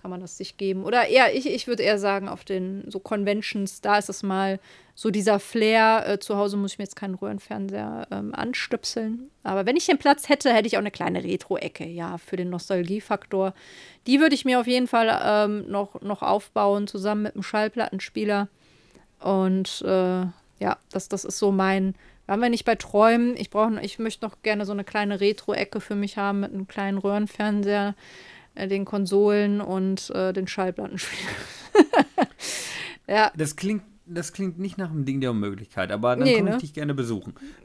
[0.00, 0.84] kann man das sich geben.
[0.84, 4.58] Oder eher, ich, ich würde eher sagen, auf den so Conventions, da ist es mal
[4.94, 6.04] so dieser Flair.
[6.06, 9.30] Äh, zu Hause muss ich mir jetzt keinen Röhrenfernseher ähm, anstöpseln.
[9.42, 12.50] Aber wenn ich den Platz hätte, hätte ich auch eine kleine Retro-Ecke, ja, für den
[12.50, 13.52] Nostalgiefaktor.
[14.06, 18.48] Die würde ich mir auf jeden Fall ähm, noch, noch aufbauen, zusammen mit einem Schallplattenspieler.
[19.20, 20.24] Und äh,
[20.60, 21.94] ja, das, das ist so mein,
[22.26, 23.36] waren wir nicht bei Träumen?
[23.36, 26.68] Ich brauche, ich möchte noch gerne so eine kleine Retro-Ecke für mich haben mit einem
[26.68, 27.94] kleinen Röhrenfernseher,
[28.56, 31.34] den Konsolen und äh, den Schallplattenspielern.
[33.08, 33.32] ja.
[33.36, 36.54] Das klingt, das klingt nicht nach einem Ding der Unmöglichkeit, aber dann nee, komme ich
[36.54, 36.60] ne?
[36.60, 37.34] dich gerne besuchen.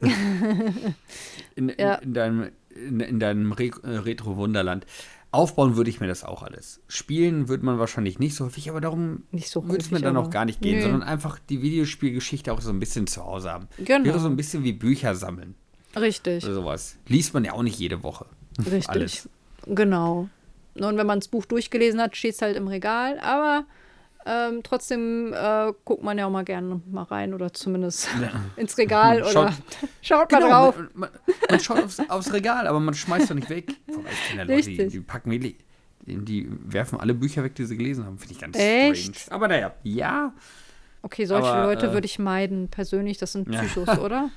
[1.56, 1.94] in, in, ja.
[1.96, 4.86] in, deinem, in, in deinem Re äh, Retro-Wunderland.
[5.32, 6.80] Aufbauen würde ich mir das auch alles.
[6.88, 10.30] Spielen würde man wahrscheinlich nicht so häufig, aber darum so würde es mir dann auch
[10.30, 10.82] gar nicht gehen, Nö.
[10.82, 13.68] sondern einfach die Videospielgeschichte auch so ein bisschen zu Hause haben.
[13.76, 14.04] Genau.
[14.04, 15.54] Wäre so ein bisschen wie Bücher sammeln.
[15.94, 16.44] Richtig.
[16.44, 16.96] Oder sowas.
[17.06, 18.26] Liest man ja auch nicht jede Woche.
[18.58, 18.88] Richtig.
[18.88, 19.28] Alles.
[19.66, 20.28] Genau.
[20.84, 23.64] Und wenn man das Buch durchgelesen hat, steht es halt im Regal, aber
[24.28, 28.32] Ähm, trotzdem äh, guckt man ja auch mal gerne mal rein oder zumindest ja.
[28.56, 29.52] ins Regal oder schaut,
[30.02, 30.76] schaut mal genau, drauf.
[30.78, 31.10] Man, man,
[31.48, 33.72] man schaut aufs, aufs, Regal, aber man schmeißt doch nicht weg.
[33.86, 35.56] Wobei ich kenne ja Leute, die, die packen die,
[36.06, 38.18] die werfen alle Bücher weg, die sie gelesen haben.
[38.18, 39.16] Finde ich ganz Echt?
[39.16, 39.36] strange.
[39.36, 40.32] Aber naja, ja.
[41.06, 43.16] Okay, solche Aber, Leute äh, würde ich meiden, persönlich.
[43.16, 43.98] Das sind Psychos, ja.
[44.02, 44.30] oder?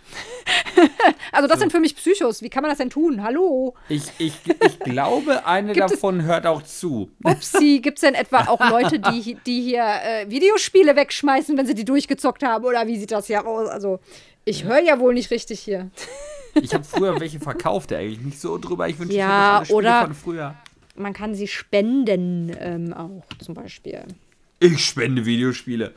[1.32, 1.62] also, das so.
[1.62, 2.44] sind für mich Psychos.
[2.44, 3.24] Wie kann man das denn tun?
[3.24, 3.74] Hallo?
[3.90, 7.10] Ich, ich, ich glaube, eine davon es, hört auch zu.
[7.24, 11.74] Upsi, gibt es denn etwa auch Leute, die, die hier äh, Videospiele wegschmeißen, wenn sie
[11.74, 12.64] die durchgezockt haben?
[12.64, 13.68] Oder wie sieht das hier aus?
[13.68, 14.00] Also,
[14.46, 15.90] ich höre ja wohl nicht richtig hier.
[16.54, 18.88] Ich habe früher welche verkauft, eigentlich mich so drüber.
[18.88, 20.56] Ich wünsche, ja, ich oder von früher.
[20.96, 24.04] Man kann sie spenden ähm, auch, zum Beispiel.
[24.60, 25.96] Ich spende Videospiele.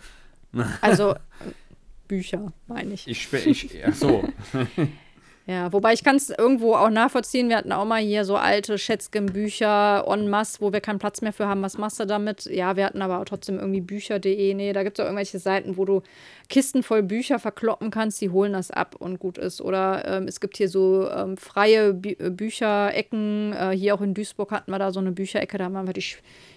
[0.80, 1.14] Also
[2.08, 3.08] Bücher, meine ich.
[3.08, 4.28] Ich, ich ach so.
[5.46, 7.48] Ja, wobei ich kann es irgendwo auch nachvollziehen.
[7.48, 11.32] Wir hatten auch mal hier so alte Schätzgen-Bücher en masse, wo wir keinen Platz mehr
[11.32, 11.62] für haben.
[11.62, 12.44] Was machst du damit?
[12.46, 14.54] Ja, wir hatten aber auch trotzdem irgendwie Bücher.de.
[14.54, 16.02] Nee, da gibt es auch irgendwelche Seiten, wo du
[16.48, 18.20] Kisten voll Bücher verkloppen kannst.
[18.20, 19.60] Die holen das ab und gut ist.
[19.60, 23.52] Oder ähm, es gibt hier so ähm, freie Bü äh, Bücherecken.
[23.52, 25.58] Äh, hier auch in Duisburg hatten wir da so eine Bücherecke.
[25.58, 26.04] Da haben wir die,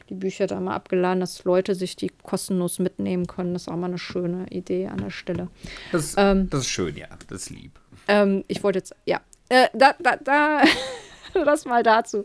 [0.10, 3.54] die Bücher da mal abgeladen, dass Leute sich die kostenlos mitnehmen können.
[3.54, 5.48] Das ist auch mal eine schöne Idee an der Stelle.
[5.92, 7.08] Das, ähm, das ist schön, ja.
[7.28, 7.80] Das ist lieb.
[8.08, 10.64] Ähm, ich wollte jetzt, ja, äh, da, da, da,
[11.34, 12.24] das mal dazu.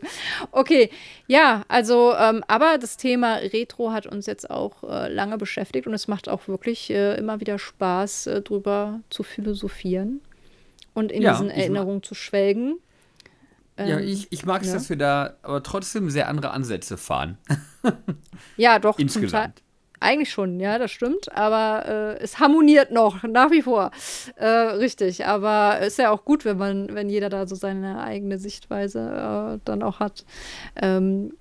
[0.53, 0.91] Okay,
[1.27, 5.95] ja, also, ähm, aber das Thema Retro hat uns jetzt auch äh, lange beschäftigt und
[5.95, 10.21] es macht auch wirklich äh, immer wieder Spaß, äh, drüber zu philosophieren
[10.95, 12.79] und in ja, diesen Erinnerungen zu schwelgen.
[13.79, 14.75] ja, ähm, ich, ich mag es, ja.
[14.75, 17.39] dass wir da aber trotzdem sehr andere Ansätze fahren.
[18.57, 18.99] ja, doch.
[18.99, 19.63] Insgesamt.
[20.01, 21.31] Eigentlich schon, ja, das stimmt.
[21.37, 23.91] Aber äh, es harmoniert noch, nach wie vor.
[24.37, 25.27] Äh, richtig.
[25.27, 29.59] Aber ist ja auch gut, wenn man, wenn jeder da so seine eigene Sichtweise äh,
[29.65, 30.25] dann auch hat.
[30.77, 31.35] Ähm,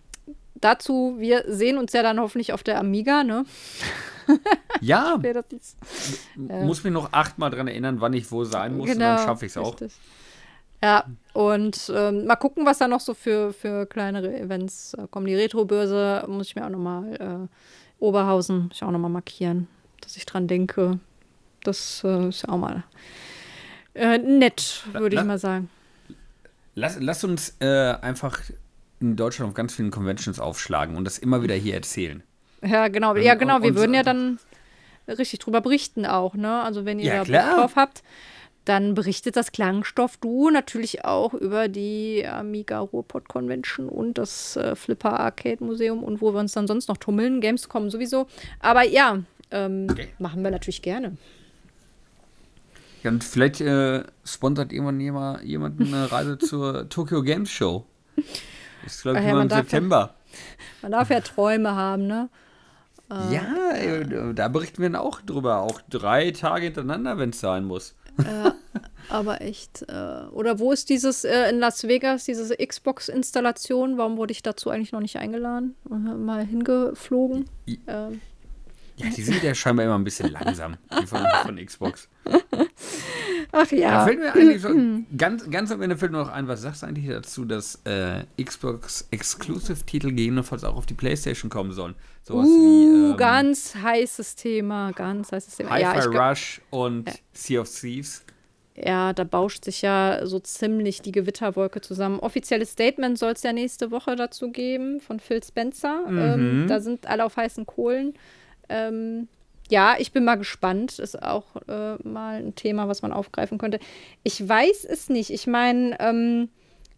[0.56, 3.45] dazu, wir sehen uns ja dann hoffentlich auf der Amiga, ne?
[4.81, 5.18] Ja.
[6.65, 9.52] muss mich noch achtmal dran erinnern, wann ich wo sein muss, genau, dann schaffe ich
[9.52, 9.76] es auch.
[10.84, 15.26] Ja, und ähm, mal gucken, was da noch so für, für kleinere Events äh, kommen.
[15.26, 17.48] Die Retro-Börse muss ich mir auch nochmal äh,
[17.99, 19.67] Oberhausen, muss ich auch nochmal markieren,
[20.01, 20.99] dass ich dran denke.
[21.63, 22.84] Das äh, ist ja auch mal
[23.93, 25.69] äh, nett, würde ich mal sagen.
[26.76, 28.39] Lass, lass uns äh, einfach
[29.01, 32.23] in Deutschland auf ganz vielen Conventions aufschlagen und das immer wieder hier erzählen.
[32.61, 33.15] Ja, genau.
[33.15, 33.61] Ja, genau.
[33.61, 34.39] Wir würden ja dann
[35.07, 36.61] richtig drüber berichten auch, ne?
[36.61, 38.03] Also wenn ihr ja, da Bock drauf habt,
[38.70, 45.20] dann berichtet das Klangstoff-Duo natürlich auch über die Amiga Ruhrpott Convention und das äh, Flipper
[45.20, 47.41] Arcade Museum und wo wir uns dann sonst noch tummeln.
[47.41, 48.28] Gamescom sowieso.
[48.60, 50.10] Aber ja, ähm, okay.
[50.20, 51.18] machen wir natürlich gerne.
[53.02, 57.86] Ja, und vielleicht äh, sponsert irgendwann jemand, jemand eine Reise zur Tokyo Games Show.
[58.84, 59.98] Das ist, glaube ich, ja, im September.
[59.98, 60.36] Ja,
[60.84, 62.30] man darf ja Träume haben, ne?
[63.10, 65.62] Äh, ja, äh, da berichten wir dann auch drüber.
[65.62, 67.96] Auch drei Tage hintereinander, wenn es sein muss.
[68.24, 68.54] Ja,
[69.10, 69.84] aber echt.
[69.88, 73.98] Äh, oder wo ist dieses äh, in Las Vegas, diese Xbox-Installation?
[73.98, 75.76] Warum wurde ich dazu eigentlich noch nicht eingeladen?
[75.88, 77.46] Mal hingeflogen?
[77.88, 78.22] Ähm.
[78.98, 82.10] Ja, die sind ja scheinbar immer ein bisschen langsam, die von, von Xbox.
[83.52, 83.91] Ach ja.
[83.91, 84.70] Da fällt mir eigentlich so,
[85.18, 88.26] ganz, ganz am Ende fällt mir noch ein, was sagst du eigentlich dazu, dass äh,
[88.41, 91.96] Xbox Exclusive-Titel gegebenenfalls auch auf die Playstation kommen sollen?
[92.24, 93.12] Sowas uh, wie.
[93.12, 95.72] Ähm, ganz heißes Thema, ganz heißes Thema.
[95.72, 97.16] Hi-Fi ja, Rush und ja.
[97.34, 98.24] Sea of Thieves.
[98.84, 102.19] Ja, da bauscht sich ja so ziemlich die Gewitterwolke zusammen.
[102.19, 106.10] Offizielles Statement soll es ja nächste Woche dazu geben von Phil Spencer.
[106.10, 106.19] Mhm.
[106.19, 108.14] Ähm, da sind alle auf heißen Kohlen.
[108.69, 109.27] Ähm,
[109.69, 110.99] ja, ich bin mal gespannt.
[110.99, 113.80] Ist auch äh, mal ein Thema, was man aufgreifen könnte.
[114.23, 115.30] Ich weiß es nicht.
[115.30, 116.49] Ich meine, ähm,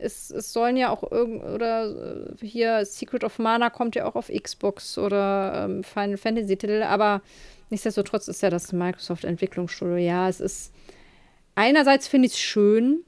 [0.02, 4.16] es, es sollen ja auch irgend oder äh, hier Secret of Mana kommt ja auch
[4.16, 7.22] auf Xbox oder ähm, Final Fantasy Titel, aber
[7.70, 9.98] nichtsdestotrotz ist ja das Microsoft Entwicklungsstudio.
[9.98, 10.74] Ja, es ist
[11.56, 13.04] einerseits finde ich es schön,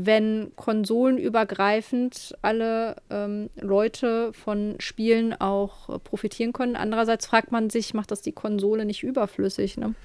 [0.00, 6.76] wenn konsolenübergreifend alle ähm, Leute von Spielen auch äh, profitieren können.
[6.76, 9.76] Andererseits fragt man sich, macht das die Konsole nicht überflüssig?
[9.76, 9.96] Ne?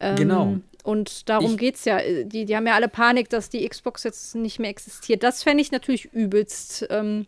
[0.00, 0.56] Ähm, genau.
[0.82, 1.98] Und darum geht es ja.
[2.24, 5.22] Die, die haben ja alle Panik, dass die Xbox jetzt nicht mehr existiert.
[5.22, 6.86] Das fände ich natürlich übelst.
[6.88, 7.26] Ähm,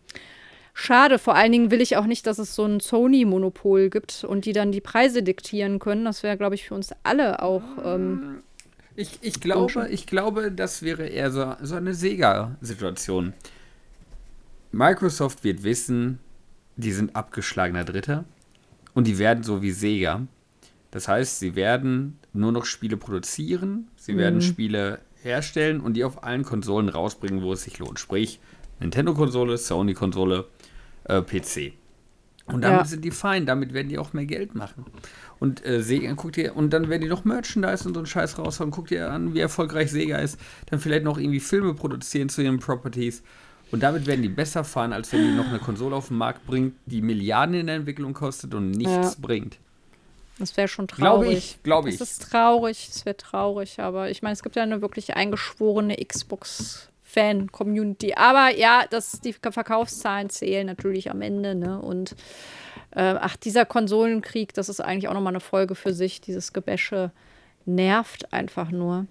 [0.73, 1.19] schade.
[1.19, 4.55] Vor allen Dingen will ich auch nicht, dass es so ein Sony-Monopol gibt und die
[4.55, 6.07] dann die Preise diktieren können.
[6.07, 7.63] Das wäre, glaube ich, für uns alle auch.
[7.85, 8.43] Ähm,
[8.97, 13.33] ich, ich, glaube, ich glaube, das wäre eher so, so eine Sega-Situation.
[14.73, 16.19] Microsoft wird wissen,
[16.77, 18.25] die sind abgeschlagener Dritter
[18.95, 20.27] und die werden so wie Sega.
[20.91, 24.19] Das heißt, sie werden nur noch Spiele produzieren, sie mhm.
[24.19, 27.99] werden Spiele herstellen und die auf allen Konsolen rausbringen, wo es sich lohnt.
[27.99, 28.41] Sprich,
[28.81, 30.47] Nintendo-Konsole, Sony-Konsole,
[31.05, 31.75] äh, PC.
[32.53, 32.85] Und damit ja.
[32.85, 34.85] sind die fein, damit werden die auch mehr Geld machen.
[35.39, 38.39] Und äh, Sega, guckt ihr, und dann werden die noch Merchandise und so einen Scheiß
[38.39, 38.71] raushauen.
[38.71, 40.39] Guckt ihr an, wie erfolgreich Sega ist.
[40.67, 43.23] Dann vielleicht noch irgendwie Filme produzieren zu ihren Properties.
[43.73, 46.47] Und damit werden die besser fahren, als wenn die noch eine Konsole auf den Markt
[46.47, 49.15] bringt, die Milliarden in der Entwicklung kostet und nichts ja.
[49.21, 49.59] bringt.
[50.39, 51.03] Das wäre schon traurig.
[51.03, 51.99] Glaube ich, glaube ich.
[51.99, 53.79] Das ist traurig, das wäre traurig.
[53.79, 55.99] Aber ich meine, es gibt ja eine wirklich eingeschworene
[57.11, 58.15] Xbox-Fan-Community.
[58.15, 61.55] Aber ja, das, die Verkaufszahlen zählen natürlich am Ende.
[61.55, 61.81] Ne?
[61.81, 62.13] Und
[62.93, 66.21] äh, ach, dieser Konsolenkrieg, das ist eigentlich auch nochmal eine Folge für sich.
[66.21, 67.13] Dieses Gebäsche
[67.67, 69.07] nervt einfach nur.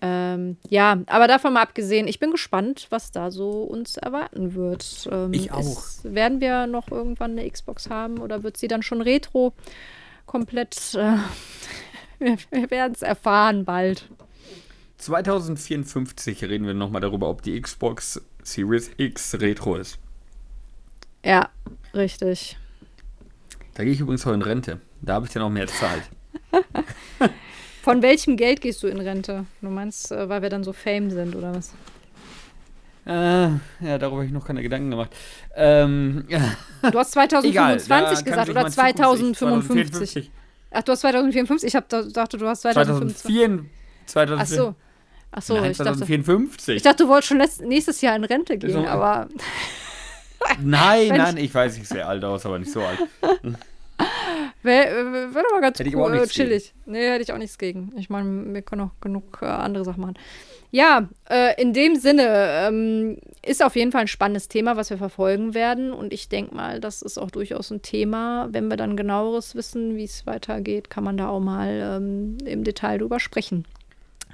[0.00, 5.08] Ähm, ja, aber davon mal abgesehen, ich bin gespannt, was da so uns erwarten wird.
[5.10, 5.60] Ähm, ich auch.
[5.60, 9.52] Ist, werden wir noch irgendwann eine Xbox haben oder wird sie dann schon retro
[10.26, 10.94] komplett?
[10.94, 11.16] Äh,
[12.18, 14.08] wir, wir werden es erfahren bald.
[14.98, 19.98] 2054 reden wir nochmal darüber, ob die Xbox Series X retro ist.
[21.24, 21.48] Ja,
[21.94, 22.56] richtig.
[23.74, 24.80] Da gehe ich übrigens heute in Rente.
[25.02, 26.02] Da habe ich dann auch mehr Zeit.
[27.82, 29.46] Von welchem Geld gehst du in Rente?
[29.60, 31.72] Du meinst, äh, weil wir dann so Fame sind oder was?
[33.06, 33.10] Äh,
[33.84, 35.10] ja, darüber habe ich noch keine Gedanken gemacht.
[35.54, 36.40] Ähm, ja.
[36.90, 40.30] Du hast 2025 Egal, gesagt oder 2055?
[40.70, 41.68] Ach, du hast 2054?
[41.68, 43.64] Ich hab, dachte, du hast 2025.
[44.06, 44.74] 2004, Ach so.
[45.36, 46.66] Ach so, Nein, ich 2054.
[46.66, 49.28] Dachte, ich dachte, du wolltest schon letzt, nächstes Jahr in Rente gehen, so, aber.
[50.62, 52.98] nein, nein, ich weiß, ich sehe alt aus, aber nicht so alt.
[54.62, 56.72] Wäre wär doch mal ganz hätte cool, äh, chillig.
[56.72, 56.92] Gegen.
[56.92, 57.92] Nee, hätte ich auch nichts gegen.
[57.96, 60.14] Ich meine, wir können auch genug äh, andere Sachen machen.
[60.70, 62.24] Ja, äh, in dem Sinne
[62.66, 65.92] ähm, ist auf jeden Fall ein spannendes Thema, was wir verfolgen werden.
[65.92, 68.48] Und ich denke mal, das ist auch durchaus ein Thema.
[68.50, 72.64] Wenn wir dann genaueres wissen, wie es weitergeht, kann man da auch mal ähm, im
[72.64, 73.66] Detail drüber sprechen.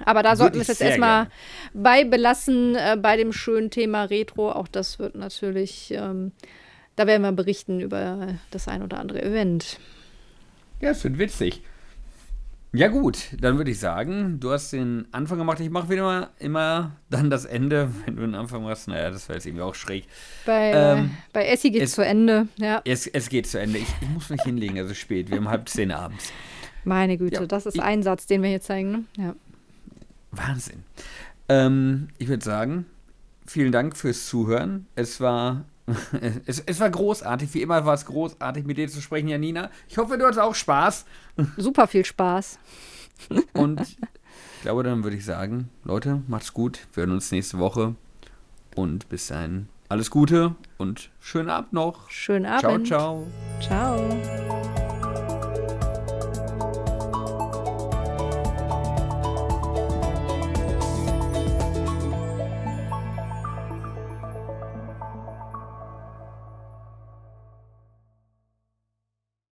[0.05, 1.27] Aber da sollten wir es jetzt erstmal
[1.73, 4.51] bei belassen, äh, bei dem schönen Thema Retro.
[4.51, 6.31] Auch das wird natürlich, ähm,
[6.95, 9.79] da werden wir berichten über das ein oder andere Event.
[10.79, 11.61] Ja, es wird witzig.
[12.73, 15.59] Ja gut, dann würde ich sagen, du hast den Anfang gemacht.
[15.59, 18.87] Ich mache wieder mal immer dann das Ende, wenn du den Anfang machst.
[18.87, 20.05] Naja, das wäre jetzt irgendwie auch schräg.
[20.45, 22.81] Bei, ähm, bei Essi geht es zu Ende, ja.
[22.85, 23.79] Es, es geht zu Ende.
[23.79, 25.29] Ich, ich muss mich hinlegen, also spät.
[25.29, 26.31] Wir haben halb zehn abends.
[26.85, 28.91] Meine Güte, ja, das ist ich, ein Satz, den wir hier zeigen.
[28.91, 29.03] Ne?
[29.17, 29.35] Ja.
[30.31, 30.83] Wahnsinn.
[31.49, 32.85] Ähm, ich würde sagen,
[33.45, 34.87] vielen Dank fürs Zuhören.
[34.95, 35.65] Es war
[36.45, 37.53] es, es, war großartig.
[37.53, 39.69] Wie immer war es großartig, mit dir zu sprechen, Janina.
[39.89, 41.05] Ich hoffe, du hattest auch Spaß.
[41.57, 42.59] Super viel Spaß.
[43.53, 43.97] Und ich
[44.61, 46.87] glaube, dann würde ich sagen, Leute, macht's gut.
[46.93, 47.95] Wir hören uns nächste Woche.
[48.75, 52.09] Und bis dahin alles Gute und schönen Abend noch.
[52.09, 52.87] Schönen Abend.
[52.87, 53.27] Ciao,
[53.59, 54.07] ciao.
[54.07, 54.80] Ciao.